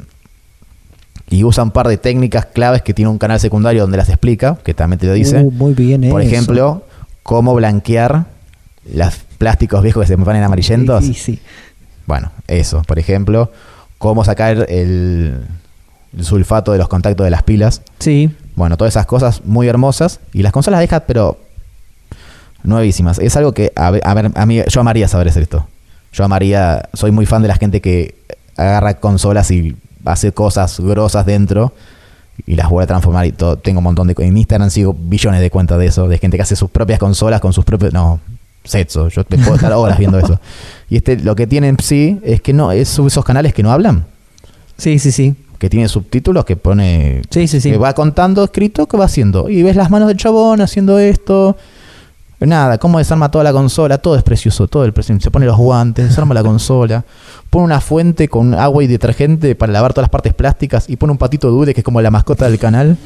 y 1.29 1.43
usa 1.45 1.65
un 1.65 1.71
par 1.71 1.89
de 1.89 1.97
técnicas 1.97 2.47
claves 2.47 2.83
que 2.83 2.95
tiene 2.95 3.11
un 3.11 3.19
canal 3.19 3.41
secundario 3.41 3.83
donde 3.83 3.97
las 3.97 4.09
explica, 4.09 4.59
que 4.63 4.75
también 4.75 4.99
te 5.01 5.07
lo 5.07 5.13
dice. 5.13 5.41
Uh, 5.41 5.51
muy 5.51 5.75
bien 5.75 6.09
Por 6.09 6.21
eso. 6.23 6.31
ejemplo, 6.31 6.85
cómo 7.23 7.55
blanquear 7.55 8.27
los 8.93 9.15
plásticos 9.39 9.83
viejos 9.83 10.03
que 10.03 10.07
se 10.09 10.17
me 10.17 10.25
ponen 10.25 10.43
amarillentos. 10.43 11.05
Sí, 11.05 11.15
sí, 11.15 11.21
sí. 11.37 11.41
Bueno, 12.07 12.31
eso, 12.47 12.83
por 12.87 12.99
ejemplo, 13.01 13.51
cómo 13.99 14.25
sacar 14.25 14.67
el, 14.69 15.41
el 16.17 16.25
sulfato 16.25 16.71
de 16.73 16.79
los 16.79 16.87
contactos 16.89 17.25
de 17.25 17.31
las 17.31 17.43
pilas. 17.43 17.83
Sí, 17.99 18.31
Bueno, 18.55 18.77
todas 18.77 18.93
esas 18.93 19.07
cosas 19.07 19.43
muy 19.45 19.67
hermosas. 19.67 20.21
Y 20.33 20.43
las 20.45 20.53
consolas 20.53 20.79
deja, 20.81 21.01
pero 21.01 21.39
nuevísimas. 22.63 23.19
Es 23.19 23.37
algo 23.37 23.53
que, 23.53 23.73
a 23.75 23.91
ver, 23.91 24.03
a 24.05 24.15
ver, 24.15 24.31
a 24.35 24.47
mí, 24.47 24.63
yo 24.69 24.81
amaría 24.81 25.09
saber 25.09 25.29
hacer 25.29 25.43
esto. 25.43 25.67
Yo 26.13 26.25
amaría, 26.25 26.89
soy 26.95 27.11
muy 27.11 27.27
fan 27.27 27.43
de 27.43 27.49
la 27.49 27.57
gente 27.57 27.81
que 27.81 28.15
agarra 28.57 28.95
consolas 28.95 29.51
y 29.51 29.77
hace 30.07 30.33
cosas 30.33 30.81
grosas 30.81 31.27
dentro. 31.27 31.73
y 32.47 32.55
las 32.55 32.69
vuelve 32.69 32.85
a 32.85 32.87
transformar 32.89 33.27
y 33.27 33.33
todo. 33.33 33.57
Tengo 33.57 33.79
un 33.79 33.85
montón 33.85 34.07
de... 34.09 34.15
En 34.19 34.37
Instagram 34.37 34.71
sigo 34.71 34.95
billones 34.99 35.41
de 35.41 35.51
cuentas 35.51 35.79
de 35.79 35.87
eso, 35.87 36.07
de 36.09 36.19
gente 36.19 36.37
que 36.37 36.43
hace 36.43 36.55
sus 36.57 36.71
propias 36.71 36.99
consolas 36.99 37.41
con 37.41 37.53
sus 37.53 37.65
propios... 37.65 37.93
No, 37.93 38.21
sexo, 38.65 39.09
yo 39.09 39.25
te 39.25 39.39
puedo 39.39 39.55
estar 39.55 39.73
horas 39.73 39.99
viendo 39.99 40.19
eso. 40.19 40.41
Y 40.91 40.97
este 40.97 41.17
lo 41.19 41.35
que 41.37 41.47
tienen 41.47 41.77
sí 41.81 42.19
es 42.23 42.41
que 42.41 42.53
no, 42.53 42.73
es 42.73 42.99
esos 42.99 43.25
canales 43.25 43.55
que 43.55 43.63
no 43.63 43.71
hablan, 43.73 44.05
Sí, 44.77 44.99
sí, 44.99 45.13
sí. 45.13 45.35
que 45.59 45.71
tiene 45.71 45.89
subtítulos 45.89 46.45
que 46.45 46.57
pone... 46.57 47.23
Sí, 47.31 47.47
sí, 47.49 47.61
sí. 47.61 47.71
Que 47.71 47.79
va 47.79 47.95
contando 47.95 48.45
escrito 48.45 48.87
que 48.87 48.97
va 48.99 49.07
haciendo. 49.07 49.49
Y 49.49 49.63
ves 49.63 49.77
las 49.77 49.91
manos 49.91 50.09
del 50.09 50.17
chabón 50.19 50.61
haciendo 50.61 50.99
esto. 50.99 51.57
Nada, 52.39 52.77
cómo 52.77 52.99
desarma 52.99 53.31
toda 53.31 53.45
la 53.45 53.53
consola, 53.53 53.97
todo 53.97 54.15
es 54.15 54.23
precioso, 54.23 54.69
todo 54.69 54.85
el 54.85 54.93
precioso. 54.93 55.21
Se 55.21 55.31
pone 55.31 55.47
los 55.47 55.57
guantes, 55.57 56.07
desarma 56.09 56.35
la 56.35 56.43
consola, 56.43 57.03
pone 57.49 57.65
una 57.65 57.81
fuente 57.81 58.29
con 58.29 58.53
agua 58.53 58.85
y 58.85 58.87
detergente 58.87 59.55
para 59.55 59.73
lavar 59.73 59.95
todas 59.95 60.05
las 60.05 60.11
partes 60.11 60.35
plásticas 60.35 60.89
y 60.91 60.97
pone 60.97 61.13
un 61.13 61.19
patito 61.19 61.49
dure 61.51 61.73
que 61.73 61.81
es 61.81 61.85
como 61.85 62.03
la 62.03 62.11
mascota 62.11 62.49
del 62.49 62.59
canal. 62.59 62.99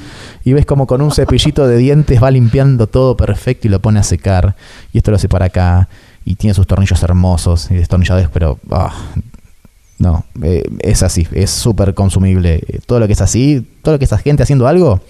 Y 0.44 0.52
ves 0.52 0.66
como 0.66 0.88
con 0.88 1.00
un 1.00 1.12
cepillito 1.12 1.68
de 1.68 1.76
dientes 1.76 2.20
va 2.20 2.30
limpiando 2.32 2.88
todo 2.88 3.16
perfecto 3.16 3.68
y 3.68 3.70
lo 3.70 3.80
pone 3.80 4.00
a 4.00 4.02
secar. 4.02 4.56
Y 4.92 4.98
esto 4.98 5.12
lo 5.12 5.16
hace 5.16 5.28
para 5.28 5.44
acá. 5.46 5.88
Y 6.24 6.34
tiene 6.34 6.52
sus 6.52 6.66
tornillos 6.66 7.00
hermosos 7.02 7.70
y 7.70 7.74
destornilladores, 7.76 8.28
pero 8.32 8.58
ah, 8.72 8.92
no, 9.98 10.24
eh, 10.42 10.64
es 10.80 11.02
así, 11.04 11.28
es 11.32 11.50
súper 11.50 11.94
consumible. 11.94 12.62
Todo 12.86 12.98
lo 12.98 13.06
que 13.06 13.12
es 13.12 13.20
así, 13.20 13.66
todo 13.82 13.94
lo 13.94 13.98
que 13.98 14.06
es 14.06 14.14
gente 14.22 14.42
haciendo 14.42 14.66
algo, 14.66 15.00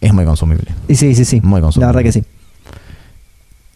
es 0.00 0.12
muy 0.14 0.24
consumible. 0.24 0.70
Y 0.88 0.96
sí, 0.96 1.14
sí, 1.14 1.24
sí. 1.24 1.40
Muy 1.42 1.60
La 1.60 1.66
consumible. 1.66 1.86
verdad 1.88 2.02
que 2.02 2.12
sí. 2.12 2.24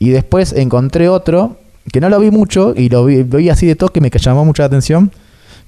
Y 0.01 0.09
después 0.09 0.55
encontré 0.55 1.11
otro, 1.11 1.59
que 1.93 2.01
no 2.01 2.09
lo 2.09 2.19
vi 2.19 2.31
mucho, 2.31 2.73
y 2.75 2.89
lo 2.89 3.05
vi, 3.05 3.51
así 3.51 3.67
de 3.67 3.77
toque, 3.77 4.01
me 4.01 4.09
llamó 4.11 4.47
mucho 4.47 4.63
la 4.63 4.67
atención, 4.67 5.13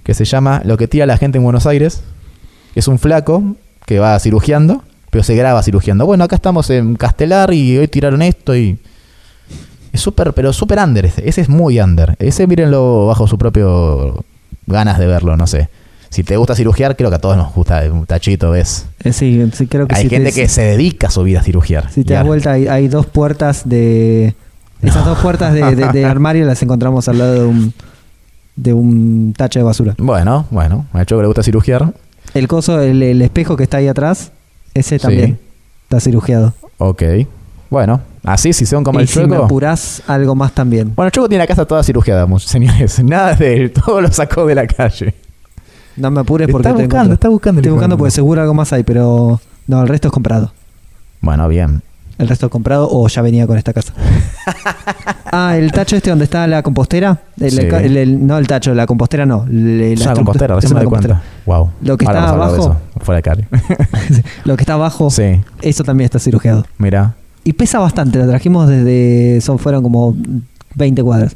que 0.03 0.14
se 0.14 0.24
llama 0.24 0.62
Lo 0.64 0.78
que 0.78 0.89
tira 0.89 1.05
la 1.05 1.18
gente 1.18 1.37
en 1.37 1.45
Buenos 1.45 1.66
Aires. 1.66 2.03
Es 2.74 2.89
un 2.89 2.99
flaco 2.99 3.57
que 3.85 3.99
va 3.99 4.18
cirugiando, 4.18 4.83
pero 5.11 5.22
se 5.22 5.37
graba 5.37 5.62
cirugiando. 5.62 6.07
Bueno, 6.07 6.24
acá 6.24 6.37
estamos 6.37 6.70
en 6.70 6.97
Castelar 6.97 7.53
y 7.53 7.76
hoy 7.76 7.89
tiraron 7.89 8.22
esto 8.22 8.57
y... 8.57 8.78
Es 9.93 10.01
súper, 10.01 10.33
pero 10.33 10.55
súper 10.55 10.78
under 10.78 11.05
ese. 11.05 11.28
Ese 11.28 11.43
es 11.43 11.51
muy 11.51 11.78
under. 11.78 12.16
Ese 12.18 12.47
mírenlo 12.47 13.09
bajo 13.09 13.28
su 13.28 13.37
propio 13.37 14.24
ganas 14.66 14.99
de 14.99 15.07
verlo, 15.07 15.37
no 15.37 15.47
sé. 15.47 15.68
Si 16.12 16.22
te 16.24 16.36
gusta 16.36 16.54
cirugiar, 16.54 16.94
creo 16.94 17.08
que 17.08 17.16
a 17.16 17.18
todos 17.18 17.38
nos 17.38 17.54
gusta 17.54 17.82
un 17.90 18.04
tachito, 18.04 18.50
¿ves? 18.50 18.84
Eh, 19.02 19.14
sí, 19.14 19.42
sí, 19.54 19.66
creo 19.66 19.86
que 19.88 19.94
Hay 19.94 20.02
si 20.02 20.08
gente 20.10 20.30
te, 20.30 20.42
que 20.42 20.46
se 20.48 20.60
dedica 20.60 21.06
a 21.06 21.10
su 21.10 21.22
vida 21.22 21.40
a 21.40 21.42
cirugiar. 21.42 21.90
Si 21.90 22.04
te 22.04 22.12
das 22.12 22.26
vuelta, 22.26 22.52
hay, 22.52 22.68
hay 22.68 22.88
dos 22.88 23.06
puertas 23.06 23.62
de. 23.66 24.34
Esas 24.82 25.06
dos 25.06 25.18
puertas 25.20 25.54
de, 25.54 25.74
de- 25.74 25.88
de 25.88 26.04
armario 26.04 26.44
las 26.44 26.62
encontramos 26.62 27.08
al 27.08 27.16
lado 27.16 27.32
de 27.34 27.44
un, 27.46 27.72
de 28.56 28.72
un 28.74 29.32
tacho 29.34 29.58
de 29.58 29.62
basura. 29.62 29.94
Bueno, 29.96 30.46
bueno, 30.50 30.84
a 30.92 31.00
hecho 31.00 31.16
que 31.16 31.22
le 31.22 31.28
gusta 31.28 31.42
cirugiar. 31.42 31.94
El 32.34 32.46
coso, 32.46 32.78
el, 32.82 33.02
el 33.02 33.22
espejo 33.22 33.56
que 33.56 33.62
está 33.62 33.78
ahí 33.78 33.88
atrás, 33.88 34.32
ese 34.74 34.98
Sí. 34.98 35.02
también 35.02 35.38
está 35.84 35.98
cirugiado. 35.98 36.52
Ok. 36.76 37.02
Bueno, 37.70 38.02
así 38.22 38.52
si 38.52 38.66
son 38.66 38.84
como 38.84 38.98
y 39.00 39.04
el 39.04 39.08
si 39.08 39.18
me 39.20 39.28
chueco. 39.28 39.44
apurás, 39.44 40.02
algo 40.06 40.34
más 40.34 40.52
también. 40.52 40.92
Bueno, 40.94 41.06
el 41.06 41.12
chueco 41.12 41.28
tiene 41.30 41.42
la 41.44 41.46
casa 41.46 41.64
toda 41.64 41.82
cirugiada, 41.82 42.26
señores. 42.40 43.02
Nada 43.02 43.34
de 43.34 43.56
él, 43.56 43.72
todo 43.72 44.02
lo 44.02 44.12
sacó 44.12 44.44
de 44.44 44.54
la 44.56 44.66
calle. 44.66 45.14
No 45.97 46.11
me 46.11 46.20
apures 46.20 46.49
porque 46.51 46.68
está 46.68 46.76
te 46.76 46.82
buscando, 46.84 46.84
encuentro. 46.84 47.14
está 47.14 47.28
buscando. 47.28 47.61
Estoy 47.61 47.72
buscando 47.72 47.97
porque 47.99 48.11
seguro 48.11 48.40
algo 48.40 48.55
más 48.55 48.72
hay, 48.72 48.82
pero 48.82 49.40
no, 49.66 49.82
el 49.82 49.88
resto 49.88 50.09
es 50.09 50.12
comprado. 50.12 50.53
Bueno, 51.20 51.47
bien. 51.49 51.82
El 52.18 52.28
resto 52.28 52.47
es 52.47 52.53
comprado 52.53 52.88
o 52.90 53.09
ya 53.09 53.22
venía 53.22 53.47
con 53.47 53.57
esta 53.59 53.72
casa. 53.72 53.93
ah, 55.32 55.57
el 55.57 55.72
tacho 55.72 55.97
este 55.97 56.11
donde 56.11 56.24
está 56.24 56.47
la 56.47 56.62
compostera. 56.62 57.20
El- 57.40 57.51
Sí. 57.51 57.61
el- 57.61 57.97
el- 57.97 58.26
no 58.26 58.38
el 58.38 58.47
tacho, 58.47 58.74
la 58.74 58.86
compostera 58.86 59.26
no. 59.26 59.45
Es 59.47 59.99
la 60.01 60.07
una 60.07 60.14
compostera, 60.14 60.55
es 60.55 60.62
recién 60.62 60.74
me 60.74 60.80
una 60.80 60.84
compostera. 60.84 61.22
Wow. 61.47 61.70
Lo 61.82 61.97
que 61.97 62.07
Ahora 62.07 62.18
está 62.20 62.30
de 62.30 62.36
abajo- 62.36 62.55
eso, 62.57 62.76
fuera 63.01 63.16
de 63.16 63.22
cari. 63.22 63.45
Lo 64.45 64.57
que 64.57 64.62
está 64.62 64.74
abajo, 64.74 65.11
sí, 65.11 65.40
eso 65.62 65.84
también 65.84 66.05
está 66.07 66.18
cirugiado. 66.18 66.64
mira. 66.78 67.14
Y 67.45 67.55
pesa 67.55 67.80
bastante, 67.80 68.18
lo 68.20 68.28
trajimos 68.28 68.68
desde. 68.68 69.40
Son, 69.40 69.59
fueron 69.59 69.82
como 69.82 70.14
20 70.76 71.03
cuadras. 71.03 71.34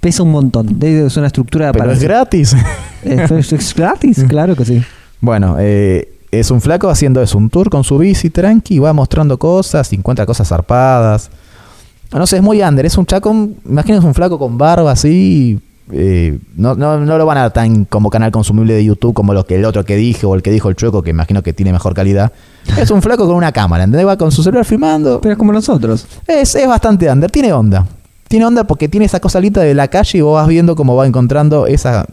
Pesa 0.00 0.22
un 0.22 0.32
montón. 0.32 0.78
de- 0.78 1.06
Es 1.06 1.16
una 1.16 1.28
estructura 1.28 1.72
Pero 1.72 1.84
para. 1.84 1.94
es 1.96 2.02
gratis. 2.02 2.54
Es, 3.04 3.52
es- 3.52 3.74
gratis, 3.74 4.24
claro 4.28 4.56
que 4.56 4.64
sí. 4.64 4.82
bueno, 5.20 5.56
eh, 5.58 6.08
es 6.30 6.50
un 6.50 6.60
flaco 6.60 6.88
haciendo 6.88 7.22
eso, 7.22 7.38
un 7.38 7.48
tour 7.50 7.70
con 7.70 7.84
su 7.84 7.98
bici 7.98 8.30
tranqui, 8.30 8.78
va 8.78 8.92
mostrando 8.92 9.38
cosas, 9.38 9.92
encuentra 9.92 10.26
cosas 10.26 10.48
zarpadas. 10.48 11.30
No 12.12 12.26
sé, 12.26 12.36
es 12.36 12.42
muy 12.42 12.62
under, 12.62 12.84
es 12.86 12.96
un 12.96 13.06
chaco, 13.06 13.30
imagínense 13.64 14.06
un 14.06 14.14
flaco 14.14 14.38
con 14.38 14.56
barba 14.58 14.92
así, 14.92 15.60
eh, 15.92 16.38
no, 16.56 16.74
no, 16.74 16.98
no 16.98 17.18
lo 17.18 17.26
van 17.26 17.38
a 17.38 17.40
dar 17.42 17.52
tan 17.52 17.84
como 17.84 18.08
canal 18.08 18.30
consumible 18.30 18.72
de 18.74 18.84
YouTube 18.84 19.12
como 19.14 19.34
lo 19.34 19.44
que 19.44 19.56
el 19.56 19.64
otro 19.64 19.84
que 19.84 19.96
dije 19.96 20.24
o 20.24 20.34
el 20.34 20.42
que 20.42 20.50
dijo 20.50 20.68
el 20.68 20.76
chueco, 20.76 21.02
que 21.02 21.10
imagino 21.10 21.42
que 21.42 21.52
tiene 21.52 21.72
mejor 21.72 21.92
calidad. 21.94 22.32
Es 22.78 22.90
un 22.90 23.02
flaco 23.02 23.26
con 23.26 23.34
una 23.36 23.52
cámara, 23.52 23.84
¿entendés? 23.84 24.06
Va 24.06 24.16
con 24.16 24.30
su 24.32 24.42
celular 24.42 24.64
filmando. 24.64 25.20
Pero 25.20 25.32
es 25.32 25.38
como 25.38 25.52
nosotros. 25.52 26.06
Es, 26.26 26.54
es 26.54 26.66
bastante 26.68 27.10
under, 27.10 27.30
tiene 27.30 27.52
onda. 27.52 27.86
Tiene 28.28 28.46
onda 28.46 28.64
porque 28.64 28.88
tiene 28.88 29.06
esa 29.06 29.20
cosalita 29.20 29.60
de 29.60 29.74
la 29.74 29.88
calle 29.88 30.18
y 30.18 30.20
vos 30.22 30.34
vas 30.34 30.48
viendo 30.48 30.74
cómo 30.76 30.96
va 30.96 31.06
encontrando 31.06 31.66
esa, 31.66 32.06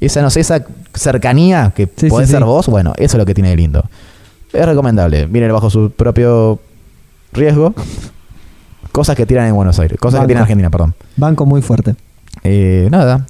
esa 0.00 0.22
no 0.22 0.30
sé, 0.30 0.40
esa 0.40 0.64
cercanía 0.92 1.72
que 1.74 1.88
Sí, 1.96 2.08
podés 2.08 2.28
sí, 2.28 2.32
ser 2.32 2.42
sí. 2.42 2.46
vos. 2.46 2.68
Bueno, 2.68 2.92
eso 2.96 3.16
es 3.16 3.18
lo 3.18 3.26
que 3.26 3.34
tiene 3.34 3.50
de 3.50 3.56
lindo. 3.56 3.84
Es 4.52 4.66
recomendable. 4.66 5.26
Miren 5.26 5.52
bajo 5.52 5.70
su 5.70 5.90
propio 5.90 6.60
riesgo. 7.32 7.74
Cosas 8.92 9.16
que 9.16 9.26
tiran 9.26 9.46
en 9.48 9.54
Buenos 9.54 9.78
Aires. 9.80 9.98
Cosas 9.98 10.20
que 10.20 10.26
tiran 10.28 10.40
en 10.40 10.42
Argentina, 10.42 10.70
perdón. 10.70 10.94
Banco 11.16 11.46
muy 11.46 11.62
fuerte. 11.62 11.96
Eh, 12.44 12.88
nada. 12.90 13.26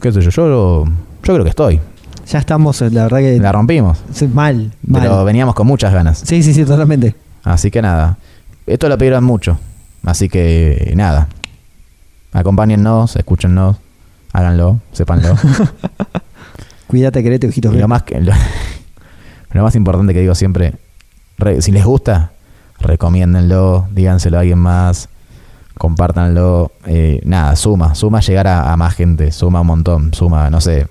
¿Qué 0.00 0.12
sé 0.12 0.20
yo? 0.20 0.30
Yo, 0.30 0.84
yo 0.86 1.34
creo 1.34 1.42
que 1.42 1.50
estoy. 1.50 1.80
Ya 2.28 2.38
estamos, 2.38 2.80
eh, 2.82 2.90
la 2.90 3.02
verdad 3.04 3.18
que. 3.18 3.38
La 3.38 3.52
rompimos. 3.52 3.98
mal, 4.32 4.72
mal. 4.86 5.02
Pero 5.02 5.24
veníamos 5.24 5.54
con 5.54 5.66
muchas 5.66 5.92
ganas. 5.92 6.18
Sí, 6.24 6.42
sí, 6.42 6.54
sí, 6.54 6.64
totalmente. 6.64 7.14
Así 7.42 7.70
que 7.70 7.82
nada. 7.82 8.18
Esto 8.66 8.88
lo 8.88 8.96
pidieron 8.96 9.24
mucho. 9.24 9.58
Así 10.04 10.28
que 10.28 10.92
nada. 10.96 11.28
Acompáñennos, 12.32 13.16
escúchennos, 13.16 13.76
háganlo, 14.34 14.80
sépanlo. 14.92 15.34
Cuídate, 16.86 17.22
querete, 17.22 17.48
ojitos. 17.48 17.74
lo 17.74 17.88
más, 17.88 18.02
que, 18.02 18.20
lo, 18.20 18.32
lo 19.52 19.62
más 19.62 19.74
importante 19.74 20.12
que 20.12 20.20
digo 20.20 20.34
siempre, 20.34 20.74
re- 21.38 21.62
si 21.62 21.72
les 21.72 21.84
gusta, 21.84 22.32
recomiéndenlo, 22.80 23.88
díganselo 23.92 24.36
a 24.36 24.40
alguien 24.40 24.58
más, 24.58 25.08
compártanlo. 25.78 26.72
eh, 26.86 27.20
nada, 27.24 27.56
suma, 27.56 27.94
suma 27.94 28.20
llegar 28.20 28.46
a, 28.46 28.72
a 28.72 28.76
más 28.76 28.94
gente, 28.94 29.32
suma 29.32 29.62
un 29.62 29.66
montón, 29.66 30.12
suma, 30.14 30.50
no 30.50 30.60
sé. 30.60 30.86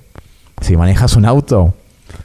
Si 0.61 0.75
manejas 0.77 1.15
un 1.15 1.25
auto 1.25 1.73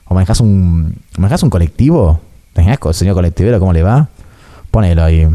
o 0.06 0.14
manejas 0.14 0.40
un, 0.40 0.96
manejas 1.18 1.42
un 1.42 1.50
colectivo, 1.50 2.20
tenés 2.54 2.78
señor 2.92 3.14
colectivero, 3.14 3.58
¿cómo 3.60 3.72
le 3.72 3.82
va? 3.82 4.08
Ponelo 4.70 5.04
ahí. 5.04 5.26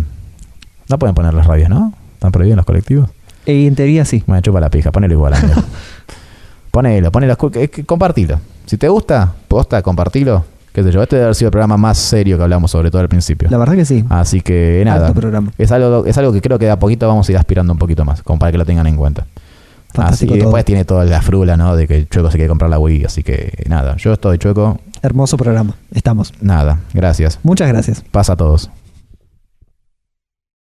No 0.89 0.99
pueden 0.99 1.15
poner 1.15 1.33
las 1.33 1.45
radios, 1.47 1.69
¿no? 1.69 1.93
¿Están 2.15 2.31
prohibidos 2.31 2.57
los 2.57 2.65
colectivos? 2.65 3.09
Eh, 3.45 3.67
en 3.67 3.75
teoría 3.75 4.05
sí. 4.05 4.23
Me 4.27 4.41
chupa 4.41 4.59
la 4.59 4.69
pija, 4.69 4.91
ponelo 4.91 5.13
igual. 5.13 5.33
ponelo, 6.71 7.11
ponelo, 7.11 7.37
compartilo. 7.85 8.39
Si 8.65 8.77
te 8.77 8.87
gusta, 8.87 9.33
posta, 9.47 9.81
compartilo. 9.81 10.45
Qué 10.73 10.81
sé 10.81 10.91
yo, 10.91 11.03
este 11.03 11.17
debe 11.17 11.25
haber 11.25 11.35
sido 11.35 11.49
el 11.49 11.51
programa 11.51 11.77
más 11.77 11.99
serio 11.99 12.35
que 12.35 12.43
hablamos 12.43 12.71
sobre 12.71 12.89
todo 12.89 13.01
al 13.01 13.07
principio. 13.07 13.47
La 13.51 13.59
verdad 13.59 13.75
que 13.75 13.85
sí. 13.85 14.03
Así 14.09 14.41
que 14.41 14.81
nada. 14.83 15.13
Es 15.59 15.71
algo, 15.71 16.05
es 16.05 16.17
algo 16.17 16.33
que 16.33 16.41
creo 16.41 16.57
que 16.57 16.65
de 16.65 16.71
a 16.71 16.79
poquito 16.79 17.07
vamos 17.07 17.29
a 17.29 17.31
ir 17.31 17.37
aspirando 17.37 17.73
un 17.73 17.79
poquito 17.79 18.03
más, 18.03 18.23
como 18.23 18.39
para 18.39 18.51
que 18.51 18.57
lo 18.57 18.65
tengan 18.65 18.87
en 18.87 18.95
cuenta. 18.95 19.21
Así 19.21 19.97
Fantástico 19.97 20.33
que 20.33 20.39
todo. 20.39 20.47
después 20.47 20.65
tiene 20.65 20.85
toda 20.85 21.05
la 21.05 21.21
frula, 21.21 21.55
¿no? 21.55 21.75
De 21.75 21.87
que 21.87 21.97
el 21.97 22.09
Chueco 22.09 22.31
se 22.31 22.37
quiere 22.37 22.49
comprar 22.49 22.71
la 22.71 22.79
Wii. 22.79 23.05
Así 23.05 23.21
que 23.21 23.63
nada, 23.69 23.95
yo 23.97 24.13
estoy 24.13 24.39
Chueco. 24.39 24.79
Hermoso 25.03 25.37
programa. 25.37 25.75
Estamos. 25.93 26.33
Nada, 26.41 26.79
gracias. 26.95 27.39
Muchas 27.43 27.67
gracias. 27.67 28.03
Pasa 28.09 28.33
a 28.33 28.35
todos. 28.35 28.71